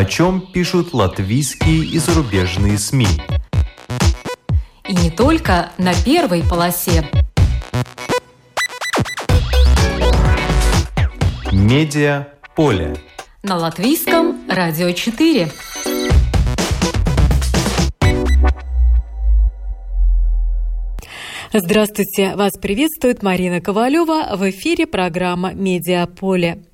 О 0.00 0.04
чем 0.06 0.40
пишут 0.40 0.94
латвийские 0.94 1.84
и 1.84 1.98
зарубежные 1.98 2.78
СМИ. 2.78 3.06
И 4.88 4.94
не 4.94 5.10
только 5.10 5.72
на 5.76 5.92
первой 5.92 6.42
полосе. 6.42 7.06
Медиа 11.52 12.28
поле. 12.56 12.96
На 13.42 13.58
латвийском 13.58 14.48
радио 14.48 14.90
4. 14.90 15.52
Здравствуйте! 21.52 22.36
Вас 22.36 22.52
приветствует 22.52 23.22
Марина 23.22 23.60
Ковалева. 23.60 24.34
В 24.34 24.48
эфире 24.48 24.86
программа 24.86 25.52
«Медиаполе». 25.52 26.64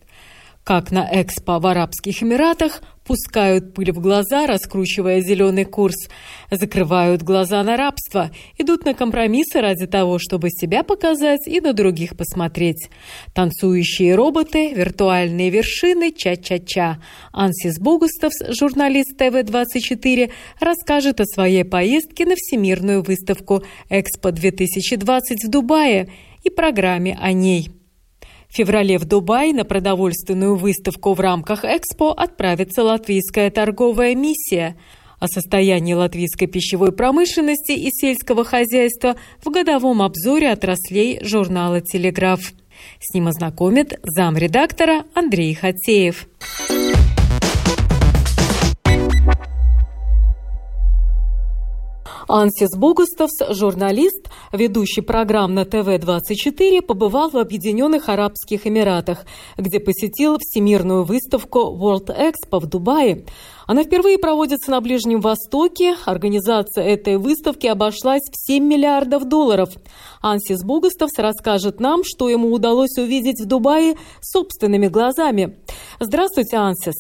Как 0.62 0.92
на 0.92 1.08
Экспо 1.10 1.58
в 1.58 1.66
Арабских 1.66 2.22
Эмиратах 2.22 2.82
пускают 3.06 3.74
пыль 3.74 3.92
в 3.92 4.00
глаза, 4.00 4.46
раскручивая 4.46 5.20
зеленый 5.20 5.64
курс, 5.64 6.08
закрывают 6.50 7.22
глаза 7.22 7.62
на 7.62 7.76
рабство, 7.76 8.30
идут 8.58 8.84
на 8.84 8.94
компромиссы 8.94 9.60
ради 9.60 9.86
того, 9.86 10.18
чтобы 10.18 10.50
себя 10.50 10.82
показать 10.82 11.46
и 11.46 11.60
на 11.60 11.72
других 11.72 12.16
посмотреть. 12.16 12.88
Танцующие 13.34 14.14
роботы, 14.14 14.72
виртуальные 14.74 15.50
вершины, 15.50 16.12
ча-ча-ча. 16.12 16.98
Ансис 17.32 17.78
Богустовс, 17.78 18.56
журналист 18.58 19.16
ТВ-24, 19.16 20.32
расскажет 20.60 21.20
о 21.20 21.26
своей 21.26 21.64
поездке 21.64 22.26
на 22.26 22.34
Всемирную 22.34 23.02
выставку 23.02 23.62
«Экспо-2020» 23.90 25.46
в 25.46 25.48
Дубае 25.48 26.08
и 26.42 26.50
программе 26.50 27.16
о 27.20 27.32
ней. 27.32 27.75
В 28.48 28.56
феврале 28.56 28.98
в 28.98 29.04
Дубай 29.04 29.52
на 29.52 29.64
продовольственную 29.64 30.56
выставку 30.56 31.14
в 31.14 31.20
рамках 31.20 31.64
Экспо 31.64 32.10
отправится 32.10 32.82
латвийская 32.82 33.50
торговая 33.50 34.14
миссия. 34.14 34.76
О 35.18 35.28
состоянии 35.28 35.94
латвийской 35.94 36.46
пищевой 36.46 36.92
промышленности 36.92 37.72
и 37.72 37.88
сельского 37.90 38.44
хозяйства 38.44 39.16
в 39.42 39.50
годовом 39.50 40.02
обзоре 40.02 40.50
отраслей 40.50 41.18
журнала 41.22 41.80
«Телеграф». 41.80 42.52
С 43.00 43.14
ним 43.14 43.28
ознакомит 43.28 43.98
замредактора 44.02 45.04
Андрей 45.14 45.54
Хатеев. 45.54 46.28
Ансис 52.28 52.76
Богустовс, 52.76 53.38
журналист, 53.50 54.28
ведущий 54.52 55.00
программ 55.00 55.54
на 55.54 55.64
ТВ-24, 55.64 56.82
побывал 56.82 57.30
в 57.30 57.36
Объединенных 57.36 58.08
Арабских 58.08 58.66
Эмиратах, 58.66 59.24
где 59.56 59.78
посетил 59.78 60.38
Всемирную 60.40 61.04
выставку 61.04 61.60
World 61.80 62.08
Expo 62.08 62.58
в 62.58 62.66
Дубае. 62.66 63.24
Она 63.66 63.84
впервые 63.84 64.18
проводится 64.18 64.72
на 64.72 64.80
Ближнем 64.80 65.20
Востоке. 65.20 65.94
Организация 66.04 66.84
этой 66.84 67.16
выставки 67.16 67.68
обошлась 67.68 68.22
в 68.22 68.34
7 68.34 68.64
миллиардов 68.64 69.28
долларов. 69.28 69.68
Ансис 70.20 70.64
Богустовс 70.64 71.16
расскажет 71.18 71.78
нам, 71.78 72.02
что 72.04 72.28
ему 72.28 72.52
удалось 72.52 72.98
увидеть 72.98 73.40
в 73.40 73.46
Дубае 73.46 73.94
собственными 74.20 74.88
глазами. 74.88 75.58
Здравствуйте, 76.00 76.56
Ансис. 76.56 76.94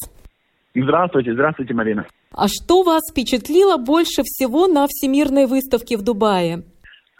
Здравствуйте, 0.74 1.32
здравствуйте, 1.32 1.74
Марина. 1.74 2.06
А 2.36 2.48
что 2.48 2.82
вас 2.82 3.02
впечатлило 3.10 3.78
больше 3.78 4.22
всего 4.22 4.66
на 4.66 4.86
Всемирной 4.86 5.46
выставке 5.46 5.96
в 5.96 6.02
Дубае? 6.02 6.64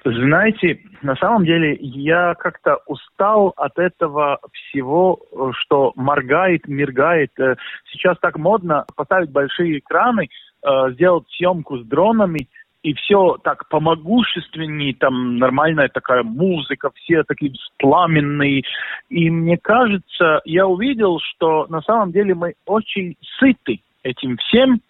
Знаете, 0.05 0.78
на 1.00 1.17
самом 1.17 1.47
деле 1.47 1.75
я 1.81 2.34
как-то 2.34 2.81
устал 2.86 3.55
от 3.56 3.78
этого 3.78 4.39
всего, 4.53 5.19
что 5.53 5.92
моргает, 5.97 6.69
мергает. 6.69 7.31
Э, 7.41 7.56
сейчас 7.91 8.19
так 8.20 8.37
модно 8.37 8.84
поставить 8.94 9.31
большие 9.31 9.78
экраны, 9.78 10.28
э, 10.62 10.69
сделать 10.92 11.25
съемку 11.31 11.78
с 11.78 11.87
дронами, 11.87 12.48
и 12.82 12.93
все 12.93 13.38
так 13.43 13.69
помогущественнее, 13.71 14.94
там 14.94 15.38
нормальная 15.38 15.88
такая 15.88 16.22
музыка, 16.25 16.91
все 16.94 17.25
такие 17.25 17.53
пламенные. 17.78 18.62
И 19.09 19.31
мне 19.31 19.56
кажется, 19.56 20.43
я 20.44 20.69
увидел, 20.69 21.19
что 21.21 21.66
на 21.71 21.81
самом 21.81 22.12
деле 22.12 22.34
мы 22.34 22.55
очень 22.66 23.16
сыты 23.41 23.81
этим 24.05 24.37
всем, 24.37 24.81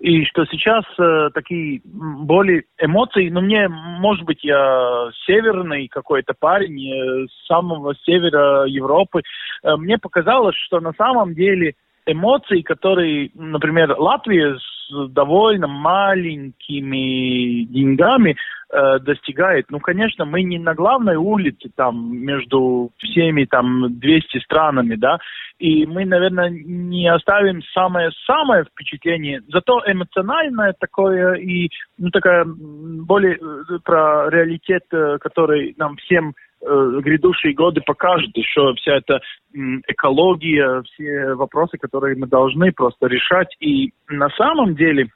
и 0.00 0.24
что 0.24 0.46
сейчас 0.46 0.84
э, 0.98 1.28
такие 1.34 1.82
более 1.84 2.64
эмоции, 2.78 3.28
ну 3.28 3.42
мне, 3.42 3.68
может 3.68 4.24
быть, 4.24 4.42
я 4.42 5.10
северный 5.26 5.88
какой-то 5.88 6.32
парень 6.38 6.90
э, 6.90 7.26
с 7.26 7.46
самого 7.46 7.94
севера 8.06 8.64
Европы, 8.64 9.20
э, 9.62 9.76
мне 9.76 9.98
показалось, 9.98 10.56
что 10.56 10.80
на 10.80 10.94
самом 10.94 11.34
деле 11.34 11.74
эмоции, 12.06 12.62
которые, 12.62 13.30
например, 13.34 13.94
Латвия 13.98 14.56
довольно 15.10 15.66
маленькими 15.66 17.64
деньгами 17.64 18.36
э, 18.72 18.98
достигает. 19.00 19.66
Ну, 19.70 19.80
конечно, 19.80 20.24
мы 20.24 20.42
не 20.42 20.58
на 20.58 20.74
главной 20.74 21.16
улице 21.16 21.70
там 21.74 22.16
между 22.16 22.90
всеми 22.98 23.44
там 23.44 23.98
200 23.98 24.38
странами, 24.38 24.96
да, 24.96 25.18
и 25.58 25.86
мы, 25.86 26.06
наверное, 26.06 26.50
не 26.50 27.08
оставим 27.08 27.62
самое-самое 27.74 28.64
впечатление, 28.64 29.42
зато 29.48 29.82
эмоциональное 29.86 30.74
такое 30.78 31.34
и 31.34 31.68
ну, 31.98 32.10
такая 32.10 32.44
более 32.46 33.36
э, 33.36 33.78
про 33.84 34.30
реалитет, 34.30 34.84
э, 34.92 35.18
который 35.20 35.74
нам 35.76 35.96
всем 35.96 36.34
грядущие 36.62 37.54
годы 37.54 37.80
покажут 37.80 38.36
еще 38.36 38.74
вся 38.74 38.96
эта 38.96 39.20
экология, 39.86 40.82
все 40.82 41.34
вопросы, 41.34 41.78
которые 41.78 42.16
мы 42.16 42.26
должны 42.26 42.72
просто 42.72 43.06
решать. 43.06 43.54
И 43.60 43.92
на 44.08 44.28
самом 44.30 44.74
деле, 44.74 45.08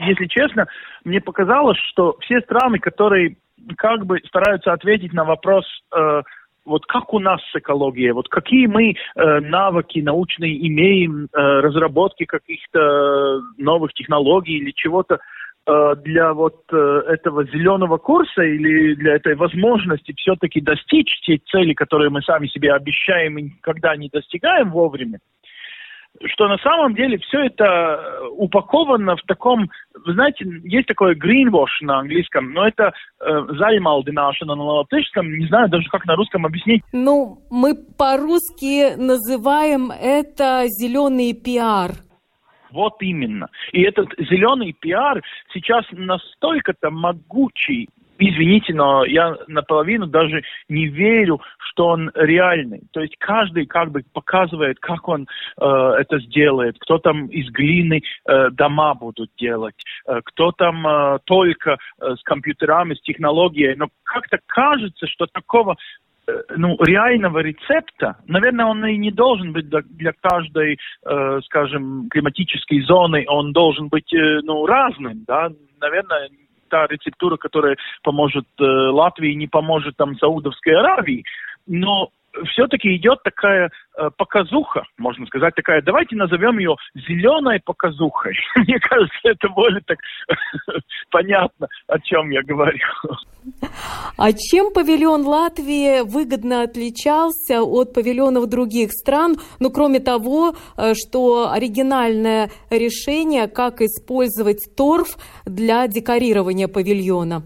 если 0.00 0.26
честно, 0.26 0.66
мне 1.04 1.20
показалось, 1.20 1.78
что 1.90 2.16
все 2.20 2.40
страны, 2.40 2.78
которые 2.78 3.36
как 3.76 4.06
бы 4.06 4.18
стараются 4.26 4.72
ответить 4.72 5.12
на 5.12 5.24
вопрос, 5.24 5.64
э, 5.94 6.22
вот 6.64 6.84
как 6.86 7.14
у 7.14 7.18
нас 7.18 7.40
с 7.50 7.56
экологией, 7.56 8.12
вот 8.12 8.28
какие 8.28 8.66
мы 8.66 8.92
э, 8.92 9.40
навыки 9.40 10.00
научные 10.00 10.66
имеем, 10.68 11.24
э, 11.24 11.28
разработки 11.32 12.24
каких-то 12.24 13.40
новых 13.56 13.92
технологий 13.94 14.58
или 14.58 14.72
чего-то, 14.72 15.14
Э, 15.14 15.18
для 15.96 16.32
вот 16.32 16.62
э, 16.72 17.02
этого 17.08 17.44
зеленого 17.44 17.98
курса 17.98 18.42
или 18.42 18.94
для 18.94 19.16
этой 19.16 19.34
возможности 19.34 20.14
все-таки 20.16 20.60
достичь 20.60 21.20
те 21.26 21.38
цели, 21.50 21.74
которые 21.74 22.10
мы 22.10 22.22
сами 22.22 22.46
себе 22.46 22.72
обещаем 22.72 23.38
и 23.38 23.42
никогда 23.42 23.94
не 23.96 24.08
достигаем 24.08 24.70
вовремя, 24.70 25.18
что 26.24 26.48
на 26.48 26.58
самом 26.58 26.94
деле 26.94 27.18
все 27.18 27.46
это 27.46 28.28
упаковано 28.32 29.16
в 29.16 29.22
таком, 29.22 29.68
вы 30.06 30.14
знаете, 30.14 30.44
есть 30.64 30.88
такое 30.88 31.14
greenwash 31.14 31.82
на 31.82 32.00
английском, 32.00 32.52
но 32.52 32.66
это 32.66 32.92
э, 33.20 33.46
займалдинашина 33.58 34.54
на 34.54 34.62
латышском, 34.62 35.30
не 35.38 35.46
знаю 35.46 35.68
даже 35.68 35.88
как 35.90 36.06
на 36.06 36.16
русском 36.16 36.46
объяснить. 36.46 36.82
Ну, 36.92 37.38
мы 37.50 37.74
по-русски 37.74 38.96
называем 38.96 39.90
это 39.90 40.64
зеленый 40.68 41.34
пиар. 41.34 42.07
Вот 42.70 42.96
именно. 43.00 43.48
И 43.72 43.82
этот 43.82 44.08
зеленый 44.18 44.72
пиар 44.72 45.22
сейчас 45.52 45.84
настолько-то 45.90 46.90
могучий, 46.90 47.88
извините, 48.18 48.74
но 48.74 49.04
я 49.04 49.36
наполовину 49.46 50.06
даже 50.06 50.42
не 50.68 50.86
верю, 50.86 51.40
что 51.58 51.88
он 51.88 52.10
реальный. 52.14 52.82
То 52.92 53.00
есть 53.00 53.16
каждый 53.18 53.66
как 53.66 53.90
бы 53.90 54.02
показывает, 54.12 54.78
как 54.80 55.08
он 55.08 55.26
э, 55.60 55.64
это 55.64 56.18
сделает, 56.20 56.76
кто 56.80 56.98
там 56.98 57.26
из 57.26 57.48
глины 57.50 58.02
э, 58.26 58.50
дома 58.50 58.94
будут 58.94 59.30
делать, 59.38 59.76
э, 60.06 60.20
кто 60.24 60.52
там 60.52 60.86
э, 60.86 61.18
только 61.24 61.76
э, 62.00 62.14
с 62.16 62.22
компьютерами, 62.22 62.94
с 62.94 63.00
технологией. 63.00 63.76
Но 63.76 63.88
как-то 64.02 64.38
кажется, 64.46 65.06
что 65.06 65.26
такого 65.26 65.76
ну, 66.56 66.76
реального 66.82 67.38
рецепта, 67.38 68.16
наверное, 68.26 68.66
он 68.66 68.84
и 68.86 68.96
не 68.96 69.10
должен 69.10 69.52
быть 69.52 69.68
для, 69.68 69.80
для 69.82 70.12
каждой, 70.20 70.78
э, 71.06 71.40
скажем, 71.44 72.08
климатической 72.10 72.80
зоны, 72.82 73.24
он 73.28 73.52
должен 73.52 73.88
быть, 73.88 74.12
э, 74.12 74.40
ну, 74.42 74.66
разным, 74.66 75.24
да, 75.26 75.48
наверное, 75.80 76.28
та 76.68 76.86
рецептура, 76.86 77.36
которая 77.36 77.76
поможет 78.02 78.46
э, 78.60 78.64
Латвии, 78.64 79.32
не 79.32 79.46
поможет 79.46 79.96
там 79.96 80.16
Саудовской 80.16 80.74
Аравии, 80.74 81.24
но 81.66 82.10
все-таки 82.46 82.96
идет 82.96 83.22
такая 83.22 83.70
э, 83.96 84.10
показуха, 84.16 84.84
можно 84.98 85.26
сказать, 85.26 85.54
такая, 85.54 85.82
давайте 85.82 86.16
назовем 86.16 86.58
ее 86.58 86.76
зеленой 86.94 87.60
показухой. 87.64 88.34
Мне 88.56 88.78
кажется, 88.80 89.18
это 89.24 89.48
более 89.48 89.80
так 89.86 89.98
понятно, 91.10 91.68
о 91.86 91.98
чем 92.00 92.30
я 92.30 92.42
говорю. 92.42 92.78
А 94.16 94.32
чем 94.32 94.72
павильон 94.72 95.26
Латвии 95.26 96.02
выгодно 96.02 96.62
отличался 96.62 97.62
от 97.62 97.94
павильонов 97.94 98.48
других 98.48 98.90
стран, 98.92 99.36
ну, 99.60 99.70
кроме 99.70 100.00
того, 100.00 100.54
э, 100.76 100.94
что 100.94 101.50
оригинальное 101.50 102.50
решение, 102.70 103.48
как 103.48 103.80
использовать 103.80 104.74
торф 104.76 105.16
для 105.44 105.86
декорирования 105.88 106.68
павильона? 106.68 107.42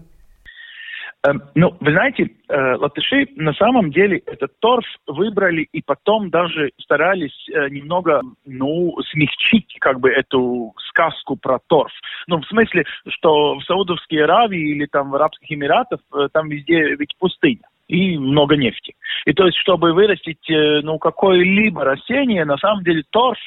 Эм, 1.25 1.41
ну, 1.55 1.75
вы 1.79 1.91
знаете, 1.91 2.31
э, 2.49 2.75
латыши 2.75 3.27
на 3.37 3.53
самом 3.53 3.91
деле 3.91 4.17
этот 4.25 4.59
торф 4.59 4.85
выбрали 5.07 5.67
и 5.71 5.81
потом 5.81 6.29
даже 6.29 6.71
старались 6.79 7.47
э, 7.49 7.69
немного, 7.69 8.21
ну, 8.45 8.93
смягчить 9.09 9.73
как 9.79 10.01
бы 10.01 10.09
эту 10.09 10.73
сказку 10.89 11.37
про 11.37 11.59
торф. 11.67 11.93
Ну, 12.27 12.41
в 12.41 12.45
смысле, 12.47 12.83
что 13.07 13.55
в 13.55 13.63
Саудовской 13.63 14.21
Аравии 14.21 14.71
или 14.71 14.85
там 14.85 15.11
в 15.11 15.15
Арабских 15.15 15.49
Эмиратах 15.49 16.01
э, 16.13 16.27
там 16.33 16.49
везде 16.49 16.95
ведь 16.95 17.15
пустыня 17.17 17.63
и 17.87 18.17
много 18.17 18.57
нефти. 18.57 18.93
И 19.25 19.33
то 19.33 19.45
есть, 19.45 19.57
чтобы 19.59 19.93
вырастить 19.93 20.45
ну, 20.49 20.97
какое-либо 20.97 21.83
растение, 21.83 22.43
на 22.45 22.57
самом 22.57 22.83
деле 22.83 23.03
торф 23.09 23.37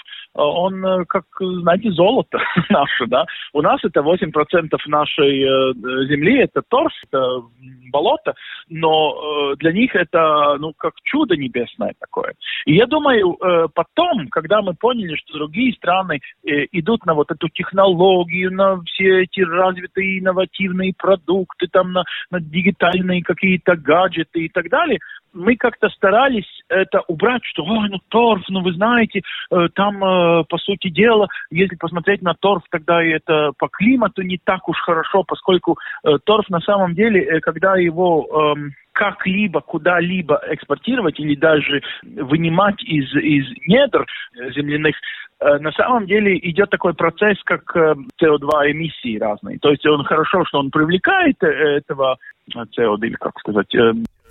он 0.43 0.85
э, 0.85 1.05
как, 1.07 1.25
знаете, 1.39 1.91
золото 1.91 2.39
наше, 2.71 3.07
да. 3.07 3.25
У 3.53 3.63
нас 3.63 3.81
это 3.85 4.01
8% 4.01 4.77
нашей 4.87 5.43
э, 5.43 5.73
земли, 6.09 6.41
это 6.41 6.63
торф, 6.69 6.93
это 7.05 7.43
болото, 7.91 8.35
но 8.69 9.55
для 9.57 9.73
них 9.73 9.95
это, 9.95 10.57
ну, 10.59 10.73
как 10.77 10.95
чудо 11.05 11.37
небесное 11.37 11.95
такое. 11.99 12.35
И 12.67 12.75
я 12.75 12.87
думаю, 12.87 13.39
потом, 13.75 14.29
когда 14.29 14.61
мы 14.61 14.75
поняли, 14.75 15.15
что 15.17 15.39
другие 15.39 15.73
страны 15.75 16.21
идут 16.43 17.07
на 17.07 17.15
вот 17.15 17.31
эту 17.31 17.49
технологию, 17.49 18.53
на 18.53 18.81
все 18.83 19.23
эти 19.23 19.41
развитые 19.41 20.19
инновативные 20.19 20.93
продукты, 20.97 21.69
там, 21.71 21.93
на, 21.93 22.05
на 22.31 22.41
дигитальные 22.41 23.23
какие-то 23.23 23.77
гаджеты 23.77 24.47
и 24.47 24.49
так 24.49 24.69
далее, 24.69 24.99
мы 25.33 25.57
как-то 25.57 25.89
старались 25.91 26.47
это 26.69 27.03
убрать, 27.09 27.43
что, 27.45 27.65
ой, 27.65 27.89
ну 27.89 27.99
торф, 28.09 28.43
ну 28.49 28.63
вы 28.63 28.73
знаете, 28.73 29.23
э, 29.51 29.69
там, 29.75 30.03
э, 30.03 30.45
по 30.49 30.59
сути 30.59 30.89
дела, 30.89 31.29
если 31.51 31.77
посмотреть 31.77 32.23
на 32.23 32.35
торф, 32.35 32.63
тогда 32.71 33.03
это 33.03 33.53
по 33.59 33.69
климату 33.69 34.23
не 34.23 34.39
так 34.43 34.69
уж 34.69 34.79
хорошо, 34.81 35.23
поскольку 35.23 35.79
э, 36.05 36.19
торф 36.25 36.49
на 36.49 36.61
самом 36.61 36.95
деле, 36.95 37.41
когда 37.41 37.77
его 37.77 38.55
э, 38.57 38.71
как-либо, 38.93 39.61
куда-либо 39.61 40.41
экспортировать 40.49 41.21
или 41.21 41.35
даже 41.35 41.83
вынимать 42.03 42.83
из, 42.83 43.15
из 43.15 43.47
недр 43.67 44.07
земляных, 44.55 44.97
на 45.39 45.71
самом 45.73 46.07
деле 46.07 46.39
идет 46.39 46.71
такой 46.71 46.95
процесс, 46.95 47.37
как 47.45 47.77
э, 47.77 47.95
СО2 48.23 48.73
эмиссии 48.73 49.19
разные. 49.19 49.59
То 49.59 49.71
есть 49.71 49.87
он 49.87 50.03
хорошо, 50.05 50.47
что 50.47 50.59
он 50.59 50.71
привлекает 50.71 51.43
этого 51.43 52.17
СО2, 52.51 53.11
как 53.21 53.39
сказать, 53.39 53.69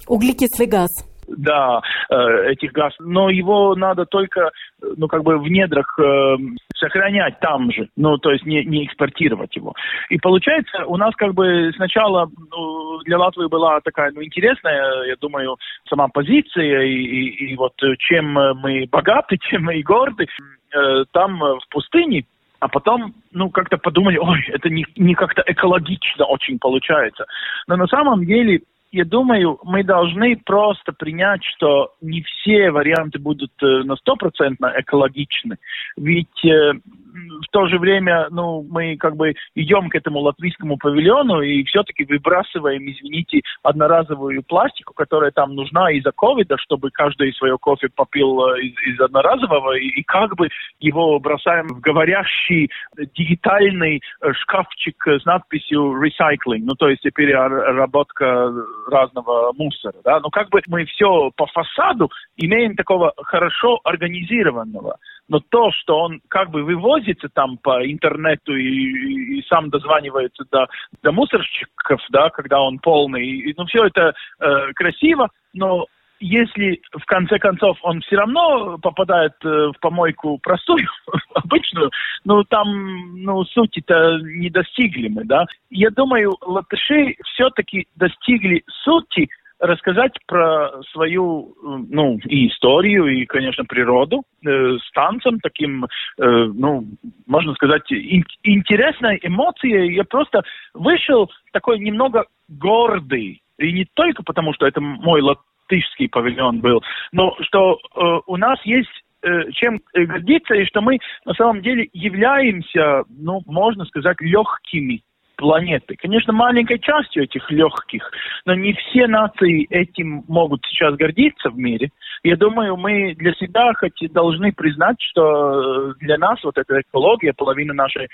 Углекислый 0.08 0.68
газ. 0.68 0.90
Да, 1.28 1.82
э, 2.10 2.52
этих 2.52 2.72
газ. 2.72 2.94
Но 3.00 3.30
его 3.30 3.76
надо 3.76 4.06
только, 4.06 4.52
ну, 4.96 5.08
как 5.08 5.24
бы 5.24 5.40
в 5.40 5.48
недрах 5.48 5.98
э, 6.00 6.36
сохранять 6.78 7.40
там 7.40 7.72
же, 7.72 7.90
ну, 7.96 8.18
то 8.18 8.32
есть 8.32 8.46
не, 8.46 8.64
не 8.64 8.86
экспортировать 8.86 9.56
его. 9.56 9.74
И 10.10 10.18
получается, 10.18 10.86
у 10.86 10.98
нас 10.98 11.16
как 11.16 11.34
бы 11.34 11.72
сначала 11.76 12.30
ну, 12.52 13.00
для 13.06 13.18
Латвии 13.18 13.48
была 13.48 13.80
такая, 13.82 14.12
ну, 14.12 14.24
интересная, 14.24 15.06
я 15.06 15.16
думаю, 15.20 15.58
сама 15.90 16.08
позиция, 16.10 16.84
и, 16.84 16.94
и, 16.94 17.52
и 17.52 17.56
вот 17.56 17.74
чем 17.98 18.32
мы 18.62 18.86
богаты, 18.92 19.38
чем 19.50 19.64
мы 19.64 19.78
и 19.78 19.84
горды. 19.84 20.28
Э, 20.76 21.06
там 21.12 21.40
в 21.40 21.68
пустыне 21.72 22.26
а 22.62 22.68
потом, 22.68 23.14
ну, 23.32 23.50
как-то 23.52 23.78
подумали, 23.78 24.18
ой, 24.18 24.44
это 24.48 24.70
не, 24.70 24.86
не 24.96 25.14
как-то 25.14 25.44
экологично 25.46 26.26
очень 26.26 26.58
получается. 26.58 27.26
Но 27.68 27.76
на 27.76 27.86
самом 27.86 28.26
деле 28.26 28.62
я 28.96 29.04
думаю, 29.04 29.60
мы 29.64 29.84
должны 29.84 30.38
просто 30.38 30.94
принять, 30.94 31.44
что 31.44 31.94
не 32.00 32.22
все 32.22 32.72
варианты 32.72 33.20
будут 33.20 33.52
э, 33.62 33.84
на 33.84 33.98
стопроцентно 33.98 34.74
экологичны. 34.78 35.58
Ведь 35.98 36.46
э, 36.46 36.72
в 37.16 37.48
то 37.52 37.68
же 37.68 37.80
время, 37.80 38.28
ну, 38.30 38.66
мы 38.70 38.98
как 38.98 39.16
бы 39.16 39.34
идем 39.56 39.90
к 39.90 39.96
этому 39.96 40.20
латвийскому 40.20 40.78
павильону 40.78 41.42
и 41.42 41.64
все-таки 41.64 42.04
выбрасываем, 42.04 42.84
извините, 42.84 43.42
одноразовую 43.64 44.44
пластику, 44.44 44.94
которая 44.94 45.32
там 45.32 45.56
нужна 45.56 45.92
из-за 45.92 46.12
ковида, 46.12 46.58
чтобы 46.58 46.92
каждый 46.92 47.34
свое 47.34 47.58
кофе 47.58 47.90
попил 47.94 48.48
э, 48.48 48.62
из, 48.62 48.94
из 48.94 49.00
одноразового, 49.00 49.78
и, 49.78 49.88
и 49.88 50.04
как 50.04 50.36
бы 50.36 50.50
его 50.80 51.20
бросаем 51.20 51.68
в 51.68 51.80
говорящий 51.80 52.70
дигитальный 53.16 54.02
э, 54.22 54.34
шкафчик 54.34 54.96
с 55.08 55.26
надписью 55.26 55.94
recycling, 56.02 56.64
ну, 56.64 56.76
то 56.76 56.90
есть 56.90 57.04
переработка 57.14 58.54
разного 58.90 59.54
мусора, 59.54 59.96
да, 60.04 60.20
ну, 60.20 60.30
как 60.30 60.50
бы 60.50 60.62
мы 60.68 60.86
все 60.86 61.32
по 61.36 61.46
фасаду 61.48 62.10
имеем 62.38 62.76
такого 62.76 63.14
хорошо 63.18 63.80
организированного 63.84 64.98
но 65.28 65.40
то, 65.40 65.72
что 65.72 66.00
он 66.00 66.22
как 66.28 66.52
бы 66.52 66.64
вывозится 66.64 67.30
там 67.30 67.58
по 67.58 67.86
интернету 67.86 68.56
и, 68.56 69.40
и 69.40 69.46
сам 69.48 69.70
дозванивается 69.70 70.46
до, 70.52 70.68
до 71.02 71.12
мусорщиков, 71.12 72.02
да, 72.10 72.30
когда 72.30 72.62
он 72.62 72.80
полный, 72.80 73.26
и, 73.26 73.54
ну 73.58 73.66
все 73.66 73.86
это 73.86 74.14
э, 74.40 74.74
красиво, 74.74 75.30
но 75.54 75.86
если 76.20 76.82
в 76.94 77.06
конце 77.06 77.40
концов 77.40 77.78
он 77.82 78.02
все 78.02 78.18
равно 78.18 78.78
попадает 78.78 79.34
э, 79.44 79.48
в 79.48 79.80
помойку 79.82 80.38
простую, 80.40 80.88
обычную, 81.34 81.92
ну 82.24 82.44
там, 82.44 83.22
ну 83.22 83.44
сути-то 83.46 84.20
не 84.22 84.50
достигли 84.50 85.08
мы, 85.10 85.26
да. 85.26 85.46
Я 85.70 85.90
думаю, 85.90 86.36
латыши 86.42 87.16
все-таки 87.34 87.88
достигли 87.96 88.64
сути 88.84 89.30
рассказать 89.60 90.14
про 90.28 90.82
свою, 90.92 91.56
ну, 91.62 92.20
и 92.26 92.48
историю, 92.48 93.08
и, 93.08 93.26
конечно, 93.26 93.64
природу 93.66 94.24
э, 94.46 94.78
с 94.78 94.92
танцем, 94.92 95.40
таким, 95.40 95.86
э, 95.86 95.88
ну, 96.18 96.86
можно 97.26 97.54
сказать, 97.54 97.84
ин- 97.92 98.26
интересной 98.44 99.20
эмоцией. 99.22 99.96
Я 99.96 100.04
просто 100.04 100.44
вышел 100.74 101.32
такой 101.54 101.80
немного 101.80 102.26
гордый, 102.50 103.42
и 103.58 103.72
не 103.72 103.86
только 103.94 104.24
потому, 104.24 104.54
что 104.54 104.68
это 104.68 104.82
мой 104.82 105.22
латышский 105.22 106.10
павильон 106.10 106.60
был, 106.60 106.84
но 107.12 107.36
что 107.42 107.78
э, 107.96 108.22
у 108.28 108.36
нас 108.38 108.60
есть 108.66 109.04
э, 109.24 109.52
чем 109.54 109.82
гордиться, 109.94 110.54
и 110.56 110.66
что 110.66 110.82
мы 110.82 111.00
на 111.24 111.34
самом 111.34 111.62
деле 111.62 111.90
являемся, 111.94 113.04
ну, 113.10 113.42
можно 113.46 113.86
сказать, 113.86 114.18
легкими 114.20 115.02
планеты. 115.36 115.96
Конечно, 115.96 116.34
маленькой 116.34 116.80
частью 116.80 117.24
этих 117.24 117.50
легких, 117.52 118.10
но 118.46 118.54
не 118.54 118.74
все 118.74 119.08
нации 119.08 119.66
этим 119.70 120.24
могут 120.28 120.66
сейчас 120.66 120.96
гордиться 120.96 121.50
в 121.50 121.58
мире. 121.58 121.90
Я 122.24 122.36
думаю, 122.36 122.78
мы 122.78 123.14
для 123.16 123.34
себя 123.34 123.74
хоть 123.74 124.12
должны 124.12 124.52
признать, 124.52 124.98
что 125.00 125.94
для 126.00 126.18
нас 126.18 126.44
вот 126.44 126.58
эта 126.58 126.82
экология, 126.82 127.34
половина 127.34 127.74
нашей 127.74 128.08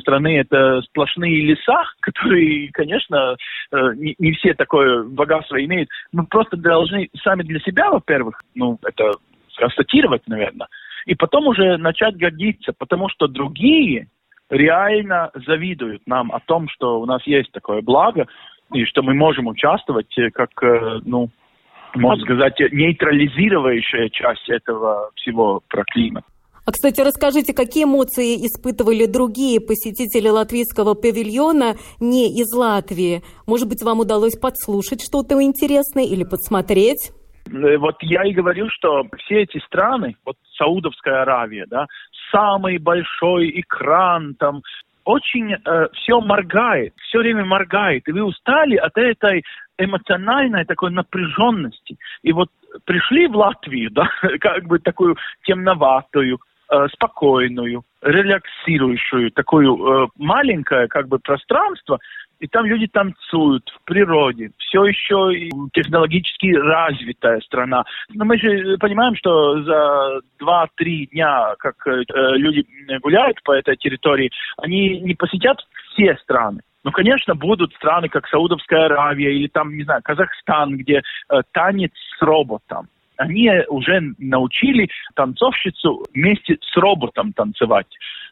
страны 0.00 0.38
это 0.38 0.82
сплошные 0.82 1.42
леса, 1.42 1.82
которые, 2.00 2.70
конечно, 2.72 3.36
э, 3.72 3.76
не, 3.96 4.14
не 4.18 4.32
все 4.32 4.54
такое 4.54 5.04
богатство 5.04 5.62
имеют. 5.64 5.88
Мы 6.12 6.26
просто 6.26 6.56
должны 6.56 7.08
сами 7.22 7.42
для 7.42 7.60
себя, 7.60 7.90
во-первых, 7.90 8.42
ну, 8.54 8.78
это 8.84 9.12
констатировать, 9.56 10.22
наверное, 10.26 10.68
и 11.06 11.14
потом 11.14 11.46
уже 11.46 11.76
начать 11.78 12.16
гордиться, 12.16 12.72
потому 12.76 13.08
что 13.08 13.26
другие 13.28 14.08
реально 14.50 15.30
завидуют 15.46 16.02
нам 16.06 16.32
о 16.32 16.40
том, 16.40 16.68
что 16.68 17.00
у 17.00 17.06
нас 17.06 17.26
есть 17.26 17.52
такое 17.52 17.82
благо, 17.82 18.26
и 18.72 18.84
что 18.84 19.02
мы 19.02 19.14
можем 19.14 19.46
участвовать 19.46 20.16
э, 20.18 20.30
как, 20.30 20.50
э, 20.62 21.00
ну, 21.04 21.30
можно 21.94 22.24
сказать, 22.24 22.58
нейтрализирующая 22.58 24.08
часть 24.10 24.48
этого 24.48 25.10
всего 25.14 25.62
про 25.68 25.84
климат. 25.84 26.24
А, 26.66 26.72
кстати, 26.72 27.00
расскажите, 27.00 27.54
какие 27.54 27.84
эмоции 27.84 28.34
испытывали 28.44 29.06
другие 29.06 29.60
посетители 29.60 30.28
латвийского 30.28 30.94
павильона 30.94 31.76
не 32.00 32.28
из 32.40 32.52
Латвии? 32.52 33.22
Может 33.46 33.68
быть, 33.68 33.82
вам 33.84 34.00
удалось 34.00 34.36
подслушать 34.36 35.00
что-то 35.00 35.40
интересное 35.40 36.04
или 36.04 36.24
подсмотреть? 36.24 37.12
Э, 37.46 37.76
вот 37.78 37.96
я 38.00 38.24
и 38.24 38.32
говорю, 38.32 38.68
что 38.70 39.04
все 39.18 39.42
эти 39.42 39.58
страны, 39.64 40.16
вот 40.24 40.36
Саудовская 40.56 41.22
Аравия, 41.22 41.66
да, 41.68 41.86
самый 42.30 42.78
большой 42.78 43.50
экран, 43.60 44.34
там 44.34 44.62
очень 45.04 45.52
э, 45.52 45.88
все 45.94 46.20
моргает, 46.20 46.92
все 47.08 47.18
время 47.18 47.44
моргает, 47.44 48.08
и 48.08 48.12
вы 48.12 48.24
устали 48.24 48.76
от 48.76 48.96
этой 48.98 49.44
эмоциональной 49.78 50.64
такой 50.64 50.90
напряженности. 50.90 51.96
И 52.22 52.32
вот 52.32 52.48
пришли 52.84 53.28
в 53.28 53.36
Латвию, 53.36 53.90
да, 53.90 54.08
как 54.40 54.64
бы 54.64 54.78
такую 54.78 55.16
темноватую, 55.44 56.40
э, 56.70 56.86
спокойную, 56.92 57.84
релаксирующую, 58.02 59.30
такую 59.30 59.76
э, 59.76 60.08
маленькое 60.16 60.88
как 60.88 61.06
бы 61.08 61.18
пространство, 61.20 61.98
и 62.40 62.46
там 62.46 62.66
люди 62.66 62.86
танцуют 62.86 63.68
в 63.70 63.84
природе. 63.84 64.50
Все 64.58 64.84
еще 64.84 65.48
технологически 65.72 66.54
развитая 66.54 67.40
страна. 67.40 67.84
Но 68.10 68.24
мы 68.24 68.38
же 68.38 68.76
понимаем, 68.78 69.14
что 69.16 69.62
за 69.62 70.20
два-три 70.38 71.06
дня, 71.06 71.54
как 71.58 71.74
э, 71.86 72.02
люди 72.36 72.66
гуляют 73.02 73.42
по 73.42 73.52
этой 73.52 73.76
территории, 73.76 74.30
они 74.58 75.00
не 75.00 75.14
посетят 75.14 75.58
все 75.92 76.16
страны. 76.22 76.60
Ну, 76.84 76.92
конечно, 76.92 77.34
будут 77.34 77.74
страны, 77.74 78.08
как 78.08 78.28
Саудовская 78.28 78.84
Аравия 78.84 79.34
или 79.34 79.48
там, 79.48 79.76
не 79.76 79.82
знаю, 79.82 80.02
Казахстан, 80.04 80.76
где 80.76 81.02
э, 81.28 81.40
танец 81.52 81.92
с 82.18 82.22
роботом 82.22 82.88
они 83.16 83.50
уже 83.68 84.00
научили 84.18 84.88
танцовщицу 85.14 86.04
вместе 86.14 86.58
с 86.60 86.76
роботом 86.76 87.32
танцевать. 87.32 87.86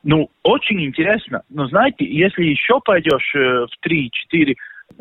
Ну, 0.04 0.28
очень 0.42 0.84
интересно. 0.84 1.42
Но 1.48 1.66
знаете, 1.66 2.04
если 2.04 2.44
еще 2.44 2.78
пойдешь 2.84 3.34
э, 3.34 3.66
в 3.66 3.86
3-4 3.86 4.54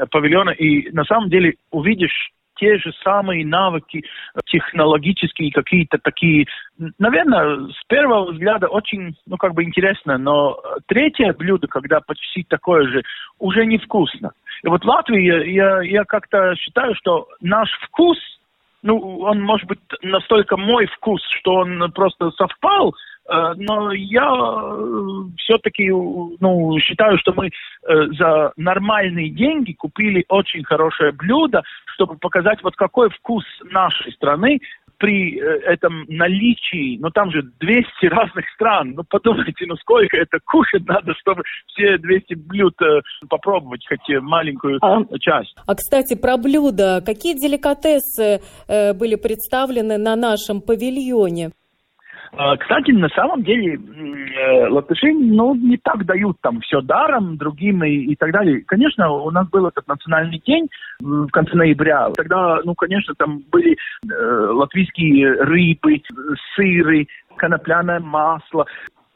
павильона, 0.10 0.52
и 0.52 0.90
на 0.92 1.04
самом 1.04 1.30
деле 1.30 1.56
увидишь 1.72 2.32
те 2.56 2.78
же 2.78 2.94
самые 3.04 3.46
навыки, 3.46 4.04
технологические 4.46 5.52
какие-то 5.52 5.98
такие, 5.98 6.46
наверное, 7.00 7.68
с 7.68 7.84
первого 7.88 8.32
взгляда 8.32 8.68
очень, 8.68 9.16
ну, 9.26 9.38
как 9.38 9.54
бы 9.54 9.64
интересно, 9.64 10.18
но 10.18 10.58
третье 10.86 11.34
блюдо, 11.34 11.68
когда 11.68 12.00
почти 12.00 12.44
такое 12.44 12.88
же, 12.88 13.04
уже 13.40 13.66
невкусно. 13.66 14.32
И 14.64 14.68
вот 14.68 14.84
в 14.84 14.88
Латвии 14.88 15.52
я, 15.52 15.82
я 15.82 16.06
как-то 16.06 16.56
считаю, 16.56 16.96
что 16.96 17.28
наш 17.42 17.70
вкус, 17.88 18.18
ну, 18.84 19.20
он 19.20 19.42
может 19.42 19.68
быть 19.68 19.80
настолько 20.02 20.56
мой 20.56 20.86
вкус, 20.86 21.22
что 21.40 21.56
он 21.56 21.92
просто 21.92 22.32
совпал 22.32 22.94
Э, 22.94 23.13
но 23.28 23.94
я 23.94 24.30
э, 24.30 25.24
все-таки 25.38 25.90
ну, 25.90 26.78
считаю, 26.80 27.18
что 27.20 27.34
мы 27.34 27.48
э, 27.48 27.52
за 28.18 28.52
нормальные 28.58 29.30
деньги 29.30 29.74
купили 29.74 30.26
очень 30.28 30.64
хорошее 30.64 31.14
блюдо, 31.14 31.64
чтобы 31.96 32.18
показать, 32.18 32.62
вот 32.64 32.76
какой 32.76 33.10
вкус 33.10 33.46
нашей 33.72 34.12
страны 34.14 34.60
при 34.98 35.38
этом 35.38 36.06
наличии, 36.08 36.98
ну 37.00 37.10
там 37.10 37.32
же 37.32 37.44
200 37.60 38.06
разных 38.08 38.46
стран, 38.56 38.94
ну 38.96 39.04
подумайте, 39.04 39.66
ну 39.68 39.76
сколько 39.78 40.16
это 40.18 40.40
кушать 40.46 40.86
надо, 40.86 41.14
чтобы 41.16 41.44
все 41.68 41.98
200 41.98 42.36
блюд 42.36 42.76
попробовать, 43.30 43.86
хоть 43.88 44.22
маленькую 44.22 44.80
а, 44.82 45.04
часть. 45.20 45.56
А, 45.66 45.76
кстати, 45.76 46.16
про 46.16 46.38
блюда. 46.38 47.02
Какие 47.06 47.34
деликатесы 47.34 48.42
э, 48.68 48.94
были 48.94 49.16
представлены 49.16 49.98
на 49.98 50.16
нашем 50.16 50.62
павильоне? 50.62 51.52
А, 52.36 52.58
кстати, 52.58 52.92
на 52.92 53.10
самом 53.10 53.44
деле 53.44 53.76
э, 53.76 54.68
латыши 54.68 55.14
ну, 55.14 55.54
не 55.54 55.78
так 55.78 56.04
дают 56.06 56.38
там 56.42 56.62
все 56.62 56.82
даром 56.82 57.38
другим 57.38 57.84
и, 57.84 57.92
и 57.92 58.16
так 58.16 58.32
далее. 58.32 58.64
Конечно, 58.66 59.12
у 59.12 59.30
нас 59.30 59.48
был 59.50 59.68
этот 59.68 59.88
национальный 59.88 60.42
день 60.44 60.68
в 61.00 61.30
конце 61.30 61.56
ноября. 61.56 62.10
Тогда, 62.16 62.60
ну, 62.64 62.74
конечно, 62.74 63.14
там 63.16 63.44
были 63.52 63.78
э, 64.10 64.48
латвийские 64.50 65.34
рыбы, 65.44 66.02
сыры, 66.56 67.08
конопляное 67.38 68.00
масло 68.00 68.66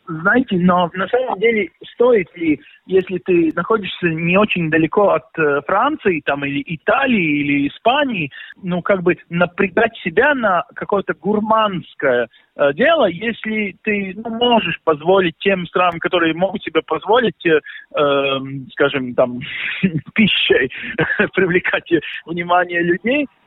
знаете, 0.07 0.57
но 0.57 0.89
на 0.93 1.07
самом 1.07 1.39
деле 1.39 1.69
стоит 1.93 2.35
ли, 2.35 2.59
если 2.85 3.17
ты 3.19 3.51
находишься 3.55 4.07
не 4.07 4.37
очень 4.37 4.69
далеко 4.69 5.09
от 5.09 5.27
э, 5.37 5.61
Франции, 5.67 6.21
там, 6.25 6.45
или 6.45 6.63
Италии, 6.65 7.41
или 7.41 7.67
Испании, 7.67 8.31
ну, 8.61 8.81
как 8.81 9.03
бы 9.03 9.17
напрягать 9.29 9.95
себя 10.03 10.33
на 10.33 10.63
какое-то 10.75 11.13
гурманское 11.13 12.27
э, 12.55 12.73
дело, 12.73 13.05
если 13.05 13.75
ты 13.83 14.13
ну, 14.15 14.29
можешь 14.29 14.79
позволить 14.83 15.37
тем 15.39 15.65
странам, 15.67 15.99
которые 15.99 16.33
могут 16.33 16.63
себе 16.63 16.81
позволить, 16.81 17.45
э, 17.45 17.59
э, 17.95 18.39
скажем, 18.71 19.13
там, 19.13 19.39
пищей 20.13 20.71
привлекать 21.33 21.91
внимание 22.25 22.81
людей, 22.81 23.27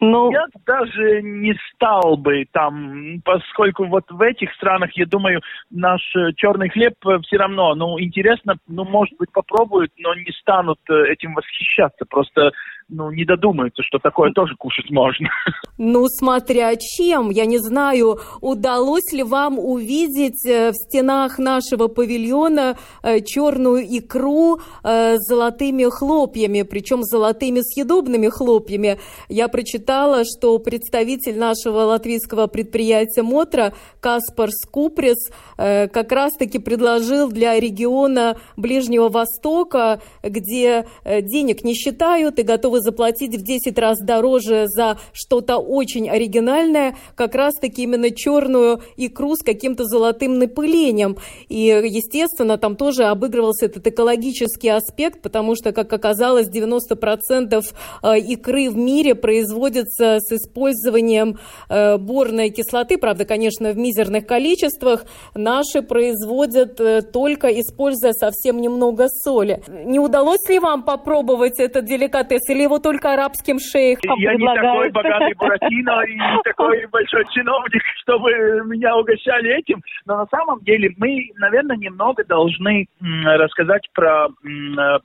ну, 0.00 0.30
я 0.30 0.46
даже 0.66 1.22
не 1.22 1.54
стал 1.72 2.16
бы 2.16 2.44
там, 2.52 3.20
поскольку 3.24 3.86
вот 3.86 4.04
в 4.10 4.20
этих 4.22 4.52
странах, 4.54 4.90
я 4.94 5.06
думаю, 5.06 5.40
наш 5.70 6.00
э, 6.16 6.32
черный 6.36 6.68
хлеб 6.68 6.94
э, 7.06 7.18
все 7.22 7.36
равно, 7.36 7.74
ну, 7.74 8.00
интересно, 8.00 8.56
ну, 8.68 8.84
может 8.84 9.16
быть, 9.18 9.30
попробуют, 9.32 9.92
но 9.98 10.14
не 10.14 10.32
станут 10.40 10.78
этим 10.88 11.34
восхищаться. 11.34 12.04
Просто 12.08 12.52
ну, 12.90 13.10
не 13.10 13.24
додумаются, 13.24 13.82
что 13.82 13.98
такое 13.98 14.32
тоже 14.32 14.56
кушать 14.56 14.90
можно. 14.90 15.28
Ну, 15.82 16.08
смотря 16.08 16.76
чем. 16.76 17.30
Я 17.30 17.46
не 17.46 17.56
знаю, 17.56 18.18
удалось 18.42 19.12
ли 19.12 19.22
вам 19.22 19.58
увидеть 19.58 20.44
э, 20.44 20.72
в 20.72 20.74
стенах 20.74 21.38
нашего 21.38 21.88
павильона 21.88 22.76
э, 23.02 23.20
черную 23.20 23.86
икру 23.86 24.58
э, 24.82 25.16
с 25.16 25.26
золотыми 25.26 25.84
хлопьями, 25.84 26.62
причем 26.62 27.02
золотыми 27.02 27.60
съедобными 27.62 28.28
хлопьями. 28.28 28.98
Я 29.30 29.48
прочитала, 29.48 30.24
что 30.24 30.58
представитель 30.58 31.38
нашего 31.38 31.78
латвийского 31.84 32.46
предприятия 32.46 33.22
Мотра 33.22 33.72
Каспар 34.00 34.50
Скуприс 34.50 35.30
как 35.56 36.12
раз-таки 36.12 36.58
предложил 36.58 37.30
для 37.30 37.58
региона 37.58 38.36
Ближнего 38.56 39.08
Востока, 39.08 40.02
где 40.22 40.86
денег 41.04 41.64
не 41.64 41.74
считают 41.74 42.38
и 42.38 42.42
готовы 42.42 42.79
заплатить 42.80 43.36
в 43.36 43.42
10 43.42 43.78
раз 43.78 43.98
дороже 44.00 44.66
за 44.66 44.98
что-то 45.12 45.58
очень 45.58 46.08
оригинальное, 46.08 46.96
как 47.14 47.34
раз-таки 47.34 47.82
именно 47.82 48.10
черную 48.10 48.80
икру 48.96 49.36
с 49.36 49.42
каким-то 49.42 49.84
золотым 49.84 50.38
напылением. 50.38 51.16
И, 51.48 51.64
естественно, 51.66 52.58
там 52.58 52.76
тоже 52.76 53.04
обыгрывался 53.04 53.66
этот 53.66 53.86
экологический 53.86 54.68
аспект, 54.68 55.22
потому 55.22 55.54
что, 55.56 55.72
как 55.72 55.92
оказалось, 55.92 56.48
90% 56.48 57.62
э, 58.02 58.18
икры 58.18 58.70
в 58.70 58.76
мире 58.76 59.14
производится 59.14 60.18
с 60.20 60.32
использованием 60.32 61.38
э, 61.68 61.96
борной 61.98 62.50
кислоты, 62.50 62.98
правда, 62.98 63.24
конечно, 63.24 63.72
в 63.72 63.76
мизерных 63.76 64.26
количествах. 64.26 65.04
Наши 65.34 65.82
производят 65.82 66.80
э, 66.80 67.02
только 67.02 67.48
используя 67.60 68.12
совсем 68.12 68.60
немного 68.60 69.08
соли. 69.08 69.62
Не 69.68 69.98
удалось 69.98 70.48
ли 70.48 70.58
вам 70.58 70.82
попробовать 70.82 71.58
этот 71.58 71.84
деликатес 71.84 72.48
или 72.48 72.66
его 72.70 72.78
только 72.78 73.12
арабским 73.12 73.58
шейхам 73.58 74.18
Я 74.18 74.34
не 74.34 74.46
такой 74.46 74.90
богатый 74.90 75.34
Буратино 75.34 76.02
и 76.06 76.14
не 76.14 76.42
такой 76.44 76.86
большой 76.86 77.24
чиновник, 77.32 77.82
чтобы 78.02 78.30
меня 78.66 78.96
угощали 78.96 79.58
этим. 79.58 79.82
Но 80.06 80.18
на 80.18 80.26
самом 80.26 80.60
деле 80.60 80.94
мы, 80.96 81.30
наверное, 81.36 81.76
немного 81.76 82.24
должны 82.24 82.86
рассказать 83.24 83.88
про 83.92 84.28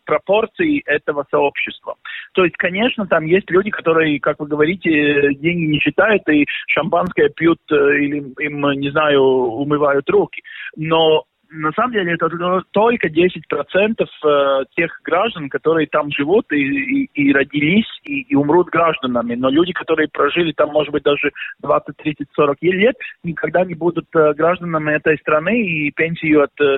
пропорции 0.05 0.81
этого 0.85 1.25
сообщества. 1.31 1.95
То 2.33 2.43
есть, 2.43 2.55
конечно, 2.57 3.07
там 3.07 3.25
есть 3.25 3.49
люди, 3.49 3.71
которые, 3.71 4.19
как 4.19 4.39
вы 4.39 4.47
говорите, 4.47 5.33
деньги 5.35 5.65
не 5.65 5.79
считают 5.79 6.27
и 6.29 6.45
шампанское 6.67 7.29
пьют 7.29 7.59
э, 7.71 7.75
или 7.75 8.17
им, 8.39 8.71
не 8.71 8.91
знаю, 8.91 9.21
умывают 9.21 10.09
руки. 10.09 10.41
Но 10.75 11.23
на 11.51 11.71
самом 11.73 11.93
деле 11.93 12.13
это 12.13 12.29
только 12.71 13.07
10% 13.07 13.11
э, 13.15 14.65
тех 14.75 15.01
граждан, 15.03 15.49
которые 15.49 15.87
там 15.87 16.11
живут 16.11 16.51
и, 16.51 16.57
и, 16.57 17.09
и 17.13 17.33
родились, 17.33 17.87
и, 18.03 18.21
и 18.21 18.35
умрут 18.35 18.69
гражданами. 18.69 19.35
Но 19.35 19.49
люди, 19.49 19.71
которые 19.73 20.07
прожили 20.11 20.51
там, 20.51 20.69
может 20.71 20.91
быть, 20.91 21.03
даже 21.03 21.31
20, 21.61 21.97
30, 21.97 22.27
40 22.33 22.57
лет, 22.61 22.95
никогда 23.23 23.63
не 23.63 23.75
будут 23.75 24.05
э, 24.15 24.33
гражданами 24.33 24.95
этой 24.95 25.17
страны 25.17 25.61
и 25.61 25.91
пенсию 25.91 26.43
от 26.43 26.51
э, 26.59 26.77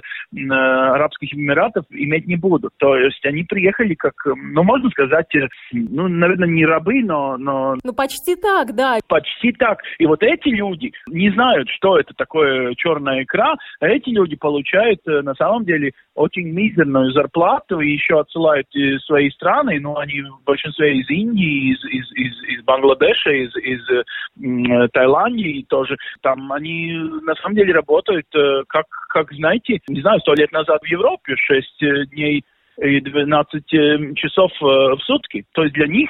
Арабских 0.51 1.33
Эмиратов 1.33 1.85
иметь 1.89 2.27
не 2.27 2.35
будут. 2.35 2.73
То 2.77 2.95
есть 2.97 3.25
они 3.25 3.43
приехали 3.43 3.95
как, 3.95 4.13
ну, 4.25 4.63
можно 4.63 4.89
сказать, 4.89 5.31
ну, 5.71 6.07
наверное, 6.07 6.47
не 6.47 6.65
рабы, 6.65 7.03
но... 7.03 7.37
но... 7.37 7.75
Ну, 7.83 7.93
почти 7.93 8.35
так, 8.35 8.75
да. 8.75 8.97
Почти 9.07 9.51
так. 9.53 9.79
И 9.99 10.05
вот 10.05 10.23
эти 10.23 10.49
люди 10.49 10.91
не 11.09 11.31
знают, 11.31 11.69
что 11.69 11.97
это 11.97 12.13
такое 12.15 12.73
черная 12.75 13.23
икра, 13.23 13.55
а 13.79 13.87
эти 13.87 14.09
люди 14.09 14.35
получают 14.35 14.66
получают 14.67 14.99
э, 15.07 15.21
на 15.21 15.33
самом 15.35 15.65
деле 15.65 15.91
очень 16.15 16.47
мизерную 16.47 17.11
зарплату 17.11 17.79
и 17.79 17.91
еще 17.91 18.19
отсылают 18.19 18.67
свои 19.05 19.29
страны, 19.31 19.79
ну, 19.79 19.97
они 19.97 20.21
в 20.21 20.43
большинстве 20.45 20.97
из 20.97 21.09
Индии, 21.09 21.73
из, 21.73 21.85
из, 21.85 22.11
из, 22.13 22.43
из 22.49 22.63
Бангладеша, 22.63 23.31
из, 23.31 23.55
из 23.57 23.81
э, 23.89 24.87
Таиланде 24.93 25.63
тоже. 25.67 25.97
Там 26.21 26.51
они 26.51 26.93
на 27.23 27.35
самом 27.35 27.55
деле 27.55 27.73
работают, 27.73 28.27
э, 28.35 28.63
как, 28.67 28.85
как 29.09 29.31
знаете, 29.33 29.79
не 29.87 30.01
знаю, 30.01 30.19
сто 30.21 30.33
лет 30.33 30.51
назад 30.51 30.81
в 30.81 30.87
Европе, 30.87 31.35
6 31.35 32.09
дней 32.11 32.43
и 32.81 32.99
12 32.99 33.65
часов 34.15 34.51
в 34.59 34.99
сутки. 34.99 35.45
То 35.53 35.63
есть 35.63 35.73
для 35.73 35.87
них 35.87 36.09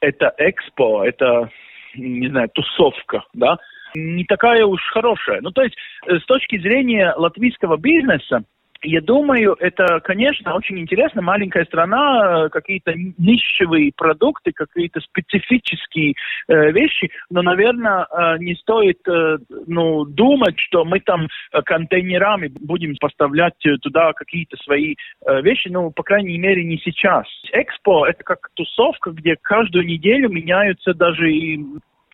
это 0.00 0.34
экспо, 0.38 1.04
это, 1.04 1.48
не 1.94 2.28
знаю, 2.28 2.48
тусовка, 2.52 3.22
да, 3.34 3.58
не 3.94 4.24
такая 4.24 4.64
уж 4.64 4.80
хорошая. 4.92 5.40
Ну, 5.40 5.50
то 5.50 5.62
есть, 5.62 5.76
э, 6.06 6.18
с 6.18 6.24
точки 6.24 6.58
зрения 6.58 7.14
латвийского 7.16 7.76
бизнеса, 7.76 8.44
я 8.82 9.00
думаю, 9.00 9.56
это, 9.58 10.00
конечно, 10.00 10.54
очень 10.54 10.78
интересно. 10.78 11.20
Маленькая 11.20 11.64
страна, 11.64 12.46
э, 12.46 12.48
какие-то 12.48 12.92
нишевые 12.94 13.92
продукты, 13.96 14.52
какие-то 14.52 15.00
специфические 15.00 16.14
э, 16.46 16.70
вещи, 16.70 17.10
но, 17.28 17.42
наверное, 17.42 18.06
э, 18.06 18.38
не 18.38 18.54
стоит 18.54 18.98
э, 19.08 19.38
ну, 19.66 20.04
думать, 20.04 20.58
что 20.60 20.84
мы 20.84 21.00
там 21.00 21.26
э, 21.26 21.62
контейнерами 21.62 22.52
будем 22.60 22.94
поставлять 23.00 23.58
туда 23.82 24.12
какие-то 24.12 24.56
свои 24.58 24.94
э, 25.26 25.42
вещи, 25.42 25.68
ну, 25.68 25.90
по 25.90 26.04
крайней 26.04 26.38
мере, 26.38 26.64
не 26.64 26.78
сейчас. 26.78 27.26
Экспо– 27.52 28.06
это 28.08 28.22
как 28.22 28.50
тусовка, 28.54 29.10
где 29.10 29.36
каждую 29.40 29.86
неделю 29.86 30.28
меняются 30.28 30.94
даже 30.94 31.32
и 31.32 31.58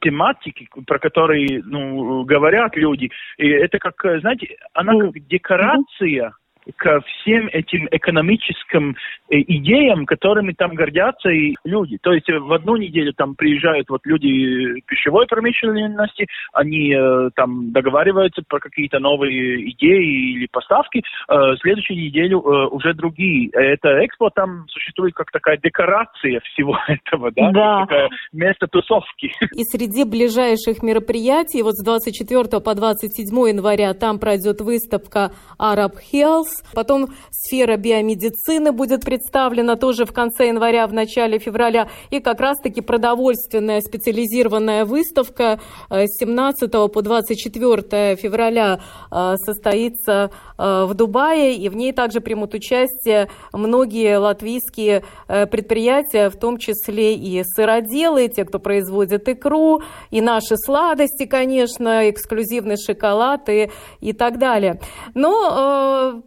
тематики, 0.04 0.68
про 0.86 0.98
которые 0.98 1.62
ну, 1.64 2.24
говорят 2.24 2.76
люди. 2.76 3.10
И 3.38 3.48
это 3.48 3.78
как, 3.78 3.94
знаете, 4.20 4.56
она 4.74 4.92
как 4.98 5.14
декорация 5.26 6.34
к 6.76 7.00
всем 7.00 7.48
этим 7.48 7.88
экономическим 7.90 8.96
э, 9.30 9.40
идеям, 9.40 10.06
которыми 10.06 10.52
там 10.52 10.74
гордятся 10.74 11.30
и 11.30 11.54
люди. 11.64 11.98
То 12.02 12.12
есть 12.12 12.28
в 12.28 12.52
одну 12.52 12.76
неделю 12.76 13.12
там 13.12 13.34
приезжают 13.34 13.88
вот 13.90 14.00
люди 14.04 14.80
пищевой 14.86 15.26
промышленности, 15.26 16.26
они 16.52 16.94
э, 16.94 17.30
там 17.34 17.72
договариваются 17.72 18.42
про 18.48 18.60
какие-то 18.60 18.98
новые 18.98 19.70
идеи 19.70 20.36
или 20.36 20.48
поставки, 20.50 21.02
э, 21.28 21.56
следующую 21.60 21.98
неделю 21.98 22.40
э, 22.40 22.68
уже 22.68 22.94
другие. 22.94 23.50
Это 23.52 24.04
экспо 24.04 24.30
там 24.30 24.66
существует 24.68 25.14
как 25.14 25.30
такая 25.30 25.58
декорация 25.62 26.40
всего 26.40 26.78
этого, 26.88 27.30
да, 27.32 27.50
да. 27.50 27.80
такое 27.80 28.08
место 28.32 28.66
тусовки. 28.66 29.32
И 29.54 29.64
среди 29.64 30.04
ближайших 30.04 30.82
мероприятий, 30.82 31.62
вот 31.62 31.74
с 31.74 31.84
24 31.84 32.60
по 32.60 32.74
27 32.74 33.26
января 33.48 33.92
там 33.94 34.18
пройдет 34.18 34.60
выставка 34.60 35.32
Arab 35.58 35.94
Health, 36.12 36.53
потом 36.72 37.08
сфера 37.30 37.76
биомедицины 37.76 38.72
будет 38.72 39.04
представлена 39.04 39.76
тоже 39.76 40.04
в 40.04 40.12
конце 40.12 40.48
января, 40.48 40.86
в 40.86 40.92
начале 40.92 41.38
февраля, 41.38 41.88
и 42.10 42.20
как 42.20 42.40
раз-таки 42.40 42.80
продовольственная 42.80 43.80
специализированная 43.80 44.84
выставка 44.84 45.60
э, 45.90 46.06
с 46.06 46.18
17 46.18 46.70
по 46.70 47.02
24 47.02 48.16
февраля 48.16 48.80
э, 49.10 49.34
состоится 49.36 50.30
э, 50.58 50.84
в 50.84 50.94
Дубае, 50.94 51.56
и 51.56 51.68
в 51.68 51.76
ней 51.76 51.92
также 51.92 52.20
примут 52.20 52.54
участие 52.54 53.28
многие 53.52 54.18
латвийские 54.18 55.04
предприятия, 55.26 56.30
в 56.30 56.36
том 56.36 56.58
числе 56.58 57.14
и 57.14 57.42
сыроделы, 57.44 58.28
те, 58.28 58.44
кто 58.44 58.58
производит 58.58 59.28
икру, 59.28 59.82
и 60.10 60.20
наши 60.20 60.56
сладости, 60.56 61.26
конечно, 61.26 62.08
эксклюзивный 62.10 62.76
шоколад 62.76 63.48
и, 63.48 63.70
и 64.00 64.12
так 64.12 64.38
далее. 64.38 64.80
Но 65.14 66.22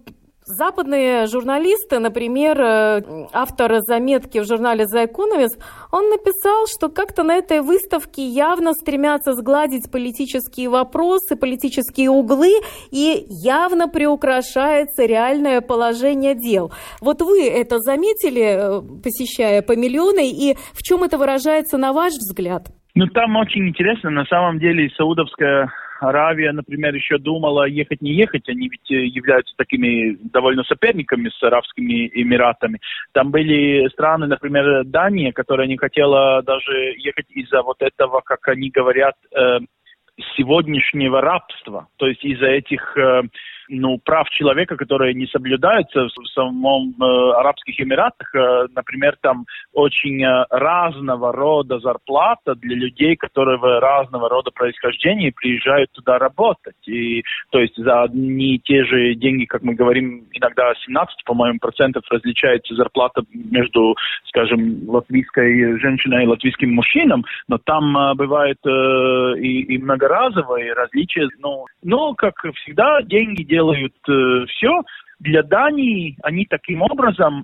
Западные 0.49 1.27
журналисты, 1.27 1.99
например, 1.99 2.57
э, 2.57 3.01
автор 3.33 3.81
заметки 3.81 4.39
в 4.39 4.45
журнале 4.45 4.85
The 4.85 5.05
Economist, 5.05 5.61
он 5.91 6.09
написал, 6.09 6.67
что 6.67 6.87
как-то 6.87 7.23
на 7.23 7.35
этой 7.35 7.59
выставке 7.59 8.25
явно 8.25 8.71
стремятся 8.71 9.33
сгладить 9.33 9.91
политические 9.91 10.69
вопросы, 10.69 11.35
политические 11.35 12.11
углы 12.11 12.53
и 12.91 13.25
явно 13.27 13.89
приукрашается 13.89 15.05
реальное 15.05 15.59
положение 15.59 16.33
дел. 16.33 16.71
Вот 17.01 17.21
вы 17.21 17.45
это 17.45 17.79
заметили, 17.79 18.79
э, 18.79 19.01
посещая 19.03 19.61
по 19.61 19.75
миллионы, 19.75 20.29
и 20.29 20.55
в 20.71 20.81
чем 20.81 21.03
это 21.03 21.17
выражается 21.17 21.77
на 21.77 21.91
ваш 21.91 22.13
взгляд? 22.13 22.67
Ну, 22.95 23.05
там 23.07 23.35
очень 23.35 23.67
интересно. 23.67 24.11
На 24.11 24.23
самом 24.23 24.59
деле, 24.59 24.89
Саудовская 24.95 25.69
Аравия, 26.01 26.51
например, 26.51 26.93
еще 26.93 27.17
думала 27.17 27.65
ехать 27.65 28.01
не 28.01 28.13
ехать, 28.13 28.47
они 28.49 28.69
ведь 28.69 28.91
э, 28.91 29.05
являются 29.05 29.53
такими 29.57 30.17
довольно 30.31 30.63
соперниками 30.63 31.29
с 31.29 31.43
Арабскими 31.43 32.09
Эмиратами. 32.13 32.79
Там 33.13 33.31
были 33.31 33.87
страны, 33.89 34.27
например, 34.27 34.83
Дания, 34.85 35.31
которая 35.31 35.67
не 35.67 35.77
хотела 35.77 36.41
даже 36.43 36.93
ехать 36.97 37.29
из-за 37.29 37.61
вот 37.63 37.81
этого, 37.81 38.21
как 38.23 38.47
они 38.47 38.69
говорят, 38.69 39.15
э, 39.35 39.59
сегодняшнего 40.35 41.21
рабства, 41.21 41.87
то 41.97 42.07
есть 42.07 42.23
из-за 42.25 42.47
этих 42.47 42.97
э, 42.97 43.21
ну, 43.69 43.99
прав 44.03 44.29
человека, 44.29 44.75
которые 44.75 45.13
не 45.13 45.27
соблюдаются 45.27 46.07
в 46.07 46.27
самом 46.33 46.93
э, 46.99 47.31
Арабских 47.33 47.79
Эмиратах. 47.79 48.33
Э, 48.35 48.67
например, 48.75 49.17
там 49.21 49.45
очень 49.73 50.23
э, 50.23 50.45
разного 50.49 51.31
рода 51.31 51.79
зарплата 51.79 52.55
для 52.55 52.75
людей, 52.75 53.15
которые 53.15 53.57
разного 53.79 54.29
рода 54.29 54.51
происхождения 54.51 55.31
приезжают 55.31 55.91
туда 55.91 56.17
работать. 56.17 56.75
И, 56.87 57.23
то 57.49 57.59
есть 57.59 57.75
за 57.77 58.03
одни 58.03 58.55
и 58.55 58.59
те 58.59 58.85
же 58.85 59.15
деньги, 59.15 59.45
как 59.45 59.63
мы 59.63 59.73
говорим, 59.73 60.25
иногда 60.31 60.73
17, 60.85 61.23
по-моему, 61.25 61.59
процентов 61.59 62.03
различается 62.09 62.75
зарплата 62.75 63.23
между, 63.33 63.95
скажем, 64.25 64.87
латвийской 64.87 65.79
женщиной 65.79 66.23
и 66.23 66.27
латвийским 66.27 66.73
мужчином, 66.73 67.25
но 67.47 67.57
там 67.57 67.97
э, 67.97 68.13
бывает 68.15 68.57
э, 68.65 69.39
и, 69.39 69.75
и 69.75 69.77
многоразовые 69.77 70.73
различия. 70.73 71.27
Ну, 71.39 71.65
но, 71.83 72.13
как 72.13 72.35
всегда, 72.55 73.01
деньги 73.01 73.43
делают 73.57 73.95
э, 74.07 74.45
все. 74.49 74.83
Для 75.19 75.41
Дании 75.41 76.15
они 76.21 76.45
таким 76.45 76.83
образом 76.83 77.43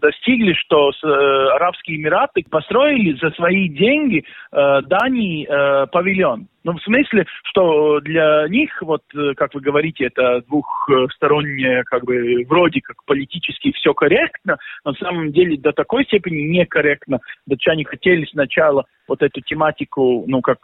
достигли, 0.00 0.54
что 0.54 0.90
э, 0.90 1.06
Арабские 1.54 1.98
Эмираты 1.98 2.44
построили 2.50 3.18
за 3.20 3.30
свои 3.32 3.68
деньги 3.68 4.24
э, 4.52 4.80
Дании 4.86 5.46
э, 5.46 5.86
павильон. 5.88 6.46
Ну, 6.64 6.72
в 6.72 6.82
смысле, 6.82 7.26
что 7.44 8.00
для 8.00 8.48
них, 8.48 8.70
вот, 8.82 9.02
как 9.36 9.54
вы 9.54 9.60
говорите, 9.60 10.06
это 10.06 10.42
двухстороннее, 10.48 11.84
как 11.84 12.04
бы, 12.04 12.44
вроде 12.48 12.80
как 12.80 13.04
политически 13.04 13.70
все 13.72 13.94
корректно, 13.94 14.56
но 14.84 14.90
на 14.90 14.96
самом 14.96 15.32
деле 15.32 15.58
до 15.58 15.72
такой 15.72 16.04
степени 16.06 16.40
некорректно. 16.40 17.20
Датчане 17.46 17.84
хотели 17.84 18.24
сначала 18.24 18.86
вот 19.06 19.22
эту 19.22 19.42
тематику, 19.42 20.24
ну, 20.26 20.40
как 20.40 20.58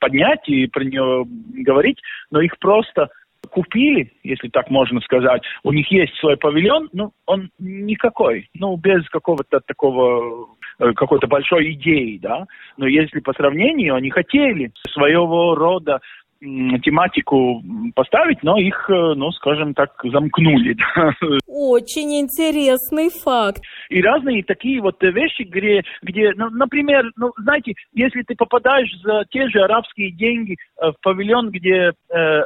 поднять 0.00 0.48
и 0.48 0.66
про 0.66 0.82
нее 0.82 1.24
говорить, 1.62 2.00
но 2.32 2.40
их 2.40 2.58
просто 2.58 3.10
купили, 3.56 4.12
если 4.22 4.48
так 4.48 4.68
можно 4.68 5.00
сказать. 5.00 5.40
У 5.62 5.72
них 5.72 5.90
есть 5.90 6.14
свой 6.16 6.36
павильон, 6.36 6.90
но 6.92 7.12
он 7.24 7.48
никакой, 7.58 8.50
ну, 8.52 8.76
без 8.76 9.08
какого-то 9.08 9.60
такого 9.66 10.48
э, 10.78 10.92
какой-то 10.92 11.26
большой 11.26 11.72
идеи, 11.72 12.18
да. 12.20 12.44
Но 12.76 12.86
если 12.86 13.20
по 13.20 13.32
сравнению, 13.32 13.94
они 13.94 14.10
хотели 14.10 14.72
своего 14.92 15.54
рода 15.54 16.00
тематику 16.40 17.62
поставить, 17.94 18.42
но 18.42 18.58
их, 18.58 18.88
э, 18.88 19.14
ну, 19.14 19.30
скажем 19.32 19.74
так, 19.74 19.90
замкнули. 20.04 20.76
Очень 21.46 22.20
интересный 22.20 23.10
факт. 23.10 23.62
И 23.88 24.02
разные 24.02 24.44
такие 24.44 24.80
вот 24.80 25.02
вещи, 25.02 25.42
где, 25.42 25.82
где 26.02 26.32
ну, 26.36 26.50
например, 26.50 27.10
ну, 27.16 27.32
знаете, 27.38 27.74
если 27.92 28.22
ты 28.22 28.34
попадаешь 28.34 28.92
за 29.02 29.24
те 29.30 29.48
же 29.48 29.60
арабские 29.60 30.10
деньги 30.10 30.56
э, 30.80 30.90
в 30.90 30.94
павильон, 31.02 31.50
где 31.50 31.92
э, 31.92 31.92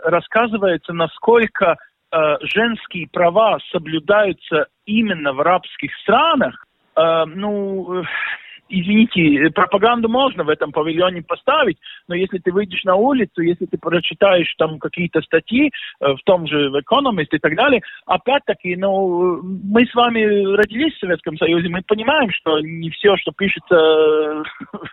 рассказывается, 0.04 0.92
насколько 0.92 1.76
э, 2.12 2.16
женские 2.42 3.08
права 3.12 3.58
соблюдаются 3.72 4.66
именно 4.86 5.32
в 5.32 5.40
арабских 5.40 5.94
странах, 6.02 6.66
э, 6.96 7.24
ну, 7.26 8.04
извините, 8.70 9.50
пропаганду 9.50 10.08
можно 10.08 10.44
в 10.44 10.48
этом 10.48 10.72
павильоне 10.72 11.22
поставить, 11.22 11.78
но 12.08 12.14
если 12.14 12.38
ты 12.38 12.52
выйдешь 12.52 12.84
на 12.84 12.94
улицу, 12.94 13.42
если 13.42 13.66
ты 13.66 13.76
прочитаешь 13.78 14.52
там 14.56 14.78
какие-то 14.78 15.20
статьи 15.22 15.70
э, 16.00 16.12
в 16.14 16.20
том 16.24 16.46
же 16.46 16.70
в 16.70 16.76
Economist 16.76 17.28
и 17.32 17.38
так 17.38 17.56
далее, 17.56 17.82
опять-таки, 18.06 18.76
ну, 18.76 19.40
мы 19.42 19.84
с 19.86 19.94
вами 19.94 20.54
родились 20.56 20.94
в 20.94 21.00
Советском 21.00 21.36
Союзе, 21.36 21.68
мы 21.68 21.82
понимаем, 21.86 22.30
что 22.30 22.60
не 22.60 22.90
все, 22.90 23.16
что 23.16 23.32
пишется 23.36 23.74
э, 23.74 24.42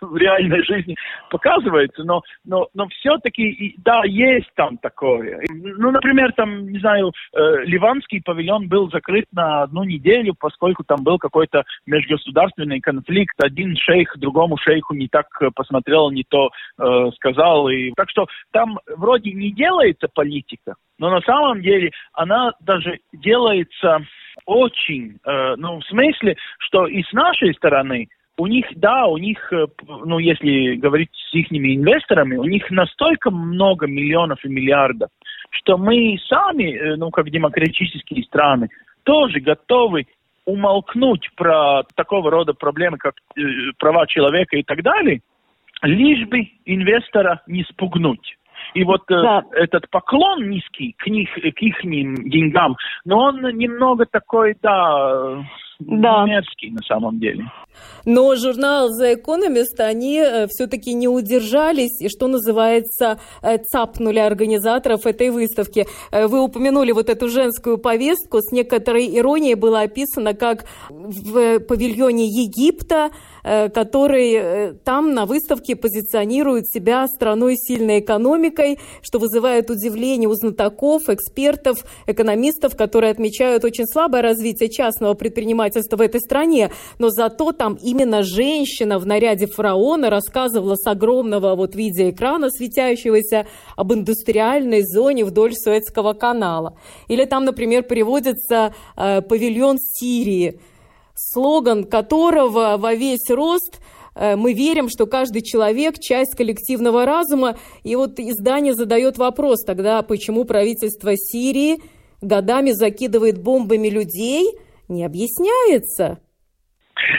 в 0.00 0.16
реальной 0.16 0.62
жизни, 0.64 0.96
показывается, 1.30 2.04
но, 2.04 2.22
но, 2.44 2.68
но 2.74 2.88
все-таки, 2.88 3.74
да, 3.78 4.02
есть 4.04 4.50
там 4.54 4.78
такое. 4.78 5.40
Ну, 5.48 5.90
например, 5.90 6.32
там, 6.32 6.68
не 6.68 6.78
знаю, 6.80 7.12
э, 7.34 7.64
ливанский 7.64 8.22
павильон 8.22 8.68
был 8.68 8.90
закрыт 8.90 9.26
на 9.32 9.62
одну 9.62 9.84
неделю, 9.84 10.34
поскольку 10.38 10.84
там 10.84 11.02
был 11.02 11.18
какой-то 11.18 11.64
межгосударственный 11.86 12.80
конфликт. 12.80 13.34
Один 13.42 13.67
один 13.68 13.76
шейх 13.76 14.16
другому 14.18 14.56
шейху 14.58 14.94
не 14.94 15.08
так 15.08 15.26
э, 15.40 15.50
посмотрел, 15.54 16.10
не 16.10 16.24
то 16.24 16.50
э, 16.78 17.10
сказал. 17.16 17.68
И... 17.68 17.92
Так 17.96 18.10
что 18.10 18.26
там 18.52 18.78
вроде 18.96 19.32
не 19.32 19.52
делается 19.52 20.08
политика, 20.12 20.74
но 20.98 21.10
на 21.10 21.20
самом 21.20 21.62
деле 21.62 21.90
она 22.12 22.52
даже 22.60 22.98
делается 23.12 24.00
очень, 24.46 25.18
э, 25.24 25.54
ну, 25.56 25.80
в 25.80 25.84
смысле, 25.84 26.36
что 26.58 26.86
и 26.86 27.02
с 27.02 27.12
нашей 27.12 27.54
стороны 27.54 28.08
у 28.38 28.46
них, 28.46 28.66
да, 28.76 29.06
у 29.06 29.18
них, 29.18 29.52
э, 29.52 29.66
ну, 29.86 30.18
если 30.18 30.76
говорить 30.76 31.10
с 31.30 31.34
их 31.34 31.52
инвесторами, 31.52 32.36
у 32.36 32.44
них 32.44 32.70
настолько 32.70 33.30
много 33.30 33.86
миллионов 33.86 34.44
и 34.44 34.48
миллиардов, 34.48 35.10
что 35.50 35.76
мы 35.76 36.18
сами, 36.28 36.76
э, 36.76 36.96
ну, 36.96 37.10
как 37.10 37.30
демократические 37.30 38.24
страны, 38.24 38.68
тоже 39.04 39.40
готовы 39.40 40.06
умолкнуть 40.48 41.28
про 41.36 41.82
такого 41.94 42.30
рода 42.30 42.54
проблемы, 42.54 42.96
как 42.96 43.14
э, 43.36 43.40
права 43.78 44.06
человека 44.06 44.56
и 44.56 44.62
так 44.62 44.82
далее, 44.82 45.20
лишь 45.82 46.26
бы 46.26 46.40
инвестора 46.64 47.42
не 47.46 47.64
спугнуть. 47.64 48.36
И 48.72 48.82
вот 48.82 49.02
э, 49.10 49.14
да. 49.14 49.42
этот 49.52 49.90
поклон 49.90 50.48
низкий 50.48 50.94
к, 50.96 51.06
них, 51.06 51.28
к 51.34 51.62
их 51.62 51.82
деньгам, 51.82 52.76
но 53.04 53.24
он 53.24 53.42
немного 53.56 54.06
такой, 54.06 54.56
да, 54.62 55.44
да. 55.78 56.24
мерзкий 56.24 56.70
на 56.70 56.82
самом 56.82 57.20
деле. 57.20 57.44
Но 58.04 58.34
журнал 58.36 58.90
The 58.90 59.16
Economist, 59.16 59.80
они 59.80 60.18
э, 60.18 60.46
все-таки 60.48 60.94
не 60.94 61.08
удержались 61.08 62.00
и, 62.00 62.08
что 62.08 62.26
называется, 62.26 63.18
э, 63.42 63.58
цапнули 63.58 64.18
организаторов 64.18 65.06
этой 65.06 65.30
выставки. 65.30 65.86
Э, 66.10 66.26
вы 66.26 66.40
упомянули 66.40 66.92
вот 66.92 67.10
эту 67.10 67.28
женскую 67.28 67.78
повестку, 67.78 68.38
с 68.40 68.50
некоторой 68.50 69.06
иронией 69.18 69.54
было 69.54 69.82
описано, 69.82 70.34
как 70.34 70.64
в 70.88 71.60
павильоне 71.60 72.26
Египта 72.26 73.10
который 73.72 74.74
там 74.84 75.14
на 75.14 75.24
выставке 75.24 75.74
позиционирует 75.74 76.68
себя 76.68 77.06
страной 77.06 77.56
с 77.56 77.66
сильной 77.66 78.00
экономикой, 78.00 78.78
что 79.00 79.18
вызывает 79.18 79.70
удивление 79.70 80.28
у 80.28 80.34
знатоков, 80.34 81.08
экспертов, 81.08 81.78
экономистов, 82.06 82.76
которые 82.76 83.10
отмечают 83.10 83.64
очень 83.64 83.86
слабое 83.86 84.20
развитие 84.20 84.68
частного 84.68 85.14
предпринимательства 85.14 85.67
в 85.96 86.00
этой 86.00 86.20
стране. 86.20 86.70
Но 86.98 87.10
зато 87.10 87.52
там 87.52 87.78
именно 87.82 88.22
женщина 88.22 88.98
в 88.98 89.06
наряде 89.06 89.46
фараона 89.46 90.10
рассказывала 90.10 90.76
с 90.76 90.86
огромного 90.86 91.54
вот 91.54 91.74
видеоэкрана 91.74 92.50
светящегося 92.50 93.46
об 93.76 93.92
индустриальной 93.92 94.82
зоне 94.82 95.24
вдоль 95.24 95.54
Суэцкого 95.54 96.12
канала. 96.12 96.76
Или 97.08 97.24
там, 97.24 97.44
например, 97.44 97.82
приводится 97.82 98.74
э, 98.96 99.22
павильон 99.22 99.78
Сирии, 99.78 100.60
слоган 101.14 101.84
которого 101.84 102.76
во 102.78 102.94
весь 102.94 103.28
рост 103.30 103.80
э, 104.14 104.36
мы 104.36 104.52
верим, 104.52 104.88
что 104.88 105.06
каждый 105.06 105.42
человек– 105.42 105.98
часть 106.00 106.36
коллективного 106.36 107.04
разума. 107.04 107.58
И 107.82 107.96
вот 107.96 108.18
издание 108.18 108.74
задает 108.74 109.18
вопрос 109.18 109.64
тогда, 109.64 110.02
почему 110.02 110.44
правительство 110.44 111.16
Сирии 111.16 111.78
годами 112.20 112.72
закидывает 112.72 113.40
бомбами 113.40 113.88
людей, 113.88 114.46
не 114.88 115.04
объясняется. 115.04 116.18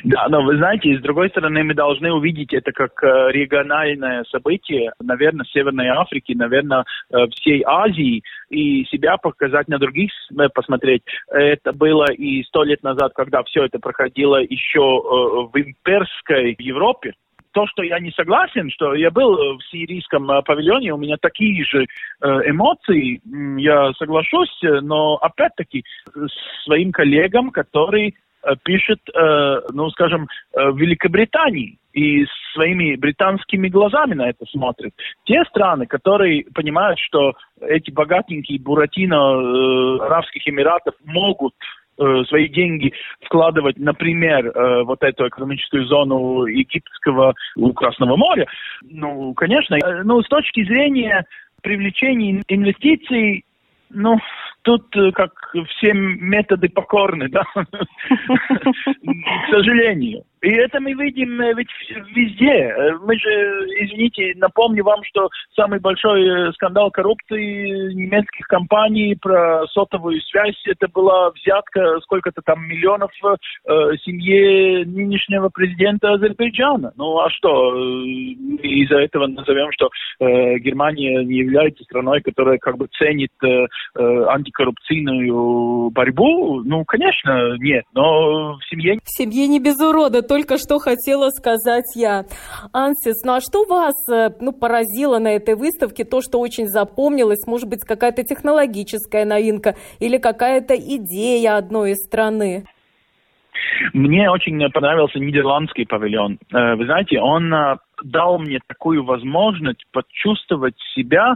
Да, 0.04 0.28
но 0.28 0.44
вы 0.44 0.58
знаете, 0.58 0.98
с 0.98 1.02
другой 1.02 1.30
стороны, 1.30 1.64
мы 1.64 1.74
должны 1.74 2.12
увидеть 2.12 2.54
это 2.54 2.72
как 2.72 3.02
э, 3.04 3.32
региональное 3.32 4.24
событие, 4.26 4.92
наверное, 5.02 5.46
Северной 5.46 5.88
Африки, 5.88 6.34
наверное, 6.34 6.84
э, 7.12 7.28
всей 7.36 7.64
Азии, 7.66 8.24
и 8.50 8.84
себя 8.86 9.18
показать 9.18 9.68
на 9.68 9.80
других, 9.80 10.12
э, 10.32 10.50
посмотреть. 10.54 11.04
Это 11.30 11.72
было 11.72 12.12
и 12.12 12.44
сто 12.44 12.64
лет 12.64 12.84
назад, 12.84 13.14
когда 13.16 13.44
все 13.44 13.66
это 13.66 13.80
проходило 13.80 14.42
еще 14.42 14.80
в 14.82 15.52
имперской 15.56 16.56
Европе, 16.60 17.14
то, 17.52 17.66
что 17.68 17.84
я 17.84 18.00
не 18.00 18.12
согласен, 18.12 18.70
что 18.70 18.94
я 18.94 19.12
был 19.12 19.58
в 19.58 19.64
сирийском 19.70 20.28
павильоне, 20.46 20.94
у 20.94 20.98
меня 20.98 21.18
такие 21.22 21.64
же 21.66 21.86
эмоции, 22.22 23.22
я 23.60 23.92
соглашусь, 23.94 24.58
но 24.62 25.16
опять-таки 25.16 25.84
своим 26.64 26.92
коллегам, 26.92 27.52
которые 27.52 28.14
Э, 28.42 28.56
пишет, 28.64 29.00
э, 29.14 29.62
ну, 29.74 29.90
скажем, 29.90 30.28
э, 30.54 30.70
в 30.70 30.78
Великобритании 30.78 31.78
и 31.94 32.26
своими 32.54 32.96
британскими 32.96 33.68
глазами 33.68 34.14
на 34.14 34.30
это 34.30 34.46
смотрит. 34.46 34.94
Те 35.26 35.44
страны, 35.50 35.88
которые 35.88 36.46
понимают, 36.54 37.00
что 37.00 37.34
эти 37.60 37.92
богатенькие 37.92 38.60
буратино 38.60 40.06
Арабских 40.06 40.48
Эмиратов 40.48 40.94
могут 41.04 41.54
свои 42.28 42.48
деньги 42.48 42.94
вкладывать, 43.26 43.78
например, 43.78 44.52
вот 44.86 45.04
эту 45.04 45.28
экономическую 45.28 45.86
зону 45.86 46.46
египетского 46.46 47.34
у 47.56 47.74
Красного 47.74 48.16
моря, 48.16 48.48
ну, 48.84 49.34
конечно, 49.34 49.78
ну, 50.04 50.22
с 50.22 50.28
точки 50.28 50.64
зрения 50.64 51.26
привлечения 51.62 52.42
инвестиций, 52.48 53.44
ну, 53.90 54.18
тут 54.62 54.86
как 55.14 55.32
все 55.70 55.94
методы 55.94 56.70
покорны, 56.70 57.30
да, 57.30 57.44
к 57.54 59.50
сожалению. 59.52 60.24
И 60.42 60.50
это 60.50 60.80
мы 60.80 60.94
видим 60.94 61.42
э, 61.42 61.54
ведь 61.54 61.68
везде. 62.16 62.52
Э, 62.52 62.94
мы 63.04 63.18
же, 63.20 63.30
извините, 63.82 64.34
напомню 64.38 64.84
вам, 64.84 65.04
что 65.04 65.30
самый 65.54 65.80
большой 65.80 66.26
э, 66.26 66.52
скандал 66.54 66.92
коррупции 66.92 67.94
немецких 67.94 68.48
компаний 68.48 69.18
про 69.22 69.68
сотовую 69.68 70.22
связь, 70.22 70.56
это 70.66 70.88
была 70.88 71.32
взятка 71.32 72.00
сколько-то 72.04 72.42
там 72.46 72.66
миллионов 72.66 73.12
э, 73.24 73.98
семье 74.04 74.86
нынешнего 74.86 75.50
президента 75.50 76.14
Азербайджана. 76.14 76.94
Ну 76.96 77.20
а 77.20 77.30
что, 77.30 77.76
из-за 77.76 79.00
этого 79.00 79.28
назовем, 79.28 79.72
что 79.74 79.90
э, 80.20 80.58
Германия 80.60 81.24
не 81.26 81.40
является 81.40 81.84
страной, 81.84 82.22
которая 82.22 82.58
как 82.60 82.78
бы 82.78 82.88
ценит 82.98 83.32
э, 83.44 83.66
антикоррупционную 84.50 85.90
борьбу? 85.92 86.62
Ну, 86.64 86.84
конечно, 86.86 87.58
нет, 87.58 87.86
но 87.94 88.58
в 88.58 88.60
семье... 88.70 89.00
В 89.04 89.10
семье 89.10 89.48
не 89.48 89.60
без 89.60 89.80
урода, 89.80 90.22
только 90.22 90.58
что 90.58 90.80
хотела 90.80 91.30
сказать 91.30 91.86
я. 91.96 92.26
Ансис, 92.74 93.24
ну 93.24 93.34
а 93.34 93.42
что 93.42 93.66
вас 93.66 93.96
э, 94.12 94.30
ну, 94.40 94.52
поразило 94.52 95.20
на 95.20 95.36
этой 95.36 95.56
выставке? 95.56 96.04
То, 96.04 96.22
что 96.22 96.40
очень 96.40 96.68
запомнилось, 96.68 97.46
может 97.48 97.70
быть, 97.70 97.82
какая-то 97.86 98.24
технологическая 98.24 99.26
новинка 99.26 99.76
или 100.00 100.18
какая-то 100.18 100.76
идея 100.76 101.58
одной 101.58 101.92
из 101.92 101.98
страны? 102.06 102.66
Мне 103.94 104.30
очень 104.30 104.60
понравился 104.72 105.20
нидерландский 105.20 105.86
павильон. 105.86 106.40
Э, 106.54 106.76
вы 106.76 106.86
знаете, 106.86 107.20
он 107.20 107.54
э, 107.54 107.78
дал 108.04 108.40
мне 108.40 108.60
такую 108.68 109.04
возможность 109.04 109.86
почувствовать 109.92 110.76
себя 110.96 111.36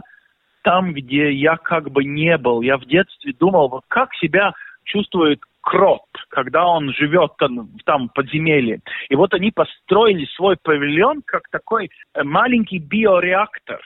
там, 0.64 0.94
где 0.94 1.30
я 1.30 1.56
как 1.56 1.90
бы 1.90 2.02
не 2.04 2.36
был. 2.38 2.62
Я 2.62 2.78
в 2.78 2.86
детстве 2.86 3.32
думал, 3.38 3.68
вот 3.68 3.84
как 3.86 4.12
себя 4.14 4.52
чувствует 4.84 5.40
крот, 5.60 6.02
когда 6.30 6.66
он 6.66 6.92
живет 6.92 7.32
там, 7.38 7.68
там 7.84 8.08
в 8.08 8.12
подземелье. 8.12 8.80
И 9.08 9.14
вот 9.14 9.32
они 9.34 9.50
построили 9.50 10.26
свой 10.36 10.56
павильон 10.60 11.22
как 11.24 11.48
такой 11.50 11.90
э, 12.14 12.22
маленький 12.22 12.78
биореактор. 12.78 13.80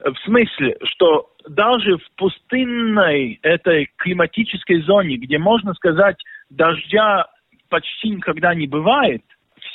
В 0.00 0.16
смысле, 0.24 0.76
что 0.82 1.30
даже 1.48 1.98
в 1.98 2.16
пустынной 2.16 3.38
этой 3.42 3.90
климатической 3.96 4.80
зоне, 4.82 5.16
где, 5.16 5.38
можно 5.38 5.72
сказать, 5.74 6.16
дождя 6.50 7.26
почти 7.68 8.10
никогда 8.10 8.54
не 8.54 8.66
бывает, 8.66 9.22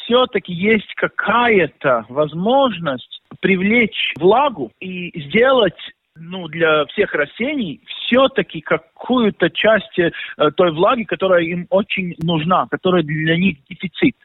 все-таки 0.04 0.54
есть 0.54 0.94
какая-то 0.96 2.06
возможность 2.10 3.22
привлечь 3.40 4.14
влагу 4.18 4.72
и 4.80 5.12
сделать 5.28 5.80
ну, 6.20 6.48
для 6.48 6.86
всех 6.86 7.14
растений 7.14 7.82
все-таки 7.88 8.62
какую-то 8.62 9.50
часть 9.50 9.98
э, 9.98 10.12
той 10.56 10.72
влаги, 10.72 11.04
которая 11.04 11.44
им 11.44 11.68
очень 11.70 12.16
нужна, 12.22 12.68
которая 12.70 13.04
для 13.04 13.38
них 13.38 13.58
дефицит. 13.70 14.16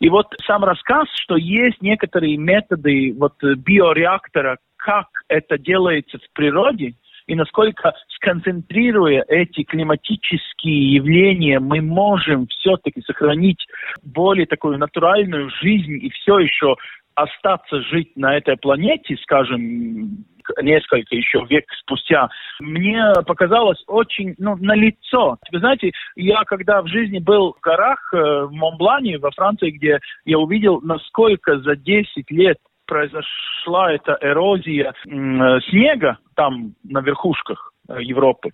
И 0.00 0.08
вот 0.08 0.26
сам 0.46 0.64
рассказ, 0.64 1.08
что 1.22 1.36
есть 1.36 1.80
некоторые 1.80 2.36
методы 2.36 3.14
вот 3.16 3.34
биореактора, 3.42 4.58
как 4.76 5.06
это 5.28 5.58
делается 5.58 6.18
в 6.18 6.32
природе, 6.34 6.94
и 7.26 7.34
насколько 7.34 7.94
сконцентрируя 8.08 9.24
эти 9.28 9.62
климатические 9.62 10.94
явления, 10.94 11.58
мы 11.58 11.80
можем 11.80 12.46
все-таки 12.48 13.00
сохранить 13.02 13.66
более 14.02 14.46
такую 14.46 14.78
натуральную 14.78 15.50
жизнь 15.62 15.98
и 16.02 16.10
все 16.10 16.38
еще 16.38 16.76
остаться 17.14 17.80
жить 17.82 18.16
на 18.16 18.36
этой 18.36 18.56
планете, 18.56 19.16
скажем, 19.22 20.24
несколько 20.60 21.14
еще 21.14 21.44
век 21.48 21.64
спустя, 21.80 22.28
мне 22.60 23.12
показалось 23.26 23.82
очень 23.86 24.34
ну, 24.38 24.56
на 24.56 24.74
лицо. 24.74 25.38
Вы 25.50 25.58
знаете, 25.58 25.92
я 26.16 26.44
когда 26.44 26.82
в 26.82 26.88
жизни 26.88 27.18
был 27.18 27.54
в 27.54 27.60
горах 27.60 28.12
э, 28.12 28.16
в 28.44 28.52
Монблане, 28.52 29.18
во 29.18 29.30
Франции, 29.30 29.70
где 29.70 30.00
я 30.24 30.38
увидел, 30.38 30.80
насколько 30.82 31.58
за 31.60 31.76
10 31.76 32.30
лет 32.30 32.58
произошла 32.86 33.92
эта 33.92 34.18
эрозия 34.20 34.92
э, 34.92 35.60
снега 35.70 36.18
там 36.34 36.74
на 36.84 37.00
верхушках 37.00 37.72
э, 37.88 38.02
Европы. 38.02 38.50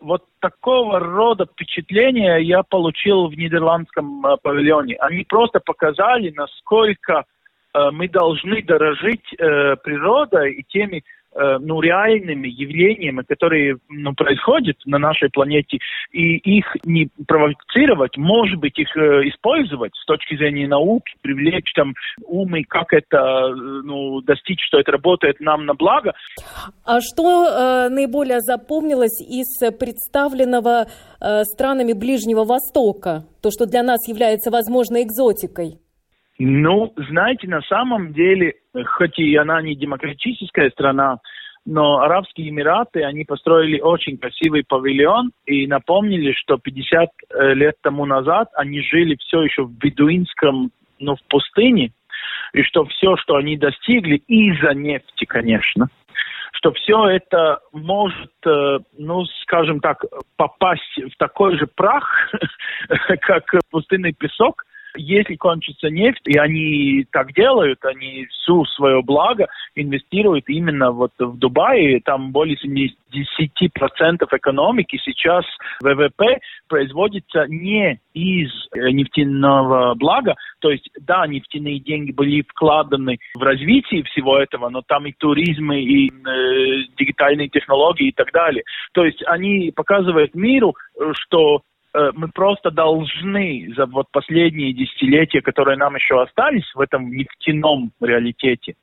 Вот 0.00 0.24
такого 0.40 0.98
рода 0.98 1.46
впечатления 1.46 2.38
я 2.38 2.64
получил 2.64 3.28
в 3.28 3.36
нидерландском 3.36 4.24
павильоне. 4.42 4.96
Они 4.96 5.22
просто 5.22 5.60
показали, 5.60 6.32
насколько 6.34 7.22
мы 7.74 8.08
должны 8.08 8.62
дорожить 8.62 9.34
э, 9.38 9.76
природой 9.82 10.54
и 10.54 10.62
теми 10.62 11.02
э, 11.34 11.58
ну, 11.60 11.80
реальными 11.80 12.48
явлениями, 12.48 13.22
которые 13.22 13.78
ну, 13.88 14.14
происходят 14.14 14.76
на 14.84 14.98
нашей 14.98 15.28
планете, 15.30 15.78
и 16.12 16.36
их 16.36 16.66
не 16.84 17.08
провоцировать, 17.26 18.16
может 18.16 18.58
быть, 18.60 18.78
их 18.78 18.96
э, 18.96 19.28
использовать 19.28 19.92
с 19.96 20.04
точки 20.04 20.36
зрения 20.36 20.68
науки, 20.68 21.14
привлечь 21.20 21.72
там 21.74 21.94
умы, 22.24 22.62
как 22.62 22.92
это 22.92 23.48
ну, 23.56 24.20
достичь, 24.20 24.64
что 24.64 24.78
это 24.78 24.92
работает 24.92 25.40
нам 25.40 25.66
на 25.66 25.74
благо. 25.74 26.14
А 26.84 27.00
что 27.00 27.46
э, 27.46 27.88
наиболее 27.88 28.40
запомнилось 28.40 29.20
из 29.20 29.58
представленного 29.76 30.86
э, 31.20 31.42
странами 31.44 31.92
Ближнего 31.92 32.44
Востока? 32.44 33.24
То, 33.42 33.50
что 33.50 33.66
для 33.66 33.82
нас 33.82 34.06
является, 34.08 34.50
возможно, 34.50 35.02
экзотикой? 35.02 35.83
Ну, 36.38 36.92
знаете, 36.96 37.48
на 37.48 37.62
самом 37.62 38.12
деле, 38.12 38.54
хоть 38.96 39.18
и 39.18 39.36
она 39.36 39.62
не 39.62 39.76
демократическая 39.76 40.70
страна, 40.70 41.18
но 41.64 42.00
Арабские 42.00 42.50
Эмираты, 42.50 43.04
они 43.04 43.24
построили 43.24 43.80
очень 43.80 44.18
красивый 44.18 44.64
павильон 44.66 45.30
и 45.46 45.66
напомнили, 45.66 46.32
что 46.32 46.58
50 46.58 47.08
э, 47.08 47.54
лет 47.54 47.76
тому 47.82 48.04
назад 48.04 48.48
они 48.54 48.82
жили 48.82 49.16
все 49.20 49.42
еще 49.42 49.62
в 49.62 49.72
бедуинском, 49.72 50.70
ну, 50.98 51.16
в 51.16 51.22
пустыне, 51.28 51.92
и 52.52 52.62
что 52.62 52.84
все, 52.84 53.16
что 53.16 53.36
они 53.36 53.56
достигли 53.56 54.16
из-за 54.26 54.74
нефти, 54.74 55.24
конечно, 55.24 55.88
что 56.52 56.72
все 56.72 57.06
это 57.06 57.60
может, 57.72 58.32
э, 58.46 58.78
ну, 58.98 59.24
скажем 59.42 59.80
так, 59.80 60.04
попасть 60.36 60.98
в 60.98 61.16
такой 61.16 61.56
же 61.58 61.66
прах, 61.66 62.30
как 63.20 63.44
пустынный 63.70 64.12
песок, 64.12 64.64
если 64.96 65.36
кончится 65.36 65.88
нефть, 65.88 66.22
и 66.26 66.36
они 66.38 67.06
так 67.10 67.32
делают, 67.32 67.84
они 67.84 68.26
всю 68.26 68.64
свое 68.66 69.02
благо 69.02 69.46
инвестируют 69.74 70.48
именно 70.48 70.92
вот 70.92 71.12
в 71.18 71.36
Дубае, 71.38 72.00
там 72.00 72.32
более 72.32 72.56
70% 72.56 72.96
экономики 74.30 75.00
сейчас 75.04 75.44
ВВП 75.82 76.40
производится 76.68 77.46
не 77.48 78.00
из 78.14 78.50
э, 78.72 78.90
нефтяного 78.90 79.94
блага, 79.94 80.34
то 80.60 80.70
есть, 80.70 80.88
да, 81.00 81.26
нефтяные 81.26 81.80
деньги 81.80 82.12
были 82.12 82.42
вкладаны 82.42 83.18
в 83.34 83.42
развитие 83.42 84.04
всего 84.04 84.38
этого, 84.38 84.68
но 84.68 84.82
там 84.82 85.06
и 85.06 85.12
туризм, 85.12 85.72
и 85.72 86.08
э, 86.08 86.10
дигитальные 86.96 87.48
технологии 87.48 88.08
и 88.08 88.12
так 88.12 88.32
далее. 88.32 88.62
То 88.92 89.04
есть 89.04 89.22
они 89.26 89.72
показывают 89.74 90.34
миру, 90.34 90.74
э, 90.98 91.12
что 91.14 91.62
мы 92.14 92.28
просто 92.28 92.70
должны 92.70 93.72
за 93.76 93.86
вот 93.86 94.06
последние 94.10 94.72
десятилетия, 94.72 95.40
которые 95.40 95.76
нам 95.76 95.94
еще 95.94 96.20
остались 96.20 96.68
в 96.74 96.80
этом 96.80 97.10
нефтяном 97.10 97.92
реалитете, 98.00 98.74